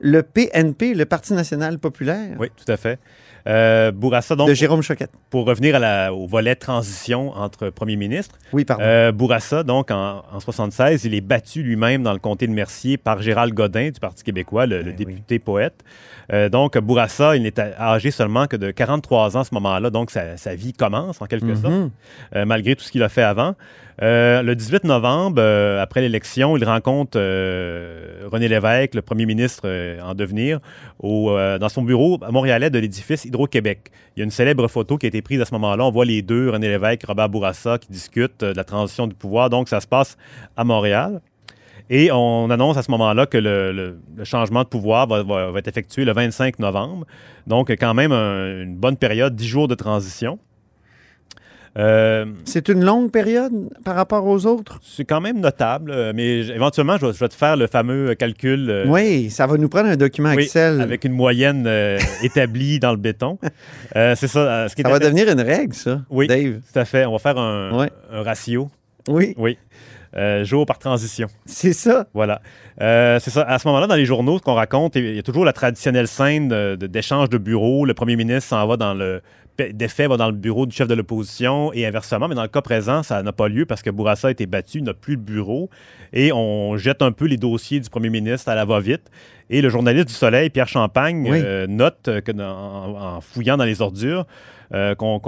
le 0.06 0.22
PNP, 0.22 0.92
le 0.94 1.06
Parti 1.06 1.32
national 1.32 1.78
populaire 1.78 2.36
oui, 2.38 2.48
tout 2.54 2.70
à 2.70 2.76
fait. 2.76 2.98
Euh, 3.46 3.90
Bourassa, 3.92 4.36
donc, 4.36 4.48
de 4.48 4.54
Jérôme 4.54 4.80
Choquette. 4.82 5.10
pour 5.30 5.44
revenir 5.46 5.76
à 5.76 5.78
la- 5.78 6.14
au 6.14 6.26
volet 6.26 6.54
transition 6.54 7.30
entre 7.32 7.68
premiers 7.70 7.96
ministres, 7.96 8.38
Oui, 8.54 8.64
pardon. 8.64 8.82
Euh, 8.86 9.12
Bourassa, 9.12 9.62
donc, 9.62 9.90
en, 9.90 10.22
en 10.32 10.40
76, 10.40 11.04
il 11.04 11.14
est 11.14 11.20
battu 11.20 11.62
lui-même 11.62 12.02
dans 12.02 12.12
le 12.14 12.18
comté 12.18 12.46
de 12.46 12.52
Mercier 12.52 12.96
par 12.96 13.20
Gérald 13.22 13.52
Godin 13.54 13.90
du 13.90 14.00
Parti 14.00 14.24
québécois, 14.24 14.64
le, 14.66 14.78
le 14.78 14.92
Ben 14.92 14.96
député 14.96 15.38
poète. 15.38 15.84
Euh, 16.32 16.48
donc, 16.48 16.78
Bourassa, 16.78 17.36
il 17.36 17.42
n'est 17.42 17.58
âgé 17.60 18.10
seulement 18.10 18.46
que 18.46 18.56
de 18.56 18.70
43 18.70 19.36
ans 19.36 19.40
à 19.40 19.44
ce 19.44 19.54
moment-là, 19.54 19.90
donc 19.90 20.10
sa, 20.10 20.38
sa 20.38 20.54
vie 20.54 20.72
commence 20.72 21.20
en 21.20 21.26
quelque 21.26 21.54
sorte, 21.54 21.72
Mhm. 21.74 21.90
euh, 22.36 22.44
malgré 22.46 22.76
tout 22.76 22.84
ce 22.84 22.90
qu'il 22.92 23.02
a 23.02 23.10
fait 23.10 23.22
avant. 23.22 23.54
Euh, 24.02 24.42
le 24.42 24.57
18 24.57 24.85
novembre, 24.85 25.37
euh, 25.38 25.80
après 25.80 26.00
l'élection, 26.00 26.57
il 26.57 26.64
rencontre 26.64 27.16
euh, 27.16 28.26
René 28.30 28.48
Lévesque, 28.48 28.94
le 28.94 29.02
premier 29.02 29.26
ministre 29.26 29.68
en 30.02 30.14
devenir, 30.14 30.61
dans 31.02 31.68
son 31.68 31.83
bureau 31.83 32.18
à 32.22 32.30
montréalais 32.30 32.70
de 32.70 32.78
l'édifice 32.78 33.24
Hydro-Québec. 33.24 33.90
Il 34.16 34.20
y 34.20 34.22
a 34.22 34.24
une 34.24 34.30
célèbre 34.30 34.66
photo 34.68 34.98
qui 34.98 35.07
a 35.07 35.09
été 35.09 35.22
prise 35.22 35.40
à 35.40 35.44
ce 35.44 35.54
moment-là. 35.54 35.85
On 35.85 35.90
voit 35.90 36.04
les 36.04 36.22
deux, 36.22 36.50
René 36.50 36.68
Lévesque, 36.68 37.04
Robert 37.07 37.28
Bourassa, 37.28 37.78
qui 37.78 37.88
discutent 37.90 38.40
de 38.40 38.57
la 38.57 38.64
transition 38.64 39.07
du 39.07 39.14
pouvoir. 39.14 39.50
Donc, 39.50 39.68
ça 39.68 39.80
se 39.80 39.87
passe 39.87 40.16
à 40.57 40.64
Montréal. 40.64 41.20
Et 41.90 42.11
on 42.11 42.48
annonce 42.50 42.78
à 42.78 42.83
ce 42.83 42.90
moment-là 42.92 43.26
que 43.26 43.37
le, 43.37 43.98
changement 44.24 44.62
de 44.62 44.68
pouvoir 44.68 45.07
va, 45.07 45.59
être 45.59 45.68
effectué 45.68 46.04
le 46.04 46.12
25 46.12 46.59
novembre. 46.59 47.07
Donc, 47.46 47.70
quand 47.70 47.94
même, 47.94 48.12
un- 48.12 48.62
une 48.62 48.76
bonne 48.76 48.96
période, 48.96 49.37
10 49.37 49.46
jours 49.46 49.68
de 49.68 49.74
transition. 49.74 50.38
Euh, 51.76 52.26
C'est 52.44 52.68
une 52.68 52.84
longue 52.84 53.10
période 53.10 53.52
par 53.84 53.96
rapport 53.96 54.24
aux 54.26 54.46
autres? 54.46 54.78
c'est 54.82 55.04
quand 55.04 55.20
même 55.20 55.40
notable, 55.40 55.90
euh, 55.90 56.12
mais 56.14 56.46
éventuellement, 56.46 56.96
je 57.00 57.06
vais, 57.06 57.12
je 57.12 57.18
vais 57.18 57.28
te 57.28 57.34
faire 57.34 57.56
le 57.56 57.66
fameux 57.66 58.14
calcul. 58.14 58.70
euh, 58.70 58.84
Oui, 58.87 59.28
ça 59.30 59.46
va 59.46 59.56
nous 59.56 59.68
prendre 59.68 59.88
un 59.88 59.96
document 59.96 60.32
oui, 60.34 60.44
Excel. 60.44 60.80
avec 60.80 61.04
une 61.04 61.12
moyenne 61.12 61.64
euh, 61.66 61.98
établie 62.22 62.78
dans 62.78 62.92
le 62.92 62.96
béton. 62.98 63.38
C'est 63.94 64.28
ça. 64.28 64.68
ce 64.68 64.74
qui 64.76 64.82
est 64.82 64.84
Ça 64.84 64.90
va 64.90 64.98
devenir 65.00 65.28
une 65.28 65.40
règle, 65.40 65.74
ça, 65.74 66.00
Oui. 66.10 66.28
Dave. 66.28 66.60
Tout 66.72 66.78
à 66.78 66.84
fait. 66.84 67.06
On 67.06 67.12
va 67.12 67.18
faire 67.18 67.38
un, 67.38 67.76
Ouais. 67.76 67.90
un 68.12 68.22
ratio. 68.22 68.70
Oui, 69.08 69.34
Oui. 69.37 69.58
Euh, 70.16 70.44
jour 70.44 70.64
par 70.64 70.78
transition. 70.78 71.26
c'est 71.44 71.72
ça. 71.72 72.06
Voilà. 72.14 72.40
Euh, 72.80 73.18
c'est 73.20 73.30
ça. 73.30 73.42
À 73.42 73.58
ce 73.58 73.66
moment-là, 73.66 73.88
dans 73.88 73.96
les 73.96 74.04
journaux, 74.04 74.38
ce 74.38 74.44
qu'on 74.44 74.54
raconte, 74.54 74.94
il 74.94 75.12
y 75.12 75.18
a 75.18 75.22
toujours 75.24 75.44
la 75.44 75.52
traditionnelle 75.52 76.06
scène 76.06 76.76
d'échange 76.76 77.30
de, 77.30 77.38
bureaux. 77.38 77.84
Le 77.84 77.94
premier 77.94 78.14
ministre 78.14 78.50
s'en 78.50 78.64
va 78.68 78.76
dans 78.76 78.94
le. 78.94 79.22
Défait 79.72 80.08
va 80.08 80.16
dans 80.16 80.26
le 80.26 80.32
bureau 80.36 80.66
du 80.66 80.74
chef 80.74 80.88
de 80.88 80.94
l'opposition 80.94 81.72
et 81.72 81.86
inversement. 81.86 82.26
Mais 82.26 82.34
dans 82.34 82.42
le 82.42 82.48
cas 82.48 82.60
présent, 82.60 83.02
ça 83.04 83.22
n'a 83.22 83.32
pas 83.32 83.46
lieu 83.48 83.66
parce 83.66 83.82
que 83.82 83.90
Bourassa 83.90 84.28
a 84.28 84.30
été 84.32 84.46
battu, 84.46 84.78
il 84.78 84.84
n'a 84.84 84.94
plus 84.94 85.14
le 85.14 85.20
bureau 85.20 85.70
et 86.12 86.32
on 86.32 86.76
jette 86.76 87.02
un 87.02 87.12
peu 87.12 87.26
les 87.26 87.36
dossiers 87.36 87.78
du 87.78 87.88
premier 87.88 88.10
ministre 88.10 88.48
à 88.48 88.54
la 88.56 88.64
va-vite. 88.64 89.10
Et 89.50 89.60
le 89.62 89.68
journaliste 89.68 90.08
du 90.08 90.14
Soleil, 90.14 90.50
Pierre 90.50 90.66
Champagne, 90.68 91.26
Oui. 91.30 91.38
euh, 91.44 91.66
note 91.68 92.10
que 92.24 92.32
dans- 92.32 92.44
en, 92.44 93.16
en 93.16 93.20
fouillant 93.20 93.56
dans 93.56 93.64
les 93.64 93.80
ordures, 93.80 94.26
euh, 94.72 94.94
qu'on 94.94 95.18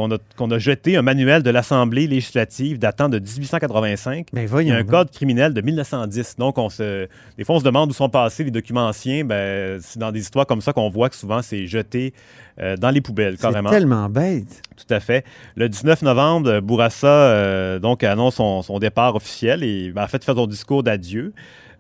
a, 0.51 0.59
jeté 0.59 0.97
un 0.97 1.03
manuel 1.03 1.43
de 1.43 1.51
l'Assemblée 1.51 2.07
législative 2.07 2.79
datant 2.79 3.09
de 3.09 3.19
1885 3.19 4.29
Ben 4.33 4.41
il 4.41 4.45
y 4.45 4.47
voyons. 4.47 4.75
a 4.75 4.79
un 4.79 4.85
code 4.85 5.11
criminel 5.11 5.53
de 5.53 5.61
1910. 5.61 6.37
Donc, 6.39 6.59
on 6.59 6.69
se, 6.71 7.09
des 7.37 7.45
fois, 7.45 7.57
on 7.57 7.61
se 7.61 7.65
demande 7.65 7.91
où 7.91 7.95
sont 7.95 8.09
passés 8.09 8.45
les 8.45 8.51
documents 8.51 8.87
anciens. 8.87 9.25
Ben, 9.25 9.79
c'est 9.83 9.99
dans 9.99 10.13
des 10.13 10.21
histoires 10.21 10.47
comme 10.47 10.61
ça 10.61 10.73
qu'on 10.73 10.89
voit 10.89 11.09
que 11.11 11.17
souvent, 11.17 11.43
c'est 11.43 11.67
jeté 11.67 12.15
euh, 12.61 12.77
dans 12.77 12.91
les 12.91 13.01
poubelles, 13.01 13.35
C'est 13.37 13.43
carrément. 13.43 13.71
tellement 13.71 14.09
bête. 14.09 14.63
Tout 14.77 14.95
à 14.95 15.01
fait. 15.01 15.25
Le 15.57 15.69
19 15.69 16.03
novembre, 16.03 16.61
Bourassa 16.61 17.07
euh, 17.07 17.79
donc, 17.79 18.03
annonce 18.05 18.37
son, 18.37 18.63
son 18.63 18.79
départ 18.79 19.15
officiel 19.17 19.63
et 19.63 19.91
ben, 19.91 20.05
en 20.05 20.09
fait 20.09 20.25
fait 20.25 20.35
son 20.35 20.47
discours 20.47 20.83
d'adieu. 20.83 21.33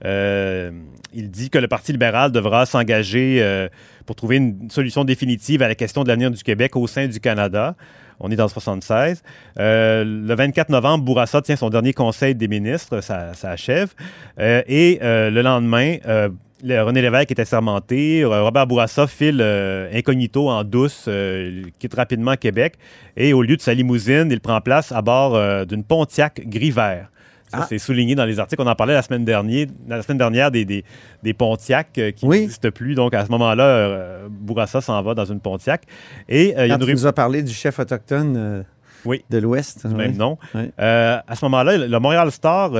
Euh, 0.04 0.70
il 1.14 1.30
dit 1.30 1.50
que 1.50 1.58
le 1.58 1.68
Parti 1.68 1.92
libéral 1.92 2.30
devra 2.32 2.66
s'engager 2.66 3.38
euh, 3.40 3.68
pour 4.04 4.16
trouver 4.16 4.36
une 4.36 4.70
solution 4.70 5.04
définitive 5.04 5.62
à 5.62 5.68
la 5.68 5.74
question 5.74 6.02
de 6.04 6.08
l'avenir 6.08 6.30
du 6.30 6.42
Québec 6.42 6.76
au 6.76 6.86
sein 6.86 7.06
du 7.06 7.20
Canada. 7.20 7.74
On 8.20 8.30
est 8.30 8.36
dans 8.36 8.44
le 8.44 8.50
76. 8.50 9.22
Euh, 9.58 10.04
le 10.04 10.34
24 10.34 10.70
novembre, 10.70 11.04
Bourassa 11.04 11.42
tient 11.42 11.56
son 11.56 11.68
dernier 11.70 11.92
conseil 11.92 12.34
des 12.34 12.48
ministres, 12.48 13.00
ça, 13.02 13.34
ça 13.34 13.50
achève. 13.50 13.92
Euh, 14.40 14.62
et 14.66 14.98
euh, 15.02 15.30
le 15.30 15.42
lendemain, 15.42 15.96
euh, 16.06 16.30
le- 16.64 16.80
René 16.82 17.02
Lévesque 17.02 17.30
est 17.32 17.40
assermenté. 17.40 18.22
Euh, 18.22 18.42
Robert 18.42 18.66
Bourassa 18.66 19.06
file 19.06 19.40
euh, 19.42 19.90
incognito 19.92 20.48
en 20.48 20.64
douce, 20.64 21.04
euh, 21.08 21.62
quitte 21.78 21.94
rapidement 21.94 22.36
Québec. 22.36 22.74
Et 23.18 23.34
au 23.34 23.42
lieu 23.42 23.56
de 23.56 23.60
sa 23.62 23.74
limousine, 23.74 24.28
il 24.30 24.40
prend 24.40 24.62
place 24.62 24.92
à 24.92 25.02
bord 25.02 25.34
euh, 25.34 25.66
d'une 25.66 25.84
Pontiac 25.84 26.40
gris-vert. 26.46 27.10
Ça, 27.56 27.62
Ah. 27.62 27.66
c'est 27.68 27.78
souligné 27.78 28.14
dans 28.14 28.24
les 28.24 28.38
articles. 28.38 28.60
On 28.62 28.66
en 28.66 28.74
parlait 28.74 28.94
la 28.94 29.02
semaine 29.02 29.24
dernière, 29.24 29.66
la 29.88 30.02
semaine 30.02 30.18
dernière 30.18 30.50
des, 30.50 30.64
des, 30.64 30.84
des 31.22 31.34
Pontiac 31.34 31.88
euh, 31.98 32.10
qui 32.10 32.26
Oui. 32.26 32.40
n'existent 32.40 32.70
plus. 32.70 32.94
Donc, 32.94 33.14
à 33.14 33.24
ce 33.24 33.30
moment-là, 33.30 33.64
euh, 33.64 34.28
Bourassa 34.30 34.80
s'en 34.80 35.00
va 35.02 35.14
dans 35.14 35.24
une 35.24 35.40
Pontiac. 35.40 35.82
Et 36.28 36.56
euh, 36.56 36.66
il 36.66 36.68
y 36.68 36.72
a 36.72 36.74
une 36.76 36.84
tu 36.84 36.92
nous 36.92 37.06
as 37.06 37.12
parlé 37.12 37.42
du 37.42 37.52
chef 37.52 37.78
autochtone 37.78 38.34
euh, 38.36 38.62
Oui. 39.04 39.24
de 39.30 39.38
l'Ouest. 39.38 39.82
oui. 39.84 39.94
même 39.94 40.16
nom. 40.16 40.38
Oui. 40.54 40.70
À 40.78 41.22
ce 41.34 41.44
moment-là, 41.44 41.76
le 41.78 41.98
Montréal 41.98 42.30
Star 42.30 42.70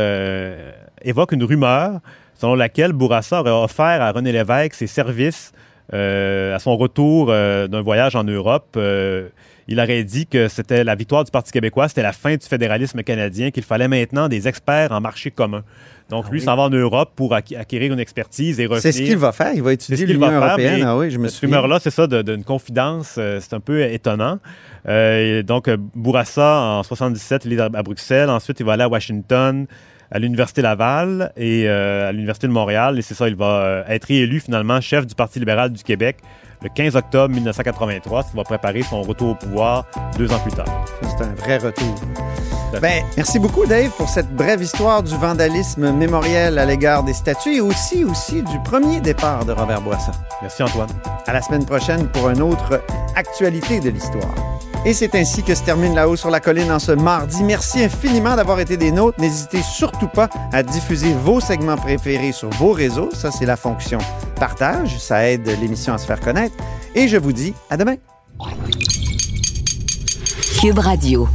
évoque 1.03 1.33
une 1.33 1.45
rumeur 1.45 2.01
selon 2.35 2.55
laquelle 2.55 2.93
Bourassa 2.93 3.41
aurait 3.41 3.51
offert 3.51 4.03
à 4.03 4.13
René 4.13 4.33
Lévesque 4.33 4.75
ses 4.75 4.87
services 4.87 5.53
à 5.93 6.59
son 6.59 6.77
retour 6.77 7.29
euh, 7.31 7.69
d'un 7.69 7.81
voyage 7.83 8.17
en 8.17 8.25
Europe, 8.25 8.75
euh, 8.77 9.29
il 9.69 9.81
aurait 9.81 10.05
dit 10.05 10.27
que 10.27 10.49
c'était 10.49 10.85
la 10.85 10.95
victoire 10.95 11.25
du 11.25 11.31
Parti 11.31 11.51
québécois, 11.53 11.89
c'était 11.89 12.03
la 12.03 12.13
fin 12.13 12.37
du 12.37 12.47
fédéralisme 12.47 13.03
canadien, 13.03 13.51
qu'il 13.51 13.65
fallait 13.65 13.89
maintenant 13.89 14.29
des 14.29 14.47
experts 14.47 14.93
en 14.93 15.01
marché 15.01 15.31
commun. 15.31 15.63
Donc, 16.09 16.25
Ah 16.29 16.31
lui 16.31 16.39
oui. 16.39 16.45
s'en 16.45 16.55
va 16.55 16.63
en 16.63 16.71
Europe 16.71 17.11
pour 17.17 17.35
acquérir 17.35 17.93
une 17.93 17.99
expertise 17.99 18.61
et 18.61 18.67
revenir. 18.67 18.83
C'est 18.83 18.93
ce 18.93 19.03
qu'il 19.03 19.17
va 19.17 19.33
faire. 19.33 19.53
Il 19.55 19.63
va 19.63 19.71
C'est 19.71 19.95
étudier 19.95 20.07
l'Union 20.07 20.31
européenne. 20.31 20.85
Ah 20.87 20.97
oui, 20.97 21.11
je 21.11 21.19
me 21.19 21.27
Cette 21.27 21.41
rumeur-là, 21.41 21.81
c'est 21.81 21.91
ça, 21.91 22.07
d'une 22.07 22.45
confidence. 22.45 23.17
euh, 23.19 23.41
c'est 23.41 23.55
un 23.55 23.61
peu 23.61 23.83
étonnant. 23.83 24.39
Euh, 24.89 25.41
et 25.41 25.43
donc, 25.43 25.67
euh, 25.67 25.77
Bourassa, 25.97 26.61
en 26.79 26.83
77, 26.85 27.45
il 27.47 27.55
est 27.55 27.61
à 27.61 27.69
Bruxelles. 27.83 28.31
Ensuite, 28.31 28.61
il 28.61 28.67
va 28.67 28.75
aller 28.75 28.85
à 28.85 28.89
Washington, 28.89 29.67
à 30.11 30.19
l'Université 30.19 30.63
Laval 30.63 31.33
et 31.37 31.69
euh, 31.69 32.09
à 32.09 32.13
l'Université 32.13 32.47
de 32.47 32.53
Montréal. 32.53 32.99
Et 32.99 33.03
c'est 33.03 33.15
ça, 33.15 33.29
il 33.29 33.37
va 33.37 33.61
euh, 33.61 33.85
être 33.89 34.11
élu 34.11 34.41
finalement 34.41 34.81
chef 34.81 35.07
du 35.07 35.15
Parti 35.15 35.39
libéral 35.39 35.73
du 35.73 35.83
Québec 35.83 36.19
le 36.63 36.71
15 36.75 36.97
octobre 36.97 37.35
1983, 37.35 38.23
ce 38.23 38.31
qui 38.31 38.37
va 38.37 38.45
préparer 38.45 38.83
son 38.83 39.03
retour 39.03 39.31
au 39.31 39.35
pouvoir 39.35 39.87
deux 40.17 40.33
ans 40.33 40.39
plus 40.39 40.53
tard. 40.53 40.85
C'est 41.03 41.25
un 41.25 41.35
vrai 41.35 41.59
retour. 41.59 41.95
Ben, 42.81 43.05
merci 43.17 43.39
beaucoup, 43.39 43.65
Dave, 43.65 43.91
pour 43.97 44.09
cette 44.09 44.35
brève 44.35 44.63
histoire 44.63 45.03
du 45.03 45.17
vandalisme 45.17 45.93
mémoriel 45.93 46.59
à 46.59 46.67
l'égard 46.67 47.03
des 47.05 47.15
statues 47.15 47.57
et 47.57 47.61
aussi, 47.61 48.05
aussi 48.05 48.43
du 48.43 48.59
premier 48.65 49.01
départ 49.01 49.45
de 49.45 49.53
Robert 49.53 49.81
Bourassa. 49.81 50.13
Merci 50.43 50.63
Antoine. 50.63 50.91
À 51.27 51.33
la 51.33 51.41
semaine 51.41 51.65
prochaine 51.65 52.07
pour 52.09 52.29
une 52.29 52.43
autre 52.43 52.83
actualité 53.15 53.81
de 53.81 53.91
l'histoire. 53.91 54.35
Et 54.85 54.93
c'est 54.93 55.15
ainsi 55.17 55.43
que 55.43 55.55
se 55.55 55.63
termine 55.65 55.95
La 55.95 56.09
Haut 56.09 56.17
sur 56.17 56.31
la 56.31 56.39
Colline 56.39 56.71
en 56.71 56.79
ce 56.79 56.93
mardi. 56.93 57.43
Merci 57.43 57.83
infiniment 57.83 58.37
d'avoir 58.37 58.61
été 58.61 58.77
des 58.77 58.93
nôtres. 58.93 59.21
N'hésitez 59.21 59.63
surtout 59.63 60.07
pas 60.07 60.29
à 60.53 60.63
diffuser 60.63 61.13
vos 61.13 61.41
segments 61.41 61.77
préférés 61.77 62.33
sur 62.33 62.51
vos 62.51 62.73
réseaux. 62.73 63.09
Ça, 63.13 63.31
c'est 63.33 63.47
la 63.47 63.57
fonction 63.57 63.99
partage. 64.39 64.99
Ça 64.99 65.29
aide 65.29 65.47
l'émission 65.61 65.95
à 65.95 65.99
se 65.99 66.07
faire 66.07 66.21
connaître. 66.21 66.55
Et 66.95 67.09
je 67.09 67.17
vous 67.17 67.33
dis 67.33 67.53
à 67.69 67.77
demain. 67.77 67.97
Cube 70.61 70.79
Radio. 70.79 71.29